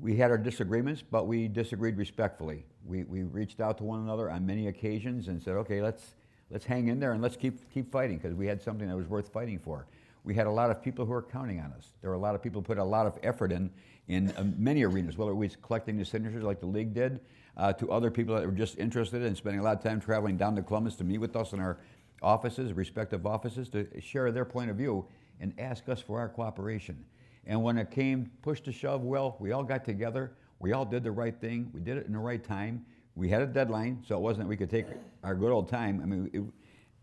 we 0.00 0.16
had 0.16 0.30
our 0.30 0.38
disagreements, 0.38 1.02
but 1.02 1.26
we 1.26 1.46
disagreed 1.48 1.96
respectfully. 1.98 2.64
We, 2.86 3.04
we 3.04 3.22
reached 3.22 3.60
out 3.60 3.78
to 3.78 3.84
one 3.84 4.00
another 4.00 4.30
on 4.30 4.46
many 4.46 4.68
occasions 4.68 5.28
and 5.28 5.42
said, 5.42 5.56
okay, 5.56 5.82
let's 5.82 6.14
let's 6.50 6.64
hang 6.64 6.88
in 6.88 6.98
there 6.98 7.12
and 7.12 7.22
let's 7.22 7.36
keep 7.36 7.70
keep 7.72 7.92
fighting 7.92 8.18
because 8.18 8.34
we 8.34 8.46
had 8.46 8.62
something 8.62 8.88
that 8.88 8.96
was 8.96 9.06
worth 9.06 9.32
fighting 9.32 9.58
for. 9.58 9.86
We 10.24 10.34
had 10.34 10.46
a 10.46 10.50
lot 10.50 10.70
of 10.70 10.82
people 10.82 11.06
who 11.06 11.12
were 11.12 11.22
counting 11.22 11.60
on 11.60 11.72
us. 11.72 11.92
There 12.00 12.10
were 12.10 12.16
a 12.16 12.20
lot 12.20 12.34
of 12.34 12.42
people 12.42 12.60
who 12.60 12.66
put 12.66 12.78
a 12.78 12.84
lot 12.84 13.06
of 13.06 13.18
effort 13.22 13.52
in 13.52 13.70
in 14.10 14.32
uh, 14.32 14.44
many 14.58 14.82
arenas, 14.82 15.16
whether 15.16 15.30
it 15.30 15.36
was 15.36 15.56
collecting 15.62 15.96
the 15.96 16.04
signatures 16.04 16.42
like 16.42 16.58
the 16.58 16.66
league 16.66 16.92
did, 16.92 17.20
uh, 17.56 17.72
to 17.72 17.90
other 17.92 18.10
people 18.10 18.34
that 18.34 18.44
were 18.44 18.50
just 18.52 18.76
interested 18.76 19.22
in 19.22 19.36
spending 19.36 19.60
a 19.60 19.62
lot 19.62 19.76
of 19.76 19.82
time 19.82 20.00
traveling 20.00 20.36
down 20.36 20.56
to 20.56 20.62
Columbus 20.62 20.96
to 20.96 21.04
meet 21.04 21.18
with 21.18 21.36
us 21.36 21.52
in 21.52 21.60
our 21.60 21.78
offices, 22.20 22.72
respective 22.72 23.24
offices, 23.24 23.68
to 23.68 23.86
share 24.00 24.32
their 24.32 24.44
point 24.44 24.68
of 24.68 24.76
view 24.76 25.06
and 25.40 25.54
ask 25.58 25.88
us 25.88 26.00
for 26.00 26.18
our 26.18 26.28
cooperation. 26.28 27.04
And 27.46 27.62
when 27.62 27.78
it 27.78 27.92
came 27.92 28.30
push 28.42 28.60
to 28.62 28.72
shove, 28.72 29.02
well, 29.02 29.36
we 29.38 29.52
all 29.52 29.62
got 29.62 29.84
together. 29.84 30.32
We 30.58 30.72
all 30.72 30.84
did 30.84 31.04
the 31.04 31.12
right 31.12 31.38
thing. 31.40 31.70
We 31.72 31.80
did 31.80 31.96
it 31.96 32.06
in 32.06 32.12
the 32.12 32.18
right 32.18 32.42
time. 32.42 32.84
We 33.14 33.28
had 33.28 33.42
a 33.42 33.46
deadline, 33.46 34.02
so 34.06 34.16
it 34.16 34.20
wasn't 34.20 34.46
that 34.46 34.48
we 34.48 34.56
could 34.56 34.70
take 34.70 34.86
our 35.22 35.36
good 35.36 35.52
old 35.52 35.68
time. 35.68 36.00
I 36.02 36.06
mean, 36.06 36.30
it, 36.32 36.42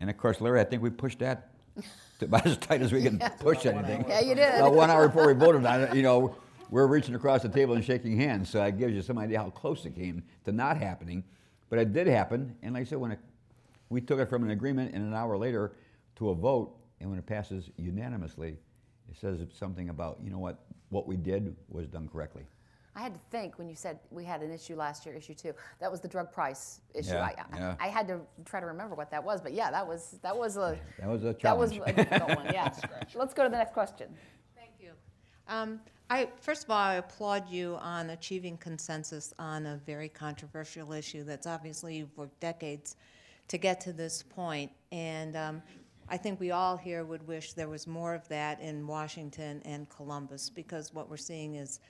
and 0.00 0.10
of 0.10 0.16
course, 0.18 0.42
Larry, 0.42 0.60
I 0.60 0.64
think 0.64 0.82
we 0.82 0.90
pushed 0.90 1.20
that 1.20 1.50
about 2.20 2.46
as 2.46 2.58
tight 2.58 2.82
as 2.82 2.92
we 2.92 3.02
can 3.02 3.18
yeah. 3.20 3.28
push 3.28 3.64
anything. 3.64 4.04
Yeah, 4.06 4.20
you 4.20 4.34
did. 4.34 4.54
About 4.56 4.74
one 4.74 4.90
hour 4.90 5.08
before 5.08 5.26
we 5.26 5.32
voted 5.32 5.64
on 5.64 5.82
it, 5.82 5.94
you 5.94 6.02
know, 6.02 6.36
we're 6.70 6.86
reaching 6.86 7.14
across 7.14 7.42
the 7.42 7.48
table 7.48 7.74
and 7.74 7.84
shaking 7.84 8.16
hands. 8.16 8.50
So 8.50 8.58
that 8.58 8.78
gives 8.78 8.94
you 8.94 9.02
some 9.02 9.18
idea 9.18 9.38
how 9.38 9.50
close 9.50 9.84
it 9.86 9.94
came 9.94 10.22
to 10.44 10.52
not 10.52 10.76
happening. 10.76 11.24
But 11.70 11.78
it 11.78 11.92
did 11.92 12.06
happen. 12.06 12.56
And 12.62 12.74
like 12.74 12.82
I 12.82 12.84
said, 12.84 12.98
when 12.98 13.12
it 13.12 13.20
we 13.90 14.00
took 14.00 14.18
it 14.20 14.28
from 14.28 14.44
an 14.44 14.50
agreement 14.50 14.94
and 14.94 15.02
an 15.04 15.14
hour 15.14 15.36
later 15.38 15.72
to 16.16 16.30
a 16.30 16.34
vote, 16.34 16.74
and 17.00 17.08
when 17.08 17.18
it 17.18 17.26
passes 17.26 17.70
unanimously, 17.76 18.58
it 19.08 19.16
says 19.16 19.40
something 19.52 19.88
about, 19.88 20.18
you 20.22 20.30
know 20.30 20.38
what, 20.38 20.58
what 20.90 21.06
we 21.06 21.16
did 21.16 21.56
was 21.68 21.86
done 21.86 22.08
correctly. 22.08 22.44
I 22.94 23.00
had 23.00 23.14
to 23.14 23.20
think 23.30 23.58
when 23.58 23.68
you 23.68 23.76
said 23.76 24.00
we 24.10 24.24
had 24.24 24.42
an 24.42 24.50
issue 24.50 24.74
last 24.74 25.06
year, 25.06 25.14
issue 25.14 25.34
two. 25.34 25.54
That 25.78 25.90
was 25.90 26.00
the 26.00 26.08
drug 26.08 26.32
price 26.32 26.80
issue. 26.94 27.10
Yeah, 27.10 27.22
I, 27.22 27.34
yeah. 27.56 27.76
I, 27.78 27.86
I, 27.86 27.88
had 27.88 28.08
to 28.08 28.20
try 28.44 28.58
to 28.58 28.66
remember 28.66 28.96
what 28.96 29.08
that 29.12 29.22
was, 29.22 29.40
but 29.40 29.52
yeah, 29.52 29.70
that 29.70 29.86
was 29.86 30.18
that 30.22 30.36
was 30.36 30.56
a 30.56 30.76
that 30.98 31.08
was 31.08 31.22
a 31.22 31.32
challenge. 31.32 31.78
That 31.78 31.80
was 31.84 31.90
a 31.90 31.92
difficult 31.92 32.36
one. 32.36 32.46
Yeah. 32.52 32.74
Let's 33.14 33.34
go 33.34 33.44
to 33.44 33.48
the 33.48 33.56
next 33.56 33.72
question. 33.72 34.08
Thank 34.56 34.72
you. 34.80 34.90
Um, 35.46 35.78
I 36.10 36.28
first 36.40 36.64
of 36.64 36.70
all, 36.70 36.78
I 36.78 36.94
applaud 36.94 37.50
you 37.50 37.76
on 37.80 38.10
achieving 38.10 38.56
consensus 38.56 39.34
on 39.38 39.66
a 39.66 39.76
very 39.84 40.08
controversial 40.08 40.92
issue 40.92 41.22
that's 41.22 41.46
obviously 41.46 42.06
worked 42.16 42.40
decades 42.40 42.96
to 43.48 43.58
get 43.58 43.80
to 43.82 43.92
this 43.92 44.22
point. 44.22 44.70
And 44.90 45.36
um, 45.36 45.62
I 46.08 46.16
think 46.16 46.40
we 46.40 46.50
all 46.50 46.76
here 46.76 47.04
would 47.04 47.26
wish 47.26 47.52
there 47.52 47.68
was 47.68 47.86
more 47.86 48.14
of 48.14 48.26
that 48.28 48.60
in 48.60 48.86
Washington 48.86 49.60
and 49.64 49.88
Columbus 49.90 50.48
because 50.48 50.94
what 50.94 51.10
we're 51.10 51.18
seeing 51.18 51.56
is, 51.56 51.80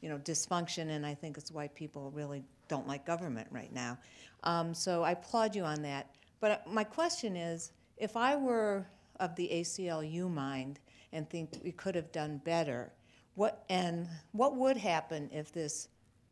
you 0.00 0.08
know, 0.08 0.18
dysfunction, 0.18 0.90
and 0.90 1.04
I 1.04 1.14
think 1.14 1.36
it's 1.36 1.52
why 1.52 1.68
people 1.68 2.10
really 2.14 2.42
don't 2.68 2.88
like 2.88 3.04
government 3.04 3.48
right 3.50 3.72
now. 3.72 3.98
Um, 4.44 4.72
so 4.72 5.02
I 5.02 5.12
applaud 5.12 5.54
you 5.54 5.64
on 5.64 5.82
that. 5.82 6.10
But 6.40 6.50
uh, 6.50 6.58
my 6.70 6.84
question 6.84 7.36
is, 7.36 7.72
if 7.98 8.16
I 8.16 8.36
were 8.36 8.86
of 9.20 9.34
the 9.36 9.48
ACLU 9.52 10.32
mind 10.32 10.80
and 11.12 11.28
think 11.28 11.50
we 11.62 11.72
could 11.72 11.94
have 11.94 12.12
done 12.12 12.40
better, 12.44 12.92
what 13.36 13.64
and 13.68 14.08
what 14.32 14.56
would 14.56 14.76
happen 14.76 15.30
if 15.32 15.52
this 15.52 15.88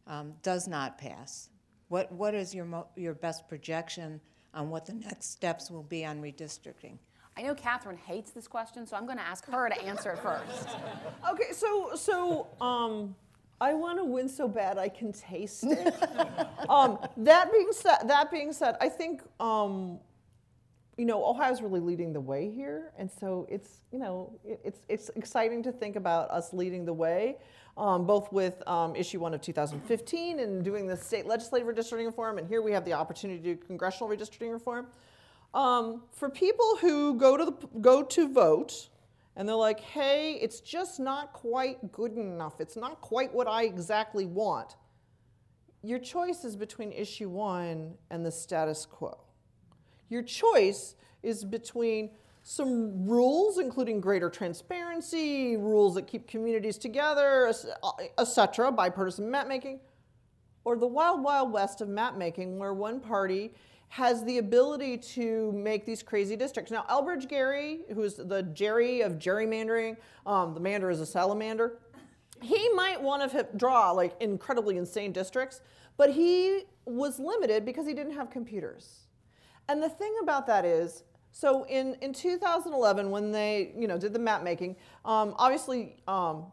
um, 0.07 0.35
does 0.43 0.67
not 0.67 0.99
pass? 0.99 1.51
What 1.89 2.11
what 2.11 2.35
is 2.35 2.55
your 2.55 2.65
mo- 2.65 2.89
your 2.97 3.15
best 3.15 3.47
projection 3.49 4.21
on 4.53 4.71
what 4.71 4.87
the 4.87 4.95
next 4.95 5.31
steps 5.31 5.71
will 5.71 5.83
be 5.83 6.05
on 6.05 6.21
redistricting? 6.21 6.99
I 7.37 7.43
know 7.43 7.55
Catherine 7.55 7.97
hates 7.97 8.31
this 8.31 8.47
question, 8.47 8.87
so 8.87 8.97
I'm 8.97 9.07
going 9.07 9.19
to 9.19 9.25
ask 9.25 9.45
her 9.47 9.69
to 9.69 9.83
answer 9.83 10.13
it 10.13 10.19
first. 10.19 10.69
Okay, 11.31 11.53
so 11.53 11.93
so 11.95 12.47
um, 12.61 13.15
I 13.61 13.75
want 13.75 13.99
to 13.99 14.05
win 14.05 14.29
so 14.29 14.47
bad 14.47 14.79
I 14.79 14.89
can 14.89 15.13
taste 15.13 15.65
it. 15.65 15.95
um, 16.69 16.99
that 17.17 17.51
being 17.51 17.73
said, 17.73 17.99
that 18.07 18.31
being 18.31 18.53
said, 18.53 18.77
I 18.81 18.89
think 18.89 19.23
um, 19.41 19.99
you 20.97 21.05
know 21.05 21.25
Ohio's 21.25 21.61
really 21.61 21.81
leading 21.81 22.13
the 22.13 22.21
way 22.21 22.51
here, 22.51 22.93
and 22.99 23.11
so 23.11 23.47
it's 23.51 23.81
you 23.93 23.99
know 23.99 24.39
it's 24.45 24.81
it's 24.89 25.11
exciting 25.17 25.63
to 25.63 25.73
think 25.73 25.97
about 25.97 26.31
us 26.31 26.53
leading 26.53 26.85
the 26.85 26.93
way, 26.93 27.39
um, 27.77 28.07
both 28.07 28.33
with 28.33 28.63
um, 28.69 28.95
issue 28.95 29.19
one 29.19 29.35
of 29.35 29.41
2015 29.41 30.41
and 30.41 30.65
doing 30.65 30.87
the 30.87 30.97
state 30.97 31.27
legislative 31.27 31.67
redistricting 31.67 32.07
reform, 32.07 32.39
and 32.39 32.47
here 32.47 32.63
we 32.63 32.73
have 32.73 32.85
the 32.85 32.93
opportunity 32.93 33.41
to 33.41 33.55
do 33.55 33.67
congressional 33.67 34.09
redistricting 34.09 34.53
reform. 34.53 34.87
Um, 35.53 36.03
for 36.13 36.29
people 36.29 36.79
who 36.81 37.15
go 37.15 37.37
to 37.37 37.45
the, 37.45 37.53
go 37.81 38.03
to 38.03 38.29
vote 38.29 38.89
and 39.37 39.49
they're 39.49 39.57
like, 39.57 39.81
"Hey, 39.81 40.35
it's 40.35 40.61
just 40.61 41.01
not 41.01 41.33
quite 41.33 41.91
good 41.93 42.13
enough. 42.13 42.61
It's 42.61 42.77
not 42.77 43.01
quite 43.01 43.35
what 43.35 43.49
I 43.49 43.65
exactly 43.65 44.27
want." 44.27 44.77
Your 45.83 45.99
choice 45.99 46.45
is 46.45 46.57
between 46.57 46.93
issue 46.93 47.29
1 47.29 47.95
and 48.11 48.25
the 48.25 48.31
status 48.31 48.87
quo. 48.87 49.24
Your 50.15 50.23
choice 50.23 50.95
is 51.25 51.45
between 51.45 52.11
some 52.45 53.05
rules, 53.05 53.59
including 53.59 54.01
greater 54.01 54.31
transparency, 54.31 55.57
rules 55.57 55.97
that 55.97 56.07
keep 56.07 56.29
communities 56.29 56.79
together, 56.79 57.53
etc., 58.17 58.71
bipartisan 58.71 59.29
map 59.29 59.49
making, 59.49 59.81
or 60.65 60.77
the 60.77 60.87
wild, 60.87 61.25
wild 61.25 61.53
west 61.53 61.81
of 61.81 61.89
map 61.89 62.17
making, 62.17 62.61
where 62.61 62.73
one 62.73 63.01
party 63.01 63.55
has 63.89 64.23
the 64.23 64.39
ability 64.39 64.99
to 64.99 65.51
make 65.51 65.85
these 65.85 66.01
crazy 66.01 66.37
districts. 66.37 66.71
Now, 66.71 66.85
Elbridge 66.89 67.29
Gerry, 67.29 67.81
who's 67.93 68.15
the 68.15 68.45
Jerry 68.55 69.01
of 69.01 69.15
gerrymandering, 69.15 69.97
um, 70.27 70.55
the 70.55 70.61
mander 70.61 70.91
is 70.91 71.01
a 71.01 71.07
salamander, 71.07 71.79
he 72.41 72.69
might 72.75 73.03
want 73.03 73.33
to 73.33 73.49
draw 73.57 73.91
like 73.91 74.15
incredibly 74.21 74.77
insane 74.77 75.11
districts, 75.11 75.61
but 75.97 76.11
he 76.11 76.67
was 76.85 77.19
limited 77.19 77.65
because 77.65 77.85
he 77.85 77.95
didn't 77.95 78.15
have 78.15 78.31
computers. 78.31 79.01
And 79.69 79.83
the 79.83 79.89
thing 79.89 80.15
about 80.23 80.47
that 80.47 80.65
is, 80.65 81.05
so 81.33 81.65
in, 81.65 81.97
in 82.01 82.13
2011, 82.13 83.11
when 83.11 83.33
they 83.33 83.73
you 83.77 83.89
know 83.89 83.99
did 83.99 84.13
the 84.13 84.19
map 84.19 84.43
making, 84.43 84.77
um, 85.05 85.35
obviously 85.37 85.97
um, 86.07 86.47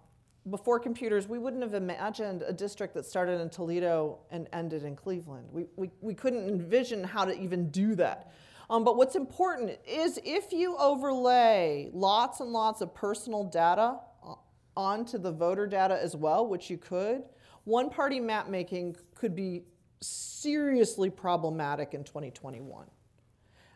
before 0.49 0.79
computers, 0.79 1.27
we 1.27 1.37
wouldn't 1.37 1.61
have 1.61 1.75
imagined 1.75 2.41
a 2.41 2.51
district 2.51 2.93
that 2.95 3.05
started 3.05 3.39
in 3.39 3.49
Toledo 3.49 4.19
and 4.31 4.47
ended 4.53 4.83
in 4.83 4.95
Cleveland. 4.95 5.47
We, 5.51 5.65
we, 5.75 5.91
we 6.01 6.13
couldn't 6.15 6.47
envision 6.47 7.03
how 7.03 7.25
to 7.25 7.39
even 7.39 7.69
do 7.69 7.93
that. 7.95 8.31
Um, 8.69 8.83
but 8.83 8.97
what's 8.97 9.15
important 9.15 9.77
is 9.85 10.19
if 10.23 10.51
you 10.51 10.75
overlay 10.77 11.89
lots 11.93 12.39
and 12.39 12.51
lots 12.51 12.81
of 12.81 12.95
personal 12.95 13.43
data 13.43 13.97
uh, 14.25 14.35
onto 14.75 15.17
the 15.19 15.31
voter 15.31 15.67
data 15.67 16.01
as 16.01 16.15
well, 16.15 16.47
which 16.47 16.69
you 16.69 16.77
could, 16.77 17.23
one 17.65 17.89
party 17.89 18.19
map 18.19 18.49
making 18.49 18.95
could 19.13 19.35
be 19.35 19.63
seriously 19.99 21.09
problematic 21.11 21.93
in 21.93 22.03
2021. 22.03 22.87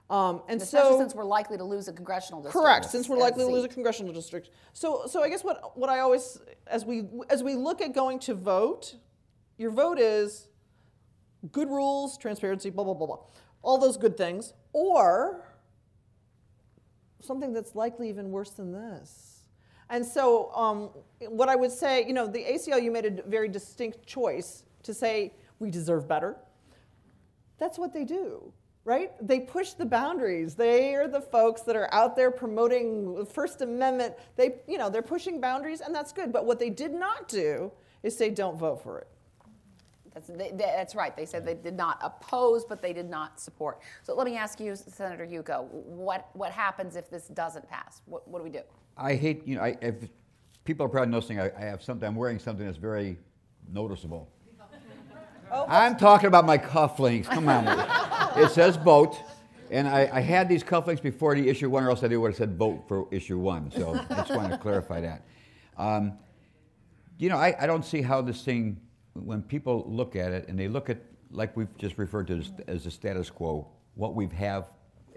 Um, 0.10 0.44
and 0.48 0.62
Especially 0.62 0.92
so, 0.92 1.00
since 1.00 1.16
we're 1.16 1.26
likely 1.26 1.58
to 1.58 1.64
lose 1.64 1.88
a 1.88 1.94
congressional 1.94 2.42
district. 2.42 2.64
Correct, 2.64 2.86
since 2.86 3.10
we're 3.10 3.18
likely 3.18 3.44
to 3.44 3.50
lose 3.50 3.66
a 3.66 3.68
congressional 3.68 4.14
district. 4.14 4.52
So, 4.74 5.08
so 5.08 5.24
I 5.24 5.30
guess 5.30 5.44
what, 5.44 5.76
what 5.76 5.90
I 5.90 6.00
always, 6.00 6.40
as 6.68 6.86
we, 6.86 7.06
as 7.30 7.42
we 7.42 7.56
look 7.56 7.82
at 7.82 7.94
going 7.94 8.20
to 8.20 8.36
vote, 8.36 8.96
your 9.58 9.72
vote 9.72 9.98
is 9.98 10.48
good 11.52 11.70
rules, 11.70 12.18
transparency, 12.18 12.70
blah, 12.70 12.84
blah, 12.84 12.94
blah, 12.94 13.08
blah. 13.08 13.20
All 13.64 13.80
those 13.80 13.98
good 13.98 14.16
things. 14.16 14.54
Or 14.74 15.44
something 17.20 17.52
that's 17.52 17.76
likely 17.76 18.10
even 18.10 18.30
worse 18.30 18.52
than 18.52 18.72
this. 18.72 19.36
And 19.90 20.06
so, 20.06 20.52
um, 20.56 20.90
what 21.30 21.50
I 21.50 21.56
would 21.56 21.72
say, 21.72 22.06
you 22.06 22.14
know, 22.14 22.28
the 22.28 22.44
ACLU 22.44 22.92
made 22.92 23.06
a 23.06 23.22
very 23.24 23.48
distinct 23.48 24.06
choice 24.06 24.64
to 24.84 24.94
say 24.94 25.34
we 25.60 25.70
deserve 25.70 26.08
better. 26.08 26.38
That's 27.58 27.78
what 27.78 27.94
they 27.94 28.04
do, 28.04 28.52
right? 28.86 29.12
They 29.20 29.40
push 29.42 29.72
the 29.72 29.86
boundaries. 29.86 30.54
They 30.56 30.96
are 30.96 31.08
the 31.08 31.20
folks 31.20 31.62
that 31.64 31.76
are 31.76 31.92
out 31.94 32.16
there 32.16 32.32
promoting 32.32 33.16
the 33.16 33.26
First 33.26 33.62
Amendment. 33.62 34.14
They, 34.36 34.56
you 34.68 34.78
know, 34.78 34.90
they're 34.90 35.02
pushing 35.02 35.42
boundaries, 35.42 35.82
and 35.82 35.94
that's 35.94 36.14
good. 36.14 36.32
But 36.32 36.46
what 36.46 36.60
they 36.60 36.70
did 36.70 36.94
not 36.94 37.28
do 37.28 37.72
is 38.04 38.16
say, 38.16 38.30
don't 38.30 38.58
vote 38.58 38.82
for 38.84 39.00
it. 39.00 39.08
That's, 40.14 40.28
they, 40.28 40.52
they- 40.52 40.58
that's 40.58 40.96
right. 40.96 41.18
They 41.18 41.26
said 41.26 41.46
they 41.46 41.56
did 41.56 41.74
not 41.76 42.00
oppose, 42.02 42.64
but 42.64 42.82
they 42.82 42.94
did 42.94 43.10
not 43.10 43.40
support. 43.40 43.82
So 44.04 44.16
let 44.16 44.26
me 44.26 44.38
ask 44.38 44.60
you, 44.60 44.76
Senator 44.76 45.26
Yuko, 45.26 45.66
what, 45.70 46.30
what 46.34 46.52
happens 46.52 46.96
if 46.96 47.10
this 47.10 47.28
doesn't 47.28 47.68
pass? 47.68 48.02
What, 48.06 48.26
what 48.28 48.40
do 48.40 48.44
we 48.44 48.52
do? 48.52 48.62
I 48.96 49.16
hate, 49.16 49.46
you 49.46 49.56
know, 49.56 49.62
I, 49.64 49.78
if 49.82 49.96
people 50.64 50.86
are 50.86 50.90
probably 50.90 51.12
noticing 51.12 51.40
I, 51.40 51.52
I 51.58 51.62
have 51.62 51.84
something, 51.84 52.08
I'm 52.08 52.16
wearing 52.16 52.40
something 52.40 52.66
that's 52.66 52.78
very 52.78 53.18
noticeable. 53.74 54.30
Oh. 55.52 55.66
I'm 55.68 55.98
talking 55.98 56.28
about 56.28 56.46
my 56.46 56.58
cufflinks. 56.58 57.26
Come 57.26 57.50
on. 57.50 57.66
it 58.36 58.52
says 58.52 58.76
vote. 58.78 59.18
And 59.72 59.88
I, 59.88 60.10
I 60.14 60.20
had 60.20 60.48
these 60.48 60.64
cufflinks 60.64 61.02
before 61.02 61.34
the 61.34 61.50
issue 61.50 61.70
one, 61.70 61.84
or 61.84 61.90
else 61.90 62.04
I 62.04 62.08
would 62.08 62.28
have 62.28 62.36
said 62.36 62.56
vote 62.56 62.84
for 62.88 63.08
issue 63.12 63.40
one. 63.40 63.72
So 63.72 64.00
I 64.10 64.16
just 64.16 64.30
want 64.30 64.52
to 64.52 64.58
clarify 64.58 65.02
that. 65.02 65.24
Um, 65.78 66.14
you 67.18 67.30
know, 67.30 67.38
I, 67.38 67.56
I 67.60 67.66
don't 67.66 67.84
see 67.84 68.02
how 68.02 68.22
this 68.22 68.44
thing, 68.44 68.80
when 69.14 69.42
people 69.42 69.84
look 69.88 70.16
at 70.16 70.32
it 70.32 70.48
and 70.48 70.60
they 70.60 70.68
look 70.68 70.90
at, 70.90 71.00
like 71.32 71.58
we've 71.58 71.76
just 71.78 71.98
referred 71.98 72.28
to 72.28 72.38
as, 72.38 72.52
as 72.68 72.84
the 72.84 72.92
status 72.92 73.30
quo, 73.30 73.68
what 73.96 74.14
we 74.14 74.28
have 74.28 74.70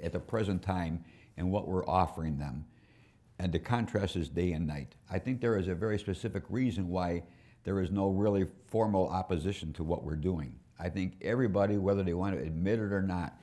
at 0.03 0.13
the 0.13 0.19
present 0.19 0.63
time 0.63 1.05
and 1.37 1.51
what 1.51 1.69
we're 1.69 1.87
offering 1.87 2.39
them, 2.39 2.65
and 3.39 3.53
the 3.53 3.59
contrast 3.59 4.17
is 4.17 4.29
day 4.29 4.53
and 4.53 4.67
night. 4.67 4.95
I 5.11 5.19
think 5.19 5.41
there 5.41 5.59
is 5.59 5.69
a 5.69 5.75
very 5.75 5.99
specific 5.99 6.45
reason 6.49 6.89
why 6.89 7.23
there 7.65 7.81
is 7.81 7.91
no 7.91 8.09
really 8.09 8.47
formal 8.67 9.09
opposition 9.09 9.73
to 9.75 9.85
what 9.85 10.03
we're 10.05 10.17
doing. 10.17 10.55
I 10.79 10.89
think 10.89 11.15
everybody, 11.23 11.77
whether 11.77 12.03
they 12.03 12.15
want 12.15 12.37
to 12.37 12.43
admit 12.43 12.79
it 12.79 12.93
or 12.93 13.03
not, 13.03 13.39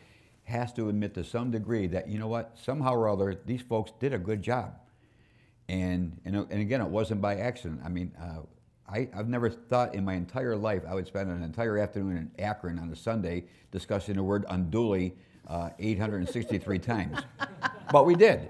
has 0.45 0.71
to 0.73 0.89
admit 0.89 1.13
to 1.15 1.23
some 1.23 1.51
degree 1.51 1.87
that, 1.87 2.07
you 2.07 2.19
know 2.19 2.27
what, 2.27 2.57
somehow 2.61 2.93
or 2.93 3.09
other, 3.09 3.39
these 3.45 3.61
folks 3.61 3.91
did 3.99 4.13
a 4.13 4.17
good 4.17 4.41
job. 4.41 4.75
And, 5.67 6.19
and, 6.25 6.35
and 6.35 6.61
again, 6.61 6.81
it 6.81 6.87
wasn't 6.87 7.21
by 7.21 7.37
accident. 7.37 7.81
I 7.83 7.89
mean, 7.89 8.11
uh, 8.21 8.41
I, 8.87 9.09
I've 9.15 9.27
never 9.27 9.49
thought 9.49 9.95
in 9.95 10.05
my 10.05 10.13
entire 10.13 10.55
life 10.55 10.83
I 10.87 10.93
would 10.93 11.07
spend 11.07 11.31
an 11.31 11.41
entire 11.41 11.79
afternoon 11.79 12.17
in 12.17 12.43
Akron 12.43 12.77
on 12.77 12.91
a 12.91 12.95
Sunday 12.95 13.45
discussing 13.71 14.15
the 14.15 14.23
word 14.23 14.45
unduly 14.49 15.15
uh, 15.47 15.71
863 15.79 16.79
times. 16.79 17.19
But 17.91 18.05
we 18.05 18.15
did, 18.15 18.49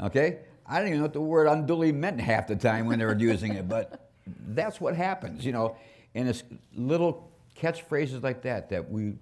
okay? 0.00 0.38
I 0.66 0.76
didn't 0.76 0.88
even 0.88 0.98
know 0.98 1.04
what 1.04 1.12
the 1.12 1.20
word 1.20 1.48
unduly 1.48 1.90
meant 1.90 2.20
half 2.20 2.46
the 2.46 2.56
time 2.56 2.86
when 2.86 2.98
they 3.00 3.04
were 3.04 3.18
using 3.18 3.54
it, 3.54 3.68
but 3.68 4.10
that's 4.48 4.80
what 4.80 4.94
happens, 4.94 5.44
you 5.44 5.50
know. 5.50 5.76
And 6.14 6.28
it's 6.28 6.44
little 6.74 7.31
catchphrases 7.62 8.22
like 8.22 8.42
that 8.42 8.68
that 8.70 8.90
we 8.90 9.14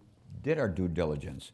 did 0.42 0.58
our 0.58 0.68
due 0.68 0.88
diligence 0.88 1.52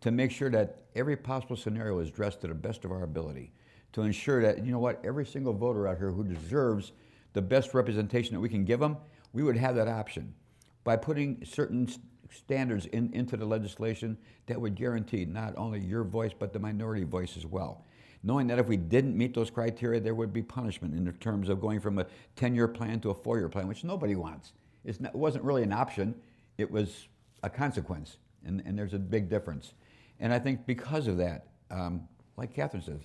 to 0.00 0.10
make 0.10 0.32
sure 0.32 0.50
that 0.50 0.78
every 0.96 1.16
possible 1.16 1.56
scenario 1.56 1.98
is 2.00 2.08
addressed 2.08 2.40
to 2.40 2.48
the 2.48 2.54
best 2.54 2.84
of 2.84 2.90
our 2.90 3.04
ability, 3.04 3.52
to 3.92 4.02
ensure 4.02 4.42
that, 4.42 4.64
you 4.64 4.72
know 4.72 4.80
what, 4.80 5.00
every 5.04 5.24
single 5.24 5.52
voter 5.52 5.86
out 5.86 5.96
here 5.96 6.10
who 6.10 6.24
deserves 6.24 6.92
the 7.34 7.40
best 7.40 7.72
representation 7.72 8.34
that 8.34 8.40
we 8.40 8.48
can 8.48 8.64
give 8.64 8.80
them, 8.80 8.96
we 9.32 9.44
would 9.44 9.56
have 9.56 9.76
that 9.76 9.88
option. 9.88 10.34
By 10.82 10.96
putting 10.96 11.44
certain 11.44 11.88
standards 12.30 12.86
in, 12.86 13.12
into 13.14 13.36
the 13.36 13.46
legislation 13.46 14.18
that 14.46 14.60
would 14.60 14.74
guarantee 14.74 15.24
not 15.24 15.54
only 15.56 15.80
your 15.80 16.02
voice, 16.02 16.32
but 16.36 16.52
the 16.52 16.58
minority 16.58 17.04
voice 17.04 17.36
as 17.36 17.46
well. 17.46 17.84
Knowing 18.24 18.46
that 18.48 18.58
if 18.58 18.66
we 18.66 18.76
didn't 18.76 19.16
meet 19.16 19.34
those 19.34 19.50
criteria, 19.50 20.00
there 20.00 20.14
would 20.14 20.32
be 20.32 20.42
punishment 20.42 20.94
in 20.94 21.10
terms 21.14 21.48
of 21.48 21.60
going 21.60 21.78
from 21.78 21.98
a 21.98 22.06
10 22.36 22.54
year 22.54 22.66
plan 22.66 22.98
to 23.00 23.10
a 23.10 23.14
four 23.14 23.38
year 23.38 23.48
plan, 23.48 23.68
which 23.68 23.84
nobody 23.84 24.16
wants. 24.16 24.52
It's 24.84 25.00
not, 25.00 25.14
it 25.14 25.18
wasn't 25.18 25.44
really 25.44 25.62
an 25.62 25.72
option, 25.72 26.14
it 26.58 26.70
was 26.70 27.08
a 27.42 27.50
consequence. 27.50 28.18
And, 28.44 28.62
and 28.66 28.78
there's 28.78 28.94
a 28.94 28.98
big 28.98 29.28
difference. 29.30 29.74
And 30.20 30.32
I 30.32 30.38
think 30.38 30.66
because 30.66 31.06
of 31.06 31.16
that, 31.18 31.46
um, 31.70 32.08
like 32.36 32.54
Catherine 32.54 32.82
says, 32.82 33.00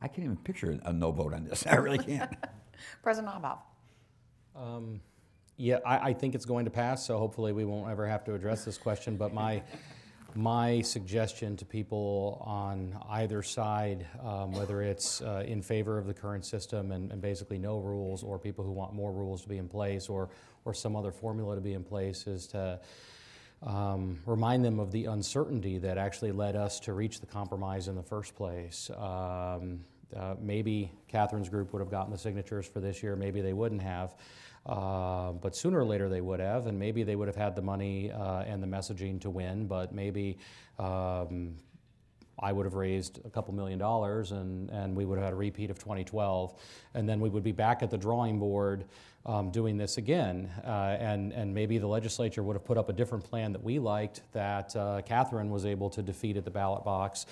I 0.00 0.08
can't 0.08 0.24
even 0.24 0.36
picture 0.38 0.78
a 0.84 0.92
no 0.92 1.12
vote 1.12 1.34
on 1.34 1.44
this. 1.44 1.66
I 1.70 1.76
really 1.76 1.98
can't. 1.98 2.34
President 3.02 3.32
Obhoff. 3.34 3.58
Yeah, 5.56 5.78
I, 5.84 6.10
I 6.10 6.12
think 6.14 6.34
it's 6.34 6.46
going 6.46 6.64
to 6.64 6.70
pass, 6.70 7.04
so 7.06 7.18
hopefully 7.18 7.52
we 7.52 7.66
won't 7.66 7.90
ever 7.90 8.06
have 8.06 8.24
to 8.24 8.34
address 8.34 8.64
this 8.64 8.78
question. 8.78 9.16
But 9.16 9.34
my, 9.34 9.62
my 10.34 10.80
suggestion 10.80 11.54
to 11.58 11.66
people 11.66 12.42
on 12.46 12.98
either 13.10 13.42
side, 13.42 14.06
um, 14.24 14.52
whether 14.52 14.80
it's 14.80 15.20
uh, 15.20 15.44
in 15.46 15.60
favor 15.60 15.98
of 15.98 16.06
the 16.06 16.14
current 16.14 16.46
system 16.46 16.92
and, 16.92 17.12
and 17.12 17.20
basically 17.20 17.58
no 17.58 17.78
rules, 17.78 18.22
or 18.22 18.38
people 18.38 18.64
who 18.64 18.72
want 18.72 18.94
more 18.94 19.12
rules 19.12 19.42
to 19.42 19.50
be 19.50 19.58
in 19.58 19.68
place, 19.68 20.08
or, 20.08 20.30
or 20.64 20.74
some 20.74 20.96
other 20.96 21.12
formula 21.12 21.54
to 21.54 21.60
be 21.60 21.74
in 21.74 21.84
place, 21.84 22.26
is 22.26 22.46
to 22.48 22.80
um, 23.62 24.18
remind 24.26 24.64
them 24.64 24.80
of 24.80 24.90
the 24.90 25.06
uncertainty 25.06 25.78
that 25.78 25.98
actually 25.98 26.32
led 26.32 26.56
us 26.56 26.80
to 26.80 26.92
reach 26.92 27.20
the 27.20 27.26
compromise 27.26 27.88
in 27.88 27.94
the 27.94 28.02
first 28.02 28.34
place. 28.34 28.90
Um, 28.96 29.80
uh, 30.16 30.34
maybe 30.40 30.90
Catherine's 31.08 31.48
group 31.48 31.72
would 31.72 31.80
have 31.80 31.90
gotten 31.90 32.10
the 32.10 32.18
signatures 32.18 32.66
for 32.66 32.80
this 32.80 33.02
year, 33.02 33.16
maybe 33.16 33.40
they 33.40 33.52
wouldn't 33.52 33.82
have. 33.82 34.14
Uh, 34.66 35.32
but 35.32 35.56
sooner 35.56 35.78
or 35.78 35.84
later 35.84 36.08
they 36.08 36.20
would 36.20 36.40
have, 36.40 36.66
and 36.66 36.78
maybe 36.78 37.02
they 37.02 37.16
would 37.16 37.28
have 37.28 37.36
had 37.36 37.56
the 37.56 37.62
money 37.62 38.10
uh, 38.12 38.42
and 38.42 38.62
the 38.62 38.66
messaging 38.66 39.20
to 39.20 39.30
win, 39.30 39.66
but 39.66 39.94
maybe 39.94 40.36
um, 40.78 41.54
I 42.40 42.52
would 42.52 42.64
have 42.64 42.74
raised 42.74 43.20
a 43.24 43.30
couple 43.30 43.54
million 43.54 43.78
dollars 43.78 44.32
and, 44.32 44.70
and 44.70 44.96
we 44.96 45.04
would 45.04 45.18
have 45.18 45.24
had 45.24 45.32
a 45.32 45.36
repeat 45.36 45.70
of 45.70 45.78
2012. 45.78 46.54
And 46.94 47.08
then 47.08 47.20
we 47.20 47.28
would 47.28 47.42
be 47.42 47.52
back 47.52 47.82
at 47.82 47.90
the 47.90 47.98
drawing 47.98 48.38
board 48.38 48.86
um, 49.26 49.50
doing 49.50 49.76
this 49.76 49.98
again. 49.98 50.50
Uh, 50.64 50.96
and, 50.98 51.32
and 51.32 51.54
maybe 51.54 51.78
the 51.78 51.86
legislature 51.86 52.42
would 52.42 52.56
have 52.56 52.64
put 52.64 52.78
up 52.78 52.88
a 52.88 52.92
different 52.92 53.24
plan 53.24 53.52
that 53.52 53.62
we 53.62 53.78
liked 53.78 54.22
that 54.32 54.74
uh, 54.74 55.02
Catherine 55.04 55.50
was 55.50 55.66
able 55.66 55.90
to 55.90 56.02
defeat 56.02 56.36
at 56.36 56.44
the 56.44 56.50
ballot 56.50 56.84
box. 56.84 57.26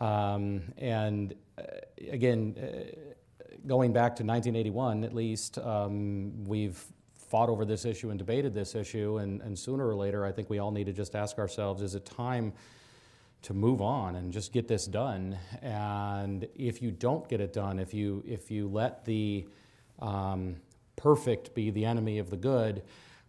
Um, 0.00 0.62
and 0.78 1.34
uh, 1.58 1.62
again, 2.10 2.54
uh, 2.58 3.54
going 3.66 3.92
back 3.92 4.16
to 4.16 4.24
1981 4.24 5.04
at 5.04 5.14
least, 5.14 5.58
um, 5.58 6.44
we've 6.44 6.82
fought 7.14 7.48
over 7.48 7.64
this 7.64 7.86
issue 7.86 8.10
and 8.10 8.18
debated 8.18 8.52
this 8.52 8.74
issue, 8.74 9.16
and, 9.16 9.40
and 9.40 9.58
sooner 9.58 9.88
or 9.88 9.94
later, 9.94 10.26
I 10.26 10.32
think 10.32 10.50
we 10.50 10.58
all 10.58 10.70
need 10.70 10.84
to 10.84 10.92
just 10.92 11.14
ask 11.14 11.38
ourselves 11.38 11.80
is 11.80 11.94
it 11.94 12.04
time 12.04 12.52
to 13.42 13.54
move 13.54 13.80
on 13.80 14.16
and 14.16 14.32
just 14.32 14.52
get 14.52 14.68
this 14.68 14.86
done? 14.86 15.38
And 15.60 16.48
if 16.54 16.80
you 16.80 16.90
don't 16.90 17.28
get 17.28 17.40
it 17.40 17.52
done, 17.52 17.78
if 17.78 17.92
you, 17.92 18.22
if 18.26 18.50
you 18.50 18.68
let 18.68 19.04
the 19.04 19.46
um, 20.00 20.56
perfect 20.96 21.54
be 21.54 21.70
the 21.70 21.84
enemy 21.84 22.18
of 22.18 22.30
the 22.30 22.36
good, 22.36 22.82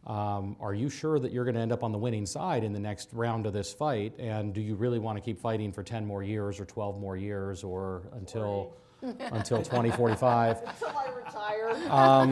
um, 0.06 0.58
are 0.60 0.74
you 0.74 0.90
sure 0.90 1.18
that 1.18 1.32
you're 1.32 1.46
going 1.46 1.56
to 1.56 1.62
end 1.62 1.72
up 1.72 1.84
on 1.84 1.92
the 1.92 1.98
winning 1.98 2.26
side 2.26 2.64
in 2.64 2.74
the 2.74 2.80
next 2.80 3.10
round 3.14 3.46
of 3.46 3.54
this 3.54 3.74
fight? 3.74 4.14
And 4.20 4.54
do 4.54 4.62
you 4.62 4.76
really 4.76 5.00
want 5.00 5.18
to 5.18 5.22
keep 5.22 5.40
fighting 5.40 5.72
for 5.72 5.82
10 5.82 6.06
more 6.06 6.24
years 6.24 6.60
or 6.60 6.66
12 6.66 7.00
more 7.00 7.16
years 7.16 7.64
or 7.64 8.04
until 8.14 8.76
until 9.04 9.58
2045. 9.58 10.62
Until 10.68 10.88
I 10.90 11.10
retire. 11.10 11.70
Um, 11.90 12.32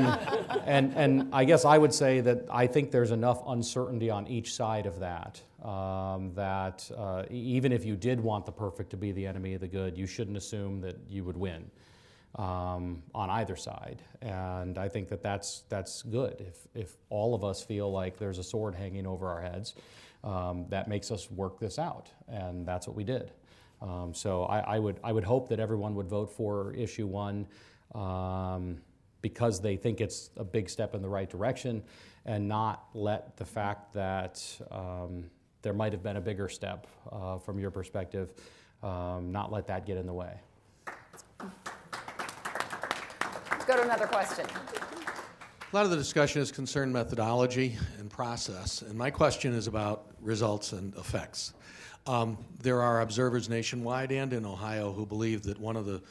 and, 0.66 0.94
and 0.96 1.30
I 1.34 1.44
guess 1.44 1.66
I 1.66 1.78
would 1.78 1.94
say 1.94 2.22
that 2.22 2.46
I 2.50 2.68
think 2.68 2.92
there's 2.92 3.12
enough 3.12 3.44
uncertainty 3.48 4.10
on 4.10 4.28
each 4.28 4.54
side 4.54 4.86
of 4.86 5.00
that. 5.00 5.42
Um, 5.64 6.34
that 6.34 6.90
uh, 6.98 7.24
even 7.30 7.72
if 7.72 7.86
you 7.86 7.96
did 7.96 8.20
want 8.20 8.46
the 8.46 8.52
perfect 8.52 8.90
to 8.92 8.98
be 8.98 9.12
the 9.12 9.28
enemy 9.28 9.54
of 9.54 9.62
the 9.62 9.68
good, 9.68 9.98
you 9.98 10.08
shouldn't 10.08 10.38
assume 10.38 10.82
that 10.82 10.98
you 11.08 11.24
would 11.24 11.38
win 11.38 11.70
um, 12.36 13.04
on 13.14 13.30
either 13.30 13.56
side. 13.56 14.02
And 14.22 14.78
I 14.78 14.88
think 14.88 15.10
that 15.10 15.22
that's, 15.22 15.64
that's 15.70 16.02
good. 16.02 16.42
If, 16.42 16.68
if 16.74 16.96
all 17.10 17.36
of 17.36 17.44
us 17.44 17.62
feel 17.62 17.92
like 17.92 18.18
there's 18.18 18.40
a 18.40 18.44
sword 18.44 18.74
hanging 18.74 19.06
over 19.06 19.28
our 19.28 19.42
heads, 19.42 19.76
um, 20.24 20.66
that 20.70 20.88
makes 20.88 21.12
us 21.12 21.30
work 21.30 21.60
this 21.60 21.78
out. 21.78 22.10
And 22.28 22.66
that's 22.66 22.88
what 22.88 22.96
we 22.96 23.04
did. 23.04 23.32
Um, 23.82 24.14
so 24.14 24.44
I, 24.44 24.60
I, 24.60 24.80
would, 24.80 25.00
I 25.04 25.12
would 25.12 25.24
hope 25.24 25.50
that 25.50 25.60
everyone 25.60 25.96
would 25.96 26.08
vote 26.08 26.32
for 26.32 26.74
issue 26.74 27.08
one 27.08 27.48
um, 27.96 28.78
because 29.22 29.60
they 29.60 29.76
think 29.76 30.02
it's 30.02 30.30
a 30.38 30.44
big 30.44 30.70
step 30.70 30.94
in 30.94 31.02
the 31.02 31.10
right 31.10 31.30
direction 31.30 31.84
and 32.26 32.48
not 32.48 32.86
let 32.94 33.36
the 33.38 33.46
fact 33.46 33.94
that 33.94 34.44
um, 34.70 35.26
there 35.62 35.74
might 35.74 35.92
have 35.92 36.04
been 36.04 36.18
a 36.18 36.22
bigger 36.22 36.48
step 36.48 36.88
uh, 37.12 37.38
from 37.38 37.60
your 37.60 37.72
perspective, 37.72 38.34
um, 38.84 39.32
not 39.32 39.52
let 39.52 39.68
that 39.68 39.86
get 39.86 39.98
in 39.98 40.06
the 40.06 40.14
way. 40.14 40.34
Let's 43.52 43.66
go 43.66 43.76
to 43.78 43.84
another 43.84 44.08
question. 44.08 44.46
A 45.72 45.76
lot 45.76 45.86
of 45.86 45.92
the 45.92 45.98
discussion 45.98 46.42
is 46.42 46.52
concerned 46.52 46.92
methodology 46.92 47.78
and 47.98 48.10
process, 48.10 48.82
and 48.82 48.96
my 48.96 49.10
question 49.10 49.54
is 49.54 49.68
about 49.68 50.08
results 50.20 50.74
and 50.74 50.94
effects. 50.96 51.54
Um, 52.08 52.38
there 52.62 52.82
are 52.82 53.02
observers 53.02 53.48
nationwide 53.50 54.12
and 54.12 54.34
in 54.34 54.46
Ohio 54.46 54.92
who 54.92 55.06
believe 55.06 55.44
that 55.44 55.60
one 55.60 55.76
of 55.76 55.86
the 55.86 56.02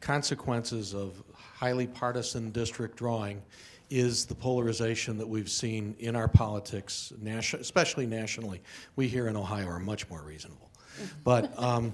consequences 0.00 0.94
of 0.94 1.22
highly 1.34 1.86
partisan 1.86 2.50
district 2.50 2.96
drawing 2.96 3.42
is 3.90 4.24
the 4.24 4.34
polarization 4.34 5.18
that 5.18 5.28
we've 5.28 5.50
seen 5.50 5.96
in 5.98 6.14
our 6.14 6.28
politics, 6.28 7.12
especially 7.26 8.06
nationally. 8.06 8.62
We 8.94 9.08
here 9.08 9.26
in 9.26 9.36
Ohio 9.36 9.66
are 9.66 9.80
much 9.80 10.08
more 10.08 10.22
reasonable. 10.22 10.70
But, 11.24 11.52
um, 11.60 11.92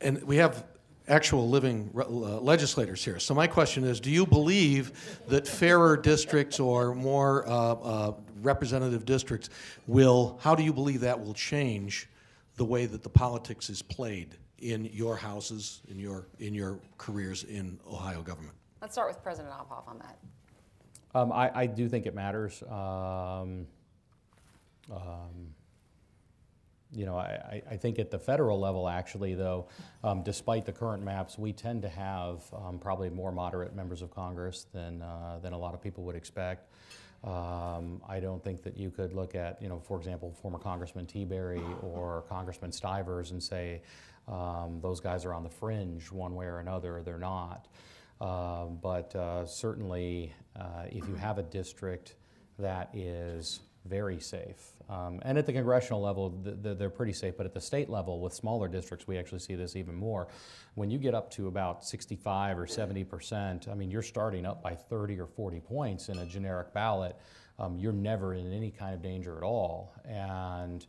and 0.00 0.22
we 0.22 0.36
have 0.36 0.64
actual 1.08 1.48
living 1.48 1.90
uh, 1.96 2.04
legislators 2.40 3.04
here. 3.04 3.18
So 3.18 3.34
my 3.34 3.46
question 3.46 3.84
is, 3.84 4.00
do 4.00 4.10
you 4.10 4.24
believe 4.24 5.18
that 5.28 5.46
fairer 5.46 5.96
districts 5.96 6.60
or 6.60 6.94
more 6.94 7.46
uh, 7.46 7.50
uh, 7.50 8.12
representative 8.40 9.04
districts 9.04 9.50
will, 9.86 10.38
how 10.42 10.54
do 10.54 10.62
you 10.62 10.72
believe 10.72 11.00
that 11.00 11.22
will 11.22 11.34
change 11.34 12.08
the 12.56 12.64
way 12.64 12.86
that 12.86 13.02
the 13.02 13.08
politics 13.08 13.70
is 13.70 13.82
played 13.82 14.36
in 14.58 14.84
your 14.86 15.16
houses, 15.16 15.82
in 15.88 15.98
your, 15.98 16.26
in 16.38 16.54
your 16.54 16.78
careers 16.98 17.44
in 17.44 17.78
Ohio 17.86 18.22
government? 18.22 18.54
Let's 18.80 18.94
start 18.94 19.08
with 19.08 19.22
President 19.22 19.52
Obhoff 19.52 19.88
on 19.88 19.98
that. 19.98 20.18
Um, 21.14 21.32
I, 21.32 21.50
I, 21.54 21.66
do 21.66 21.88
think 21.88 22.06
it 22.06 22.14
matters. 22.14 22.62
Um, 22.64 23.66
um, 24.92 25.54
you 26.92 27.06
know, 27.06 27.16
I, 27.16 27.62
I, 27.70 27.76
think 27.76 27.98
at 27.98 28.10
the 28.10 28.18
federal 28.18 28.58
level, 28.58 28.88
actually, 28.88 29.34
though, 29.34 29.68
um, 30.02 30.22
despite 30.22 30.64
the 30.64 30.72
current 30.72 31.02
maps, 31.02 31.38
we 31.38 31.52
tend 31.52 31.82
to 31.82 31.88
have 31.88 32.42
um, 32.52 32.78
probably 32.78 33.10
more 33.10 33.32
moderate 33.32 33.74
members 33.74 34.02
of 34.02 34.12
Congress 34.12 34.66
than, 34.72 35.02
uh, 35.02 35.38
than 35.40 35.52
a 35.52 35.58
lot 35.58 35.74
of 35.74 35.82
people 35.82 36.04
would 36.04 36.16
expect. 36.16 36.68
Um, 37.24 38.02
I 38.06 38.20
don't 38.20 38.42
think 38.44 38.62
that 38.64 38.76
you 38.76 38.90
could 38.90 39.14
look 39.14 39.34
at, 39.34 39.60
you 39.62 39.68
know, 39.68 39.80
for 39.80 39.96
example, 39.96 40.36
former 40.42 40.58
Congressman 40.58 41.06
Tiberi 41.06 41.82
or 41.82 42.22
Congressman 42.28 42.70
Stivers 42.70 43.30
and 43.30 43.42
say 43.42 43.80
um, 44.28 44.78
those 44.82 45.00
guys 45.00 45.24
are 45.24 45.32
on 45.32 45.42
the 45.42 45.48
fringe 45.48 46.12
one 46.12 46.34
way 46.34 46.44
or 46.44 46.58
another. 46.58 47.02
They're 47.02 47.18
not. 47.18 47.66
Uh, 48.20 48.66
but 48.66 49.14
uh, 49.16 49.46
certainly, 49.46 50.34
uh, 50.54 50.84
if 50.90 51.08
you 51.08 51.14
have 51.14 51.38
a 51.38 51.42
district 51.42 52.16
that 52.58 52.90
is 52.94 53.60
very 53.86 54.20
safe. 54.20 54.72
Um, 54.88 55.20
and 55.22 55.38
at 55.38 55.46
the 55.46 55.52
congressional 55.52 56.00
level, 56.00 56.30
th- 56.30 56.56
th- 56.62 56.78
they're 56.78 56.90
pretty 56.90 57.12
safe, 57.12 57.36
but 57.36 57.46
at 57.46 57.54
the 57.54 57.60
state 57.60 57.88
level, 57.88 58.20
with 58.20 58.32
smaller 58.34 58.68
districts, 58.68 59.06
we 59.06 59.16
actually 59.18 59.38
see 59.38 59.54
this 59.54 59.76
even 59.76 59.94
more. 59.94 60.28
When 60.74 60.90
you 60.90 60.98
get 60.98 61.14
up 61.14 61.30
to 61.32 61.48
about 61.48 61.84
65 61.84 62.58
or 62.58 62.66
70 62.66 63.04
percent, 63.04 63.68
I 63.70 63.74
mean, 63.74 63.90
you're 63.90 64.02
starting 64.02 64.44
up 64.44 64.62
by 64.62 64.74
30 64.74 65.20
or 65.20 65.26
40 65.26 65.60
points 65.60 66.08
in 66.08 66.18
a 66.18 66.26
generic 66.26 66.72
ballot. 66.74 67.16
Um, 67.58 67.78
you're 67.78 67.92
never 67.92 68.34
in 68.34 68.52
any 68.52 68.70
kind 68.70 68.94
of 68.94 69.02
danger 69.02 69.36
at 69.36 69.42
all. 69.42 69.94
And 70.04 70.86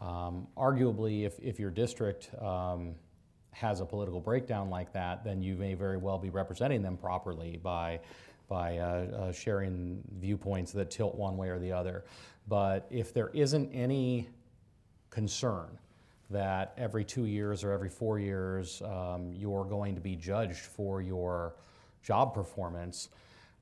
um, 0.00 0.46
arguably, 0.56 1.24
if, 1.24 1.38
if 1.40 1.58
your 1.58 1.70
district 1.70 2.30
um, 2.40 2.94
has 3.52 3.80
a 3.80 3.86
political 3.86 4.20
breakdown 4.20 4.70
like 4.70 4.92
that, 4.92 5.24
then 5.24 5.42
you 5.42 5.56
may 5.56 5.74
very 5.74 5.96
well 5.96 6.18
be 6.18 6.30
representing 6.30 6.82
them 6.82 6.96
properly 6.96 7.58
by 7.62 8.00
by 8.50 8.78
uh, 8.78 8.82
uh, 8.82 9.32
sharing 9.32 10.02
viewpoints 10.18 10.72
that 10.72 10.90
tilt 10.90 11.14
one 11.14 11.36
way 11.36 11.48
or 11.48 11.60
the 11.60 11.70
other. 11.70 12.04
But 12.48 12.86
if 12.90 13.14
there 13.14 13.28
isn't 13.28 13.70
any 13.72 14.28
concern 15.10 15.78
that 16.30 16.72
every 16.76 17.04
two 17.04 17.26
years 17.26 17.64
or 17.64 17.72
every 17.72 17.88
four 17.88 18.18
years 18.18 18.80
um, 18.82 19.32
you're 19.34 19.64
going 19.64 19.94
to 19.94 20.00
be 20.00 20.14
judged 20.16 20.60
for 20.60 21.02
your 21.02 21.56
job 22.02 22.32
performance, 22.32 23.08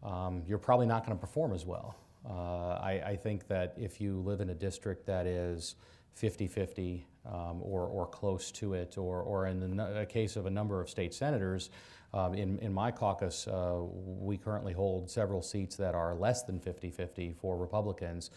um, 0.02 0.42
you're 0.46 0.58
probably 0.58 0.86
not 0.86 1.04
going 1.04 1.16
to 1.16 1.20
perform 1.20 1.52
as 1.52 1.64
well. 1.64 1.96
Uh, 2.28 2.74
I, 2.74 3.02
I, 3.06 3.16
think 3.16 3.46
that 3.48 3.74
if 3.78 4.00
you 4.00 4.18
live 4.20 4.40
in 4.40 4.50
a 4.50 4.54
district 4.54 5.06
that 5.06 5.26
is 5.26 5.76
50 6.14 6.46
50 6.46 7.06
um, 7.26 7.62
or, 7.62 7.86
or 7.86 8.06
close 8.06 8.50
to 8.52 8.74
it, 8.74 8.98
or, 8.98 9.22
or 9.22 9.46
in 9.46 9.76
the 9.76 10.06
case 10.08 10.36
of 10.36 10.46
a 10.46 10.50
number 10.50 10.80
of 10.80 10.90
state 10.90 11.14
senators, 11.14 11.70
um, 12.12 12.34
in, 12.34 12.58
in 12.58 12.72
my 12.72 12.90
caucus, 12.90 13.46
uh, 13.46 13.80
we 13.80 14.36
currently 14.36 14.72
hold 14.72 15.10
several 15.10 15.42
seats 15.42 15.76
that 15.76 15.94
are 15.94 16.14
less 16.14 16.42
than 16.42 16.58
50 16.58 16.90
50 16.90 17.34
for 17.40 17.56
Republicans 17.56 18.30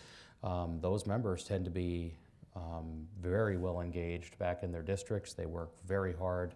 um, 0.43 0.79
those 0.81 1.05
members 1.05 1.43
tend 1.43 1.65
to 1.65 1.71
be 1.71 2.13
um, 2.55 3.07
very 3.21 3.57
well 3.57 3.81
engaged 3.81 4.37
back 4.37 4.63
in 4.63 4.71
their 4.71 4.81
districts. 4.81 5.33
They 5.33 5.45
work 5.45 5.71
very 5.85 6.13
hard. 6.13 6.55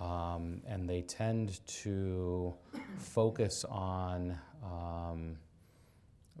Um, 0.00 0.60
and 0.66 0.88
they 0.88 1.02
tend 1.02 1.60
to 1.82 2.54
focus 2.98 3.64
on 3.70 4.36
um, 4.64 5.36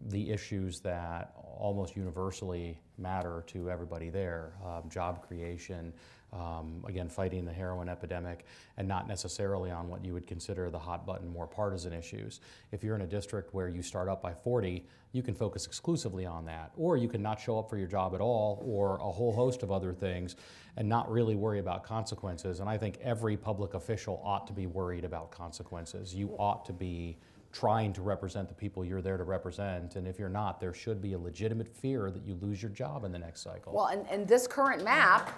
the 0.08 0.30
issues 0.30 0.80
that 0.82 1.34
almost 1.56 1.96
universally 1.96 2.80
matter 2.98 3.44
to 3.46 3.70
everybody 3.70 4.10
there 4.10 4.54
um, 4.64 4.88
job 4.90 5.26
creation, 5.26 5.92
um, 6.34 6.84
again, 6.86 7.08
fighting 7.08 7.44
the 7.44 7.52
heroin 7.52 7.88
epidemic, 7.88 8.44
and 8.76 8.88
not 8.88 9.06
necessarily 9.06 9.70
on 9.70 9.88
what 9.88 10.04
you 10.04 10.12
would 10.12 10.26
consider 10.26 10.68
the 10.70 10.78
hot 10.78 11.06
button, 11.06 11.28
more 11.28 11.46
partisan 11.46 11.92
issues. 11.92 12.40
If 12.72 12.82
you're 12.82 12.96
in 12.96 13.02
a 13.02 13.06
district 13.06 13.54
where 13.54 13.68
you 13.68 13.82
start 13.82 14.08
up 14.08 14.20
by 14.20 14.34
40, 14.34 14.84
you 15.12 15.22
can 15.22 15.34
focus 15.34 15.66
exclusively 15.66 16.26
on 16.26 16.44
that. 16.46 16.72
Or 16.76 16.96
you 16.96 17.08
can 17.08 17.22
not 17.22 17.38
show 17.38 17.58
up 17.58 17.70
for 17.70 17.76
your 17.76 17.86
job 17.86 18.14
at 18.14 18.20
all, 18.20 18.62
or 18.66 18.96
a 18.96 19.10
whole 19.10 19.32
host 19.32 19.62
of 19.62 19.70
other 19.70 19.92
things, 19.92 20.34
and 20.76 20.88
not 20.88 21.10
really 21.10 21.36
worry 21.36 21.60
about 21.60 21.84
consequences. 21.84 22.58
And 22.58 22.68
I 22.68 22.76
think 22.78 22.98
every 23.00 23.36
public 23.36 23.74
official 23.74 24.20
ought 24.24 24.46
to 24.48 24.52
be 24.52 24.66
worried 24.66 25.04
about 25.04 25.30
consequences. 25.30 26.14
You 26.14 26.34
ought 26.38 26.64
to 26.66 26.72
be 26.72 27.16
trying 27.54 27.92
to 27.92 28.02
represent 28.02 28.48
the 28.48 28.54
people 28.54 28.84
you're 28.84 29.00
there 29.00 29.16
to 29.16 29.22
represent. 29.22 29.94
And 29.94 30.08
if 30.08 30.18
you're 30.18 30.28
not, 30.28 30.60
there 30.60 30.74
should 30.74 31.00
be 31.00 31.12
a 31.12 31.18
legitimate 31.18 31.68
fear 31.68 32.10
that 32.10 32.26
you 32.26 32.34
lose 32.42 32.60
your 32.60 32.72
job 32.72 33.04
in 33.04 33.12
the 33.12 33.18
next 33.18 33.42
cycle. 33.42 33.72
Well, 33.72 33.86
and, 33.86 34.04
and 34.10 34.26
this 34.26 34.48
current 34.48 34.82
map, 34.82 35.32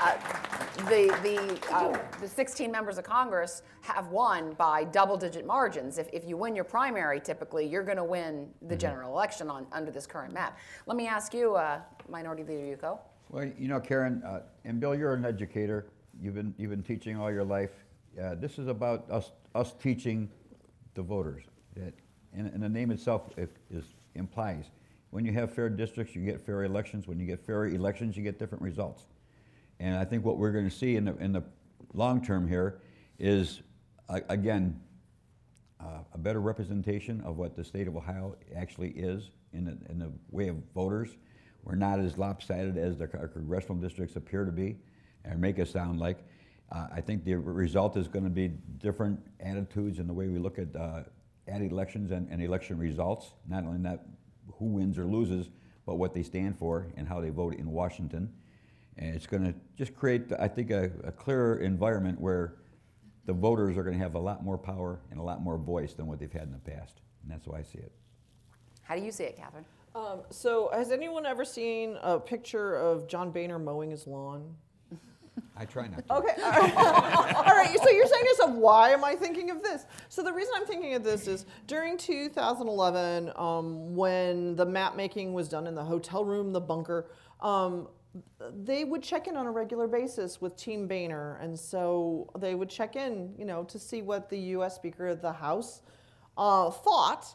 uh, 0.00 0.16
the 0.88 1.08
the 1.24 1.74
uh, 1.74 1.98
the 2.20 2.28
16 2.28 2.70
members 2.70 2.98
of 2.98 3.04
Congress 3.04 3.62
have 3.80 4.08
won 4.08 4.52
by 4.52 4.84
double-digit 4.84 5.44
margins. 5.44 5.98
If, 5.98 6.08
if 6.12 6.24
you 6.24 6.36
win 6.36 6.54
your 6.54 6.64
primary, 6.64 7.18
typically 7.20 7.66
you're 7.66 7.82
going 7.82 7.96
to 7.96 8.04
win 8.04 8.48
the 8.68 8.76
general 8.76 9.10
election 9.10 9.50
on 9.50 9.66
under 9.72 9.90
this 9.90 10.06
current 10.06 10.32
map. 10.32 10.56
Let 10.86 10.96
me 10.96 11.08
ask 11.08 11.34
you, 11.34 11.56
uh, 11.56 11.80
Minority 12.08 12.44
Leader 12.44 12.76
Yuko. 12.76 12.98
Well, 13.28 13.50
you 13.58 13.66
know, 13.66 13.80
Karen, 13.80 14.22
uh, 14.24 14.42
and 14.64 14.78
Bill, 14.78 14.94
you're 14.94 15.14
an 15.14 15.24
educator. 15.24 15.86
You've 16.22 16.34
been, 16.34 16.54
you've 16.58 16.70
been 16.70 16.82
teaching 16.84 17.16
all 17.16 17.30
your 17.30 17.44
life. 17.44 17.72
Uh, 18.20 18.36
this 18.36 18.58
is 18.58 18.68
about 18.68 19.10
us, 19.10 19.32
us 19.54 19.72
teaching 19.82 20.28
the 20.94 21.02
voters. 21.02 21.44
That, 21.76 21.94
and, 22.34 22.48
and 22.48 22.62
the 22.62 22.68
name 22.68 22.90
itself 22.90 23.30
is, 23.36 23.48
is, 23.70 23.84
implies 24.14 24.66
when 25.10 25.24
you 25.24 25.32
have 25.32 25.52
fair 25.52 25.68
districts, 25.68 26.14
you 26.14 26.24
get 26.24 26.40
fair 26.40 26.64
elections. 26.64 27.06
When 27.06 27.18
you 27.18 27.26
get 27.26 27.44
fair 27.44 27.66
elections, 27.66 28.16
you 28.16 28.22
get 28.22 28.38
different 28.38 28.62
results. 28.62 29.06
And 29.80 29.96
I 29.96 30.04
think 30.04 30.24
what 30.24 30.38
we're 30.38 30.52
going 30.52 30.68
to 30.68 30.74
see 30.74 30.96
in 30.96 31.04
the, 31.04 31.16
in 31.16 31.32
the 31.32 31.42
long 31.94 32.24
term 32.24 32.46
here 32.46 32.80
is, 33.18 33.62
uh, 34.08 34.20
again, 34.28 34.80
uh, 35.80 36.02
a 36.12 36.18
better 36.18 36.40
representation 36.40 37.20
of 37.22 37.38
what 37.38 37.56
the 37.56 37.64
state 37.64 37.88
of 37.88 37.96
Ohio 37.96 38.36
actually 38.54 38.90
is 38.90 39.30
in 39.52 39.64
the, 39.64 39.78
in 39.90 39.98
the 39.98 40.12
way 40.30 40.48
of 40.48 40.56
voters. 40.74 41.16
We're 41.64 41.74
not 41.74 41.98
as 41.98 42.16
lopsided 42.16 42.76
as 42.76 42.98
the, 42.98 43.08
our 43.18 43.28
congressional 43.28 43.76
districts 43.76 44.16
appear 44.16 44.44
to 44.44 44.52
be 44.52 44.76
and 45.24 45.40
make 45.40 45.58
us 45.58 45.70
sound 45.70 45.98
like. 45.98 46.18
Uh, 46.72 46.86
I 46.94 47.00
think 47.00 47.24
the 47.24 47.34
result 47.34 47.96
is 47.96 48.06
going 48.06 48.24
to 48.24 48.30
be 48.30 48.48
different 48.78 49.20
attitudes 49.40 49.98
in 49.98 50.06
the 50.06 50.12
way 50.12 50.28
we 50.28 50.38
look 50.38 50.58
at, 50.58 50.74
uh, 50.76 51.02
at 51.48 51.62
elections 51.62 52.12
and, 52.12 52.28
and 52.30 52.42
election 52.42 52.78
results, 52.78 53.32
not 53.48 53.64
only 53.64 53.78
that 53.82 54.04
who 54.58 54.66
wins 54.66 54.98
or 54.98 55.04
loses, 55.04 55.50
but 55.84 55.96
what 55.96 56.14
they 56.14 56.22
stand 56.22 56.56
for 56.56 56.86
and 56.96 57.08
how 57.08 57.20
they 57.20 57.30
vote 57.30 57.54
in 57.56 57.70
Washington. 57.70 58.32
And 58.98 59.14
it's 59.14 59.26
going 59.26 59.44
to 59.44 59.54
just 59.76 59.94
create, 59.94 60.30
I 60.38 60.46
think, 60.46 60.70
a, 60.70 60.90
a 61.02 61.10
clearer 61.10 61.56
environment 61.56 62.20
where 62.20 62.56
the 63.26 63.32
voters 63.32 63.76
are 63.76 63.82
going 63.82 63.96
to 63.96 64.02
have 64.02 64.14
a 64.14 64.18
lot 64.18 64.44
more 64.44 64.58
power 64.58 65.00
and 65.10 65.18
a 65.18 65.22
lot 65.22 65.42
more 65.42 65.56
voice 65.56 65.94
than 65.94 66.06
what 66.06 66.18
they've 66.18 66.32
had 66.32 66.42
in 66.42 66.52
the 66.52 66.58
past. 66.58 67.00
And 67.22 67.32
that's 67.32 67.46
why 67.46 67.58
I 67.58 67.62
see 67.62 67.78
it. 67.78 67.92
How 68.82 68.94
do 68.94 69.02
you 69.02 69.12
see 69.12 69.24
it, 69.24 69.36
Catherine? 69.36 69.64
Um, 69.94 70.22
so, 70.30 70.70
has 70.72 70.92
anyone 70.92 71.26
ever 71.26 71.44
seen 71.44 71.96
a 72.02 72.18
picture 72.20 72.76
of 72.76 73.08
John 73.08 73.32
Boehner 73.32 73.58
mowing 73.58 73.90
his 73.90 74.06
lawn? 74.06 74.54
I 75.56 75.64
try 75.64 75.88
not 75.88 76.06
to. 76.06 76.14
Okay. 76.14 76.42
All 76.42 76.50
right. 76.50 76.74
all 77.36 77.56
right. 77.56 77.76
So 77.82 77.90
you're 77.90 78.06
saying 78.06 78.22
to 78.22 78.28
yourself, 78.28 78.50
why 78.52 78.90
am 78.90 79.04
I 79.04 79.14
thinking 79.14 79.50
of 79.50 79.62
this? 79.62 79.84
So 80.08 80.22
the 80.22 80.32
reason 80.32 80.54
I'm 80.56 80.66
thinking 80.66 80.94
of 80.94 81.04
this 81.04 81.26
is 81.26 81.46
during 81.66 81.98
2011, 81.98 83.32
um, 83.36 83.94
when 83.94 84.56
the 84.56 84.66
map 84.66 84.96
making 84.96 85.32
was 85.32 85.48
done 85.48 85.66
in 85.66 85.74
the 85.74 85.84
hotel 85.84 86.24
room, 86.24 86.52
the 86.52 86.60
bunker, 86.60 87.10
um, 87.40 87.88
they 88.64 88.84
would 88.84 89.02
check 89.02 89.28
in 89.28 89.36
on 89.36 89.46
a 89.46 89.50
regular 89.50 89.86
basis 89.86 90.40
with 90.40 90.56
Team 90.56 90.88
Boehner, 90.88 91.38
and 91.40 91.58
so 91.58 92.28
they 92.38 92.54
would 92.54 92.68
check 92.68 92.96
in, 92.96 93.32
you 93.38 93.44
know, 93.44 93.62
to 93.64 93.78
see 93.78 94.02
what 94.02 94.28
the 94.28 94.38
U.S. 94.38 94.74
Speaker 94.74 95.06
of 95.06 95.22
the 95.22 95.32
House 95.32 95.82
uh, 96.36 96.70
thought. 96.70 97.26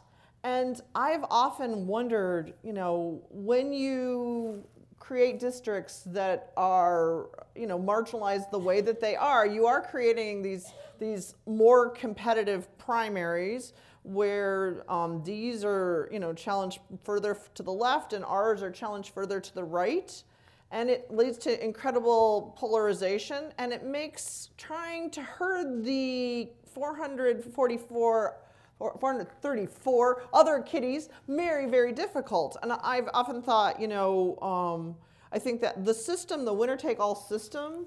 And 0.44 0.80
I've 0.94 1.24
often 1.30 1.86
wondered, 1.86 2.54
you 2.62 2.72
know, 2.72 3.22
when 3.30 3.72
you 3.72 4.64
create 5.06 5.38
districts 5.38 6.02
that 6.06 6.52
are, 6.56 7.26
you 7.54 7.66
know, 7.66 7.78
marginalized 7.78 8.50
the 8.50 8.58
way 8.58 8.80
that 8.80 9.00
they 9.00 9.14
are, 9.14 9.46
you 9.46 9.66
are 9.66 9.80
creating 9.80 10.42
these 10.42 10.72
these 10.98 11.34
more 11.46 11.90
competitive 11.90 12.66
primaries 12.78 13.72
where 14.02 14.82
um, 14.90 15.22
D's 15.22 15.64
are, 15.64 16.08
you 16.10 16.18
know, 16.18 16.32
challenged 16.32 16.80
further 17.04 17.38
to 17.54 17.62
the 17.62 17.72
left 17.72 18.14
and 18.14 18.24
R's 18.24 18.62
are 18.62 18.70
challenged 18.70 19.12
further 19.12 19.40
to 19.40 19.54
the 19.54 19.62
right. 19.62 20.22
And 20.70 20.90
it 20.90 21.10
leads 21.10 21.38
to 21.38 21.64
incredible 21.64 22.54
polarization. 22.56 23.52
And 23.58 23.72
it 23.72 23.84
makes 23.84 24.50
trying 24.56 25.10
to 25.10 25.22
herd 25.22 25.84
the 25.84 26.48
444 26.72 28.36
434 28.78 30.22
other 30.32 30.60
kitties. 30.60 31.08
Very 31.28 31.66
very 31.66 31.92
difficult. 31.92 32.56
And 32.62 32.72
i've 32.72 33.08
often 33.14 33.42
thought 33.42 33.80
you 33.80 33.88
know 33.88 34.36
um, 34.40 34.96
i 35.32 35.38
think 35.38 35.60
that 35.60 35.84
the 35.84 35.94
system 35.94 36.44
the 36.44 36.52
winner 36.52 36.76
take 36.76 37.00
all 37.00 37.14
system 37.14 37.86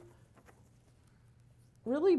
really 1.86 2.18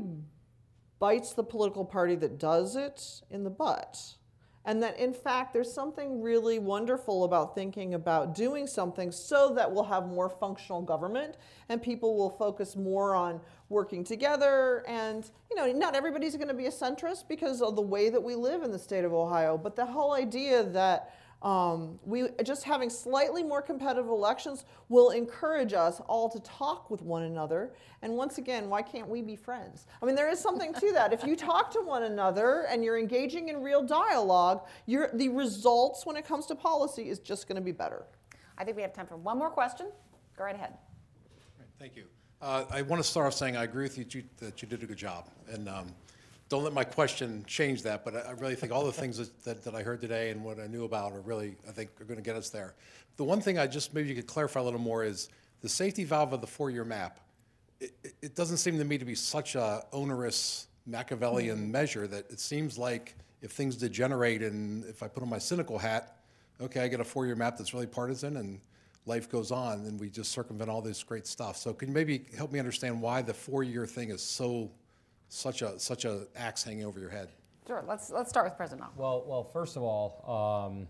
bites 0.99 1.33
the 1.33 1.45
political 1.45 1.85
party 1.85 2.15
that 2.17 2.39
does 2.39 2.77
it 2.77 3.23
in 3.31 3.45
the 3.45 3.51
butt 3.51 4.17
and 4.65 4.83
that 4.83 4.99
in 4.99 5.13
fact 5.13 5.53
there's 5.53 5.73
something 5.73 6.21
really 6.21 6.59
wonderful 6.59 7.25
about 7.25 7.55
thinking 7.55 7.95
about 7.95 8.35
doing 8.35 8.67
something 8.67 9.11
so 9.11 9.55
that 9.55 9.71
we'll 9.71 9.85
have 9.85 10.07
more 10.07 10.29
functional 10.29 10.83
government 10.83 11.37
and 11.69 11.83
people 11.83 12.17
will 12.17 12.31
focus 12.31 12.77
more 12.77 13.15
on 13.15 13.41
working 13.69 14.03
together. 14.05 14.85
And 14.87 15.31
you 15.51 15.57
know 15.57 15.71
not 15.73 15.95
everybody's 15.95 16.37
going 16.37 16.49
to 16.49 16.55
be 16.55 16.67
a 16.67 16.71
centrist 16.71 17.29
because 17.29 17.63
of 17.63 17.77
the 17.77 17.83
way 17.83 18.11
that 18.11 18.23
we 18.23 18.35
live 18.35 18.63
in 18.63 18.71
the 18.71 18.79
state 18.79 19.05
of 19.05 19.13
ohio 19.13 19.59
but 19.59 19.77
the 19.77 19.87
whole 19.87 20.13
idea 20.13 20.63
that 20.63 21.15
um, 21.43 21.99
we 22.05 22.29
just 22.45 22.65
having 22.65 22.91
slightly 22.91 23.43
more 23.43 23.63
competitive 23.63 24.09
elections 24.09 24.65
will 24.89 25.11
encourage 25.11 25.73
us 25.73 26.01
all 26.07 26.29
to 26.29 26.41
talk 26.41 26.91
with 26.91 27.01
one 27.03 27.23
another. 27.23 27.73
And 28.03 28.15
once 28.15 28.39
again, 28.39 28.69
why 28.69 28.83
can't 28.83 29.09
we 29.09 29.23
be 29.23 29.37
friends? 29.37 29.87
I 30.03 30.07
mean, 30.07 30.15
there 30.15 30.29
is 30.29 30.39
something 30.39 30.75
to 30.75 30.93
that. 30.93 31.13
If 31.13 31.25
you 31.25 31.37
talk 31.37 31.71
to 31.73 31.81
one 31.81 32.03
another 32.03 32.67
and 32.69 32.85
you're 32.85 32.99
engaging 32.99 33.49
in 33.49 33.63
real 33.63 33.83
dialogue, 33.83 34.67
the 34.87 35.29
results 35.31 36.05
when 36.05 36.17
it 36.17 36.27
comes 36.27 36.47
to 36.47 36.55
policy 36.55 37.09
is 37.09 37.19
just 37.19 37.49
going 37.49 37.57
to 37.57 37.63
be 37.63 37.73
better. 37.73 38.05
I 38.59 38.65
think 38.65 38.77
we 38.77 38.83
have 38.83 38.93
time 38.93 39.07
for 39.07 39.17
one 39.17 39.39
more 39.39 39.51
question. 39.51 39.87
Go 40.37 40.45
right 40.45 40.55
ahead. 40.55 40.75
Thank 41.79 41.97
you. 41.97 42.05
Uh, 42.43 42.65
I 42.71 42.83
want 42.83 43.03
to 43.03 43.09
start 43.09 43.27
off 43.27 43.35
saying 43.35 43.57
I 43.57 43.65
agree 43.65 43.85
with 43.85 43.97
you 43.97 44.23
that 44.39 44.61
you 44.61 44.69
did 44.69 44.83
a 44.83 44.87
good 44.87 44.99
job. 44.99 45.29
And 45.51 45.69
um, 45.69 45.95
don't 46.51 46.65
let 46.65 46.73
my 46.73 46.83
question 46.83 47.45
change 47.47 47.85
that, 47.85 48.05
but 48.05 48.27
I 48.27 48.33
really 48.33 48.57
think 48.57 48.73
all 48.73 48.85
the 48.85 48.93
things 48.93 49.17
that, 49.19 49.45
that, 49.45 49.63
that, 49.63 49.75
I 49.77 49.85
heard 49.85 50.01
today 50.01 50.31
and 50.31 50.45
what 50.45 50.59
I 50.59 50.67
knew 50.67 50.85
about 50.85 51.13
are 51.13 51.21
really, 51.21 51.55
I 51.67 51.71
think, 51.71 51.91
are 52.01 52.05
going 52.05 52.19
to 52.19 52.25
get 52.25 52.35
us 52.35 52.51
there. 52.51 52.75
The 53.17 53.25
one 53.25 53.41
thing 53.41 53.57
I 53.57 53.69
just 53.69 53.95
maybe 53.95 54.09
you 54.09 54.17
could 54.17 54.27
clarify 54.27 54.59
a 54.59 54.65
little 54.65 54.81
more 54.81 55.05
is 55.05 55.29
the 55.61 55.69
safety 55.69 56.03
valve 56.03 56.33
of 56.33 56.41
the 56.41 56.49
four-year 56.49 56.85
map. 56.85 57.21
It, 57.81 57.93
it, 58.21 58.35
doesn't 58.35 58.57
seem 58.57 58.79
to 58.79 58.85
me 58.85 58.99
to 58.99 59.05
be 59.05 59.15
such 59.15 59.55
a 59.55 59.85
onerous 59.93 60.67
Machiavellian 60.87 61.57
mm-hmm. 61.57 61.71
measure 61.71 62.07
that 62.09 62.29
it 62.31 62.41
seems 62.41 62.77
like 62.77 63.15
if 63.43 63.53
things 63.53 63.77
degenerate 63.77 64.43
and 64.43 64.85
if 64.87 65.05
I 65.05 65.09
put 65.09 65.23
on 65.23 65.29
my 65.29 65.39
cynical 65.39 65.79
hat, 65.79 66.17
okay, 66.61 66.81
I 66.81 66.89
get 66.89 66.99
a 66.99 67.05
four-year 67.05 67.37
map 67.37 67.59
that's 67.59 67.73
really 67.73 67.87
partisan 67.87 68.39
and 68.39 68.61
life 69.07 69.31
goes 69.31 69.53
on 69.53 69.87
and 69.87 70.01
we 70.01 70.11
just 70.11 70.33
circumvent 70.33 70.69
all 70.69 70.83
this 70.83 71.03
great 71.05 71.29
stuff. 71.29 71.57
So 71.57 71.73
can 71.73 71.89
you 71.89 71.95
maybe 71.95 72.25
help 72.37 72.51
me 72.51 72.59
understand 72.59 73.01
why 73.01 73.23
the 73.23 73.35
four-year 73.35 73.87
thing 73.87 74.11
is 74.11 74.21
so 74.21 74.69
such 75.31 75.63
a 75.63 75.79
such 75.79 76.05
a 76.05 76.27
axe 76.37 76.63
hanging 76.63 76.85
over 76.85 77.01
your 77.01 77.09
head? 77.09 77.29
Sure. 77.67 77.83
Let's 77.87 78.11
let's 78.11 78.29
start 78.29 78.47
with 78.47 78.57
President 78.57 78.83
Obhoff. 78.83 78.97
Well, 78.97 79.25
well, 79.27 79.45
first 79.45 79.77
of 79.77 79.83
all, 79.83 80.67
um, 80.67 80.89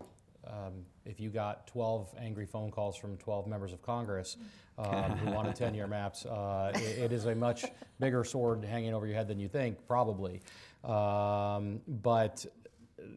um, 0.51 0.73
if 1.05 1.19
you 1.19 1.29
got 1.29 1.67
12 1.67 2.15
angry 2.19 2.45
phone 2.45 2.71
calls 2.71 2.97
from 2.97 3.17
12 3.17 3.47
members 3.47 3.71
of 3.71 3.81
Congress 3.81 4.37
um, 4.77 5.11
who 5.17 5.31
wanted 5.31 5.55
10-year 5.55 5.85
maps, 5.87 6.25
uh, 6.25 6.71
it, 6.73 6.97
it 6.97 7.11
is 7.11 7.25
a 7.25 7.35
much 7.35 7.65
bigger 7.99 8.23
sword 8.23 8.63
hanging 8.65 8.93
over 8.93 9.05
your 9.05 9.15
head 9.15 9.27
than 9.27 9.39
you 9.39 9.47
think, 9.47 9.77
probably. 9.87 10.41
Um, 10.83 11.81
but 11.87 12.45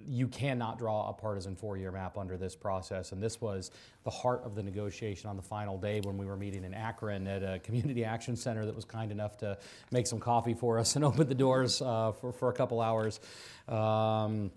you 0.06 0.28
cannot 0.28 0.78
draw 0.78 1.08
a 1.08 1.12
partisan 1.12 1.56
four-year 1.56 1.90
map 1.90 2.18
under 2.18 2.36
this 2.36 2.54
process. 2.54 3.12
And 3.12 3.22
this 3.22 3.40
was 3.40 3.70
the 4.04 4.10
heart 4.10 4.42
of 4.44 4.54
the 4.54 4.62
negotiation 4.62 5.30
on 5.30 5.36
the 5.36 5.42
final 5.42 5.78
day 5.78 6.00
when 6.00 6.16
we 6.16 6.26
were 6.26 6.36
meeting 6.36 6.64
in 6.64 6.74
Akron 6.74 7.26
at 7.26 7.42
a 7.42 7.58
community 7.60 8.04
action 8.04 8.36
center 8.36 8.66
that 8.66 8.74
was 8.74 8.84
kind 8.84 9.10
enough 9.10 9.36
to 9.38 9.58
make 9.90 10.06
some 10.06 10.20
coffee 10.20 10.54
for 10.54 10.78
us 10.78 10.96
and 10.96 11.04
open 11.04 11.28
the 11.28 11.34
doors 11.34 11.80
uh, 11.82 12.12
for, 12.12 12.32
for 12.32 12.48
a 12.48 12.52
couple 12.52 12.80
hours. 12.80 13.20
Um, 13.68 14.50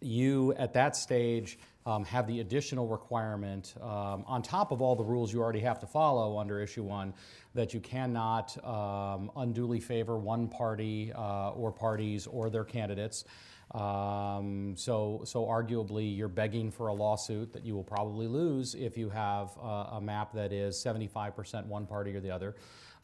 you, 0.00 0.54
at 0.54 0.74
that 0.74 0.96
stage, 0.96 1.58
um, 1.90 2.04
have 2.04 2.26
the 2.26 2.40
additional 2.40 2.86
requirement 2.86 3.74
um, 3.80 4.24
on 4.26 4.42
top 4.42 4.70
of 4.70 4.80
all 4.80 4.94
the 4.94 5.04
rules 5.04 5.32
you 5.32 5.40
already 5.40 5.60
have 5.60 5.80
to 5.80 5.86
follow 5.86 6.38
under 6.38 6.60
issue 6.60 6.84
one 6.84 7.12
that 7.54 7.74
you 7.74 7.80
cannot 7.80 8.56
um, 8.64 9.30
unduly 9.36 9.80
favor 9.80 10.16
one 10.16 10.46
party 10.46 11.12
uh, 11.14 11.50
or 11.50 11.72
parties 11.72 12.26
or 12.28 12.48
their 12.48 12.64
candidates. 12.64 13.24
Um, 13.72 14.74
so, 14.76 15.22
so 15.24 15.44
arguably, 15.44 16.16
you're 16.16 16.28
begging 16.28 16.70
for 16.70 16.88
a 16.88 16.94
lawsuit 16.94 17.52
that 17.52 17.64
you 17.64 17.74
will 17.74 17.84
probably 17.84 18.26
lose 18.26 18.74
if 18.74 18.96
you 18.96 19.08
have 19.10 19.50
uh, 19.60 19.96
a 19.96 20.00
map 20.00 20.32
that 20.32 20.52
is 20.52 20.76
75% 20.76 21.66
one 21.66 21.86
party 21.86 22.14
or 22.14 22.20
the 22.20 22.30
other. 22.30 22.54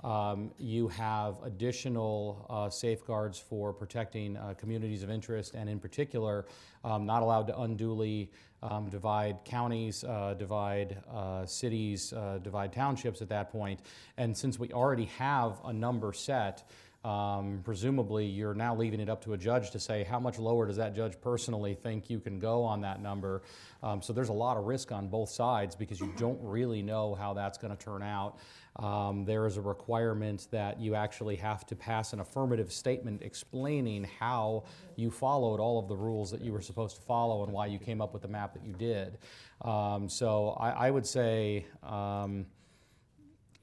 Um, 0.05 0.51
you 0.59 0.89
have 0.89 1.37
additional 1.43 2.47
uh, 2.51 2.71
safeguards 2.71 3.39
for 3.39 3.73
protecting 3.73 4.37
uh, 4.37 4.55
communities 4.59 5.03
of 5.03 5.11
interest, 5.11 5.55
and 5.55 5.69
in 5.69 5.79
particular, 5.79 6.47
um, 6.85 7.07
not 7.07 7.23
allowed 7.23 7.47
to 7.49 7.61
unduly 7.61 8.31
um, 8.63 8.89
divide 8.89 9.39
counties, 9.45 10.05
uh, 10.05 10.35
divide 10.35 10.99
uh, 11.13 11.47
cities, 11.47 12.13
uh, 12.13 12.39
divide 12.43 12.73
townships 12.73 13.23
at 13.23 13.29
that 13.29 13.51
point. 13.51 13.81
And 14.17 14.37
since 14.37 14.59
we 14.59 14.73
already 14.73 15.07
have 15.19 15.61
a 15.65 15.73
number 15.73 16.13
set, 16.13 16.69
um, 17.07 17.61
presumably 17.63 18.27
you're 18.27 18.53
now 18.53 18.75
leaving 18.75 18.99
it 18.99 19.09
up 19.09 19.23
to 19.23 19.33
a 19.35 19.39
judge 19.39 19.71
to 19.71 19.79
say 19.79 20.03
how 20.03 20.19
much 20.19 20.41
lower 20.41 20.67
does 20.67 20.77
that 20.77 20.93
judge 20.93 21.21
personally 21.21 21.73
think 21.73 22.11
you 22.11 22.19
can 22.19 22.41
go 22.41 22.65
on 22.65 22.81
that 22.81 23.01
number. 23.01 23.43
Um, 23.81 24.03
so 24.03 24.13
there's 24.13 24.29
a 24.29 24.35
lot 24.35 24.57
of 24.57 24.65
risk 24.65 24.91
on 24.91 25.07
both 25.07 25.29
sides 25.29 25.77
because 25.77 26.01
you 26.01 26.13
don't 26.17 26.41
really 26.43 26.83
know 26.83 27.15
how 27.15 27.33
that's 27.33 27.59
going 27.59 27.75
to 27.77 27.83
turn 27.83 28.03
out. 28.03 28.39
Um, 28.75 29.25
there 29.25 29.47
is 29.47 29.57
a 29.57 29.61
requirement 29.61 30.49
that 30.51 30.81
you 30.81 30.97
actually 30.97 31.37
have 31.37 31.65
to 31.67 31.77
pass 31.77 32.13
an 32.13 32.19
affirmative 32.19 32.73
statement 32.73 33.23
explaining 33.23 34.09
how 34.19 34.65
you 34.97 35.13
followed 35.13 35.61
all 35.61 35.79
of 35.79 35.87
the 35.87 35.97
rules 35.97 36.33
that 36.33 36.41
you 36.41 36.53
were 36.53 36.61
supposed 36.61 36.97
to 36.97 37.03
follow 37.03 37.45
and 37.45 37.53
why 37.53 37.67
you 37.67 37.79
came 37.79 38.01
up 38.01 38.13
with 38.13 38.23
the 38.23 38.29
map 38.29 38.53
that 38.53 38.65
you 38.65 38.73
did. 38.73 39.19
Um, 39.63 40.09
so 40.09 40.57
I, 40.61 40.89
I, 40.89 40.91
would 40.91 41.07
say 41.07 41.67
um, 41.83 42.47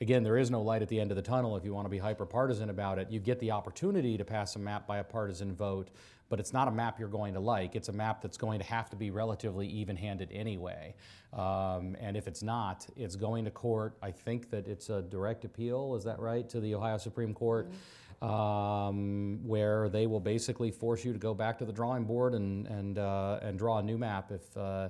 again, 0.03 0.21
there 0.21 0.37
is 0.37 0.51
no 0.51 0.61
light 0.61 0.81
at 0.81 0.89
the 0.89 0.99
end 0.99 1.11
of 1.11 1.15
the 1.15 1.21
tunnel 1.21 1.55
if 1.55 1.63
you 1.63 1.73
want 1.73 1.85
to 1.85 1.89
be 1.89 1.97
hyper 1.97 2.25
partisan 2.25 2.69
about 2.69 2.99
it. 2.99 3.09
You 3.09 3.21
get 3.21 3.39
the 3.39 3.51
opportunity 3.51 4.17
to 4.17 4.25
pass 4.25 4.57
a 4.57 4.59
map 4.59 4.85
by 4.85 4.97
a 4.97 5.03
partisan 5.03 5.55
vote, 5.55 5.91
but 6.27 6.41
it's 6.41 6.51
not 6.51 6.67
a 6.67 6.71
map 6.71 6.99
you're 6.99 7.07
going 7.07 7.33
to 7.35 7.39
like. 7.39 7.73
It's 7.73 7.87
a 7.87 7.93
map 7.93 8.21
that's 8.21 8.35
going 8.35 8.59
to 8.59 8.65
have 8.65 8.89
to 8.89 8.97
be 8.97 9.11
relatively 9.11 9.65
even 9.67 9.95
handed 9.95 10.29
anyway. 10.33 10.93
Um, 11.31 11.95
and 12.01 12.17
if 12.17 12.27
it's 12.27 12.43
not, 12.43 12.85
it's 12.97 13.15
going 13.15 13.45
to 13.45 13.51
court. 13.51 13.95
I 14.03 14.11
think 14.11 14.49
that 14.51 14.67
it's 14.67 14.89
a 14.89 15.01
direct 15.01 15.45
appeal, 15.45 15.95
is 15.95 16.03
that 16.03 16.19
right, 16.19 16.47
to 16.49 16.59
the 16.59 16.75
Ohio 16.75 16.97
Supreme 16.97 17.33
Court? 17.33 17.69
Mm-hmm. 17.69 18.29
Um, 18.29 19.39
where 19.45 19.89
they 19.89 20.07
will 20.07 20.21
basically 20.21 20.71
force 20.71 21.03
you 21.03 21.11
to 21.11 21.19
go 21.19 21.33
back 21.33 21.57
to 21.59 21.65
the 21.65 21.73
drawing 21.73 22.05
board 22.05 22.35
and, 22.35 22.67
and, 22.67 22.97
uh, 22.97 23.39
and 23.41 23.57
draw 23.57 23.79
a 23.79 23.83
new 23.83 23.97
map 23.97 24.31
if, 24.31 24.57
uh, 24.57 24.89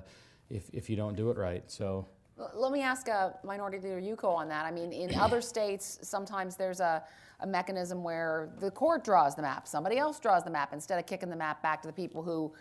if, 0.50 0.70
if 0.72 0.88
you 0.88 0.94
don't 0.94 1.16
do 1.16 1.30
it 1.30 1.36
right. 1.36 1.68
So 1.68 2.06
let 2.36 2.72
me 2.72 2.82
ask 2.82 3.08
a 3.08 3.34
Minority 3.44 3.78
Leader 3.78 4.00
Yuko 4.00 4.34
on 4.34 4.48
that. 4.48 4.66
I 4.66 4.70
mean, 4.70 4.92
in 4.92 5.14
other 5.18 5.40
states, 5.40 5.98
sometimes 6.02 6.56
there's 6.56 6.80
a, 6.80 7.02
a, 7.40 7.46
mechanism 7.46 8.02
where 8.02 8.50
the 8.60 8.70
court 8.70 9.04
draws 9.04 9.34
the 9.34 9.42
map, 9.42 9.68
somebody 9.68 9.98
else 9.98 10.18
draws 10.18 10.44
the 10.44 10.50
map 10.50 10.72
instead 10.72 10.98
of 10.98 11.06
kicking 11.06 11.30
the 11.30 11.36
map 11.36 11.62
back 11.62 11.82
to 11.82 11.88
the 11.88 11.92
people 11.92 12.22
who 12.22 12.52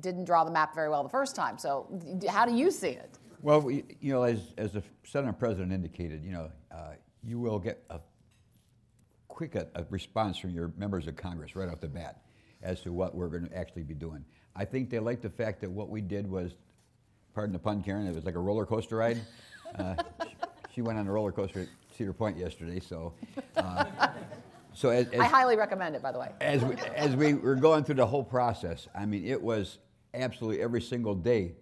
didn't 0.00 0.24
draw 0.24 0.44
the 0.44 0.50
map 0.50 0.74
very 0.74 0.88
well 0.88 1.02
the 1.02 1.08
first 1.08 1.34
time. 1.34 1.58
So, 1.58 1.86
how 2.28 2.46
do 2.46 2.54
you 2.54 2.70
see 2.70 2.90
it? 2.90 3.18
Well, 3.40 3.70
you 3.70 4.12
know, 4.12 4.24
as, 4.24 4.52
as 4.58 4.72
the 4.72 4.82
Senate 5.04 5.38
President 5.38 5.72
indicated, 5.72 6.24
you 6.24 6.32
know, 6.32 6.50
uh, 6.70 6.94
you 7.22 7.38
will 7.38 7.58
get 7.58 7.84
a 7.90 8.00
quick 9.28 9.54
a, 9.54 9.68
a 9.74 9.84
response 9.90 10.36
from 10.38 10.50
your 10.50 10.72
members 10.76 11.06
of 11.06 11.16
Congress 11.16 11.54
right 11.54 11.68
off 11.68 11.80
the 11.80 11.88
bat 11.88 12.22
as 12.62 12.80
to 12.82 12.92
what 12.92 13.14
we're 13.14 13.28
going 13.28 13.46
to 13.48 13.56
actually 13.56 13.84
be 13.84 13.94
doing. 13.94 14.24
I 14.56 14.64
think 14.64 14.90
they 14.90 14.98
like 14.98 15.22
the 15.22 15.30
fact 15.30 15.60
that 15.60 15.70
what 15.70 15.88
we 15.88 16.00
did 16.00 16.28
was 16.28 16.56
pardon 17.38 17.52
the 17.52 17.58
pun, 17.60 17.84
Karen, 17.84 18.04
it 18.04 18.12
was 18.16 18.24
like 18.24 18.34
a 18.34 18.40
roller 18.40 18.66
coaster 18.66 18.96
ride. 18.96 19.20
Uh, 19.78 19.94
she 20.74 20.82
went 20.82 20.98
on 20.98 21.06
a 21.06 21.12
roller 21.12 21.30
coaster 21.30 21.60
at 21.60 21.68
Cedar 21.96 22.12
Point 22.12 22.36
yesterday, 22.36 22.80
so. 22.80 23.12
Uh, 23.56 24.08
so 24.74 24.88
as, 24.88 25.06
as, 25.10 25.20
I 25.20 25.26
highly 25.26 25.56
recommend 25.56 25.94
it, 25.94 26.02
by 26.02 26.10
the 26.10 26.18
way. 26.18 26.32
As 26.40 26.64
we, 26.64 26.74
as 26.96 27.14
we 27.14 27.34
were 27.34 27.54
going 27.54 27.84
through 27.84 27.94
the 27.94 28.06
whole 28.06 28.24
process, 28.24 28.88
I 28.92 29.06
mean, 29.06 29.24
it 29.24 29.40
was 29.40 29.78
absolutely 30.14 30.60
every 30.60 30.82
single 30.82 31.14
day 31.14 31.52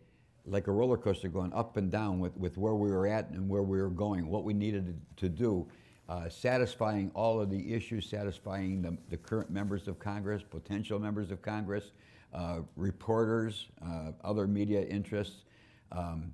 like 0.47 0.67
a 0.67 0.73
roller 0.73 0.97
coaster 0.97 1.29
going 1.29 1.53
up 1.53 1.77
and 1.77 1.91
down 1.91 2.21
with, 2.21 2.35
with 2.39 2.57
where 2.57 2.75
we 2.75 2.91
were 2.91 3.07
at 3.07 3.29
and 3.29 3.47
where 3.47 3.63
we 3.63 3.79
were 3.79 3.91
going, 3.91 4.29
what 4.29 4.45
we 4.45 4.55
needed 4.55 4.99
to 5.19 5.29
do, 5.29 5.69
uh, 6.09 6.27
satisfying 6.31 7.11
all 7.13 7.39
of 7.39 7.51
the 7.51 7.75
issues, 7.75 8.09
satisfying 8.09 8.81
the, 8.81 8.97
the 9.11 9.17
current 9.19 9.51
members 9.51 9.89
of 9.89 9.99
Congress, 9.99 10.43
potential 10.43 10.99
members 10.99 11.31
of 11.31 11.43
Congress, 11.43 11.91
uh, 12.33 12.61
reporters, 12.77 13.67
uh, 13.85 14.13
other 14.25 14.47
media 14.47 14.81
interests, 14.81 15.43
um, 15.93 16.33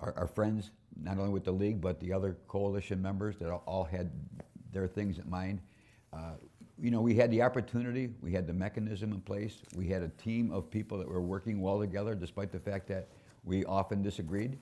our, 0.00 0.14
our, 0.16 0.26
friends, 0.26 0.70
not 1.00 1.18
only 1.18 1.30
with 1.30 1.44
the 1.44 1.52
league, 1.52 1.80
but 1.80 2.00
the 2.00 2.12
other 2.12 2.36
coalition 2.48 3.00
members 3.00 3.36
that 3.36 3.50
all 3.50 3.84
had 3.84 4.10
their 4.72 4.86
things 4.86 5.18
in 5.18 5.28
mind. 5.28 5.60
Uh, 6.12 6.32
you 6.78 6.90
know, 6.90 7.00
we 7.00 7.14
had 7.14 7.30
the 7.30 7.42
opportunity, 7.42 8.10
we 8.20 8.32
had 8.32 8.46
the 8.46 8.52
mechanism 8.52 9.12
in 9.12 9.20
place, 9.20 9.58
we 9.76 9.88
had 9.88 10.02
a 10.02 10.08
team 10.08 10.50
of 10.52 10.70
people 10.70 10.98
that 10.98 11.08
were 11.08 11.22
working 11.22 11.60
well 11.60 11.78
together, 11.78 12.14
despite 12.14 12.50
the 12.50 12.58
fact 12.58 12.88
that 12.88 13.08
we 13.44 13.64
often 13.64 14.02
disagreed. 14.02 14.58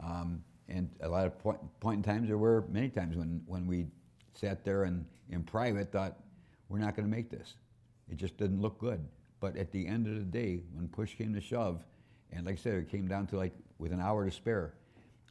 Um, 0.00 0.42
and 0.68 0.88
a 1.00 1.08
lot 1.08 1.26
of 1.26 1.38
point, 1.38 1.58
point 1.80 1.96
in 1.96 2.02
times, 2.02 2.28
there 2.28 2.38
were 2.38 2.64
many 2.70 2.88
times 2.88 3.16
when, 3.16 3.42
when 3.46 3.66
we 3.66 3.86
sat 4.34 4.64
there 4.64 4.84
and 4.84 5.04
in 5.30 5.42
private 5.42 5.90
thought, 5.90 6.16
we're 6.68 6.78
not 6.78 6.94
going 6.94 7.08
to 7.08 7.14
make 7.14 7.30
this. 7.30 7.54
It 8.10 8.16
just 8.16 8.36
didn't 8.36 8.60
look 8.60 8.78
good. 8.78 9.04
But 9.40 9.56
at 9.56 9.72
the 9.72 9.86
end 9.86 10.06
of 10.06 10.14
the 10.14 10.20
day, 10.20 10.60
when 10.72 10.88
push 10.88 11.14
came 11.14 11.34
to 11.34 11.40
shove, 11.40 11.84
and 12.32 12.46
like 12.46 12.54
I 12.54 12.58
said, 12.58 12.74
it 12.74 12.88
came 12.88 13.08
down 13.08 13.26
to 13.28 13.36
like 13.36 13.52
with 13.78 13.92
an 13.92 14.00
hour 14.00 14.24
to 14.24 14.30
spare, 14.30 14.74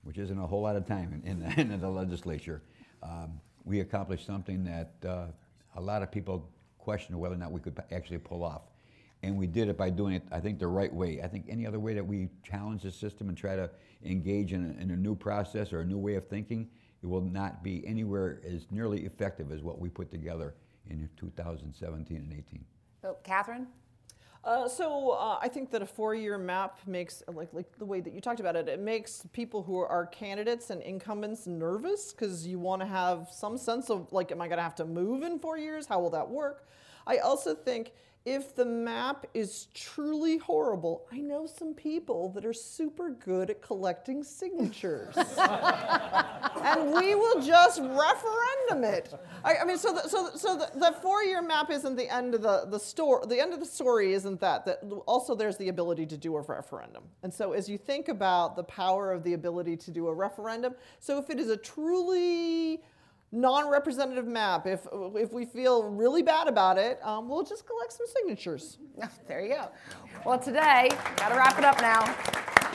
which 0.04 0.18
isn't 0.18 0.38
a 0.38 0.48
whole 0.48 0.62
lot 0.62 0.76
of 0.76 0.86
time 0.86 1.22
in, 1.26 1.43
in, 1.43 1.72
in 1.72 1.80
the 1.80 1.89
legislature. 1.89 2.62
Um, 3.04 3.39
we 3.66 3.82
accomplished 3.82 4.26
something 4.26 4.64
that 4.64 4.93
uh, 5.08 5.28
a 5.76 5.82
lot 5.82 6.02
of 6.02 6.12
people 6.12 6.50
questioned 6.78 7.20
whether 7.20 7.36
or 7.36 7.38
not 7.38 7.52
we 7.52 7.60
could 7.60 7.78
actually 7.91 8.18
pull 8.18 8.43
off. 8.43 8.62
And 9.24 9.36
we 9.36 9.48
did 9.48 9.68
it 9.68 9.78
by 9.78 9.89
doing 9.89 10.14
it, 10.14 10.24
I 10.32 10.39
think, 10.39 10.60
the 10.60 10.68
right 10.68 10.93
way. 10.93 11.22
I 11.24 11.28
think 11.28 11.48
any 11.50 11.66
other 11.66 11.80
way 11.80 11.93
that 11.95 12.06
we 12.06 12.30
challenge 12.43 12.84
the 12.84 12.91
system 12.91 13.30
and 13.30 13.38
try 13.38 13.56
to 13.56 13.70
engage 14.06 14.54
in 14.54 14.76
a, 14.78 14.82
in 14.82 14.91
a 14.91 14.95
new 14.95 15.16
process 15.16 15.74
or 15.74 15.82
a 15.82 15.86
new 15.86 15.98
way 15.98 16.16
of 16.16 16.28
thinking, 16.28 16.70
it 17.02 17.08
will 17.08 17.22
not 17.22 17.64
be 17.64 17.86
anywhere 17.86 18.39
as 18.48 18.68
nearly 18.72 19.06
effective 19.06 19.52
as 19.52 19.64
what 19.64 19.80
we 19.80 19.89
put 19.89 20.12
together 20.12 20.56
in 20.89 21.10
2017 21.18 22.18
and 22.18 22.32
18. 22.32 22.66
So, 23.02 23.18
Catherine? 23.24 23.68
Uh, 24.48 24.66
so 24.66 25.10
uh, 25.10 25.38
I 25.41 25.50
think 25.50 25.72
that 25.72 25.82
a 25.82 25.86
four-year 25.86 26.38
map 26.38 26.80
makes, 26.88 27.22
like, 27.28 27.54
like 27.54 27.78
the 27.80 27.84
way 27.84 28.00
that 28.00 28.14
you 28.14 28.22
talked 28.22 28.39
about 28.39 28.56
it, 28.56 28.70
it 28.70 28.80
makes 28.80 29.28
people 29.34 29.62
who 29.62 29.76
are 29.76 30.06
candidates 30.06 30.70
and 30.70 30.82
incumbents 30.82 31.48
nervous 31.48 32.14
because 32.14 32.48
you 32.48 32.58
want 32.58 32.82
to 32.82 32.88
have 32.88 33.28
some 33.30 33.58
sense 33.58 33.89
of 33.89 34.14
like, 34.14 34.32
am 34.32 34.41
I 34.41 34.48
going 34.48 34.56
to 34.56 34.64
have 34.64 34.76
to 34.76 34.86
move 34.86 35.24
in 35.24 35.38
four 35.38 35.58
years? 35.58 35.86
How 35.86 36.00
will 36.00 36.12
that 36.12 36.30
work? 36.30 36.70
I 37.06 37.18
also 37.18 37.54
think 37.54 37.91
if 38.28 38.53
the 38.53 38.65
map 38.65 39.25
is 39.34 39.67
truly 39.73 40.38
horrible, 40.38 41.07
I 41.13 41.19
know 41.19 41.45
some 41.45 41.73
people 41.73 42.28
that 42.32 42.45
are 42.45 42.51
super 42.51 43.11
good 43.11 43.49
at 43.49 43.61
collecting 43.61 44.21
signatures. 44.21 45.15
and 45.38 46.91
we 46.91 47.15
will 47.15 47.41
just 47.41 47.80
referendum 47.80 48.84
it. 48.84 49.13
I, 49.45 49.59
I 49.61 49.63
mean, 49.63 49.78
so, 49.78 49.93
the, 49.93 50.09
so, 50.09 50.32
so 50.36 50.57
the, 50.57 50.78
the 50.78 50.91
four-year 51.01 51.41
map 51.41 51.71
isn't 51.71 51.95
the 51.95 52.13
end 52.13 52.36
of 52.36 52.41
the, 52.41 52.65
the 52.69 52.80
story. 52.80 53.25
The 53.30 53.39
end 53.39 53.53
of 53.53 53.61
the 53.61 53.65
story 53.65 54.11
isn't 54.11 54.41
that. 54.41 54.65
That 54.65 54.82
also 55.05 55.34
there's 55.34 55.55
the 55.55 55.69
ability 55.69 56.05
to 56.07 56.17
do 56.17 56.36
a 56.36 56.41
referendum. 56.41 57.03
And 57.23 57.34
so 57.34 57.53
as 57.53 57.69
you 57.69 57.78
think 57.78 58.09
about 58.09 58.57
the 58.57 58.63
power 58.63 59.13
of 59.13 59.23
the 59.23 59.36
ability 59.36 59.78
to 59.78 59.91
do 59.91 60.09
a 60.09 60.13
referendum, 60.13 60.75
so 60.99 61.17
if 61.17 61.30
it 61.30 61.39
is 61.39 61.49
a 61.49 61.55
truly 61.55 62.82
non-representative 63.32 64.25
map. 64.25 64.65
If, 64.65 64.88
if 65.15 65.34
we 65.34 65.45
feel 65.45 65.84
really 65.84 66.23
bad 66.23 66.47
about 66.47 66.78
it, 66.78 66.99
um, 67.03 67.28
we'll 67.28 67.43
just 67.43 67.65
collect 67.65 67.93
some 67.93 68.07
signatures. 68.07 68.78
there 69.28 69.41
you 69.41 69.55
go. 69.55 69.69
Well, 70.25 70.39
today, 70.39 70.89
got 71.17 71.30
to 71.30 71.36
wrap 71.36 71.57
it 71.57 71.65
up 71.65 71.82
now. 71.82 72.66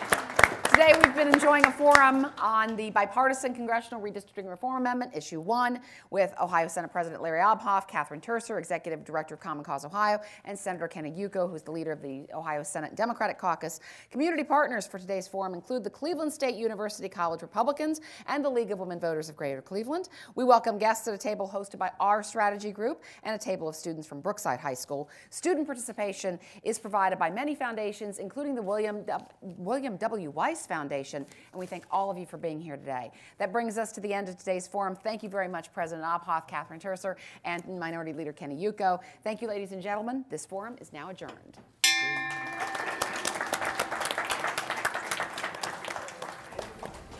Today, 0.83 0.99
we've 1.05 1.15
been 1.15 1.33
enjoying 1.33 1.65
a 1.65 1.71
forum 1.71 2.27
on 2.39 2.75
the 2.75 2.91
bipartisan 2.91 3.55
Congressional 3.55 4.03
Redistricting 4.03 4.51
Reform 4.51 4.79
Amendment, 4.79 5.13
Issue 5.15 5.41
1, 5.41 5.79
with 6.11 6.35
Ohio 6.41 6.67
Senate 6.67 6.91
President 6.91 7.23
Larry 7.23 7.39
Obhoff, 7.39 7.87
Catherine 7.87 8.21
Turcer, 8.21 8.59
Executive 8.59 9.05
Director 9.05 9.35
of 9.35 9.41
Common 9.41 9.63
Cause 9.63 9.85
Ohio, 9.85 10.19
and 10.45 10.59
Senator 10.59 10.89
Kenny 10.89 11.13
Yuko, 11.13 11.49
who's 11.49 11.63
the 11.63 11.71
leader 11.71 11.93
of 11.93 12.03
the 12.03 12.27
Ohio 12.35 12.65
Senate 12.65 12.97
Democratic 12.97 13.39
Caucus. 13.39 13.79
Community 14.11 14.43
partners 14.43 14.85
for 14.85 14.99
today's 14.99 15.29
forum 15.29 15.55
include 15.55 15.85
the 15.85 15.91
Cleveland 15.91 16.33
State 16.33 16.57
University 16.57 17.09
College 17.09 17.43
Republicans 17.43 18.01
and 18.27 18.45
the 18.45 18.51
League 18.51 18.73
of 18.73 18.81
Women 18.81 18.99
Voters 18.99 19.29
of 19.29 19.37
Greater 19.37 19.63
Cleveland. 19.63 20.09
We 20.35 20.43
welcome 20.43 20.79
guests 20.79 21.07
at 21.07 21.15
a 21.15 21.19
table 21.19 21.49
hosted 21.49 21.79
by 21.79 21.93
our 22.01 22.25
strategy 22.25 22.73
group 22.73 23.05
and 23.23 23.37
a 23.37 23.39
table 23.39 23.69
of 23.69 23.77
students 23.77 24.09
from 24.09 24.21
Brookside 24.21 24.59
High 24.59 24.75
School. 24.75 25.09
Student 25.31 25.65
participation 25.67 26.41
is 26.65 26.81
provided 26.81 27.21
by 27.21 27.31
many 27.31 27.55
foundations, 27.55 28.19
including 28.19 28.57
the 28.57 28.63
William, 28.63 29.05
uh, 29.09 29.21
William 29.43 29.97
W. 29.97 30.31
Weiss 30.31 30.72
Foundation, 30.73 31.27
and 31.53 31.61
we 31.61 31.67
thank 31.67 31.85
all 31.91 32.11
of 32.11 32.17
you 32.17 32.25
for 32.25 32.39
being 32.39 32.59
here 32.59 32.79
today. 32.79 33.11
That 33.37 33.53
brings 33.53 33.77
us 33.77 33.93
to 33.93 34.01
the 34.01 34.15
end 34.15 34.31
of 34.31 34.39
today's 34.39 34.67
forum. 34.67 34.97
Thank 34.97 35.23
you 35.23 35.29
very 35.29 35.47
much, 35.47 35.71
President 35.75 36.07
Obhoff, 36.07 36.49
Catherine 36.49 36.81
Turcer, 36.81 37.17
and 37.45 37.63
Minority 37.79 38.15
Leader 38.15 38.33
Kenny 38.33 38.57
Yuko. 38.57 38.99
Thank 39.23 39.43
you, 39.43 39.49
ladies 39.49 39.73
and 39.73 39.83
gentlemen. 39.83 40.25
This 40.31 40.47
forum 40.47 40.77
is 40.81 40.91
now 40.91 41.11
adjourned. 41.11 41.59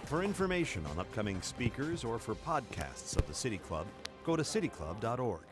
For 0.07 0.23
information 0.23 0.87
on 0.87 0.99
upcoming 0.99 1.43
speakers 1.43 2.05
or 2.05 2.19
for 2.19 2.35
podcasts 2.35 3.19
of 3.19 3.27
the 3.27 3.35
City 3.35 3.59
Club, 3.59 3.87
go 4.25 4.35
to 4.35 4.43
cityclub.org. 4.43 5.52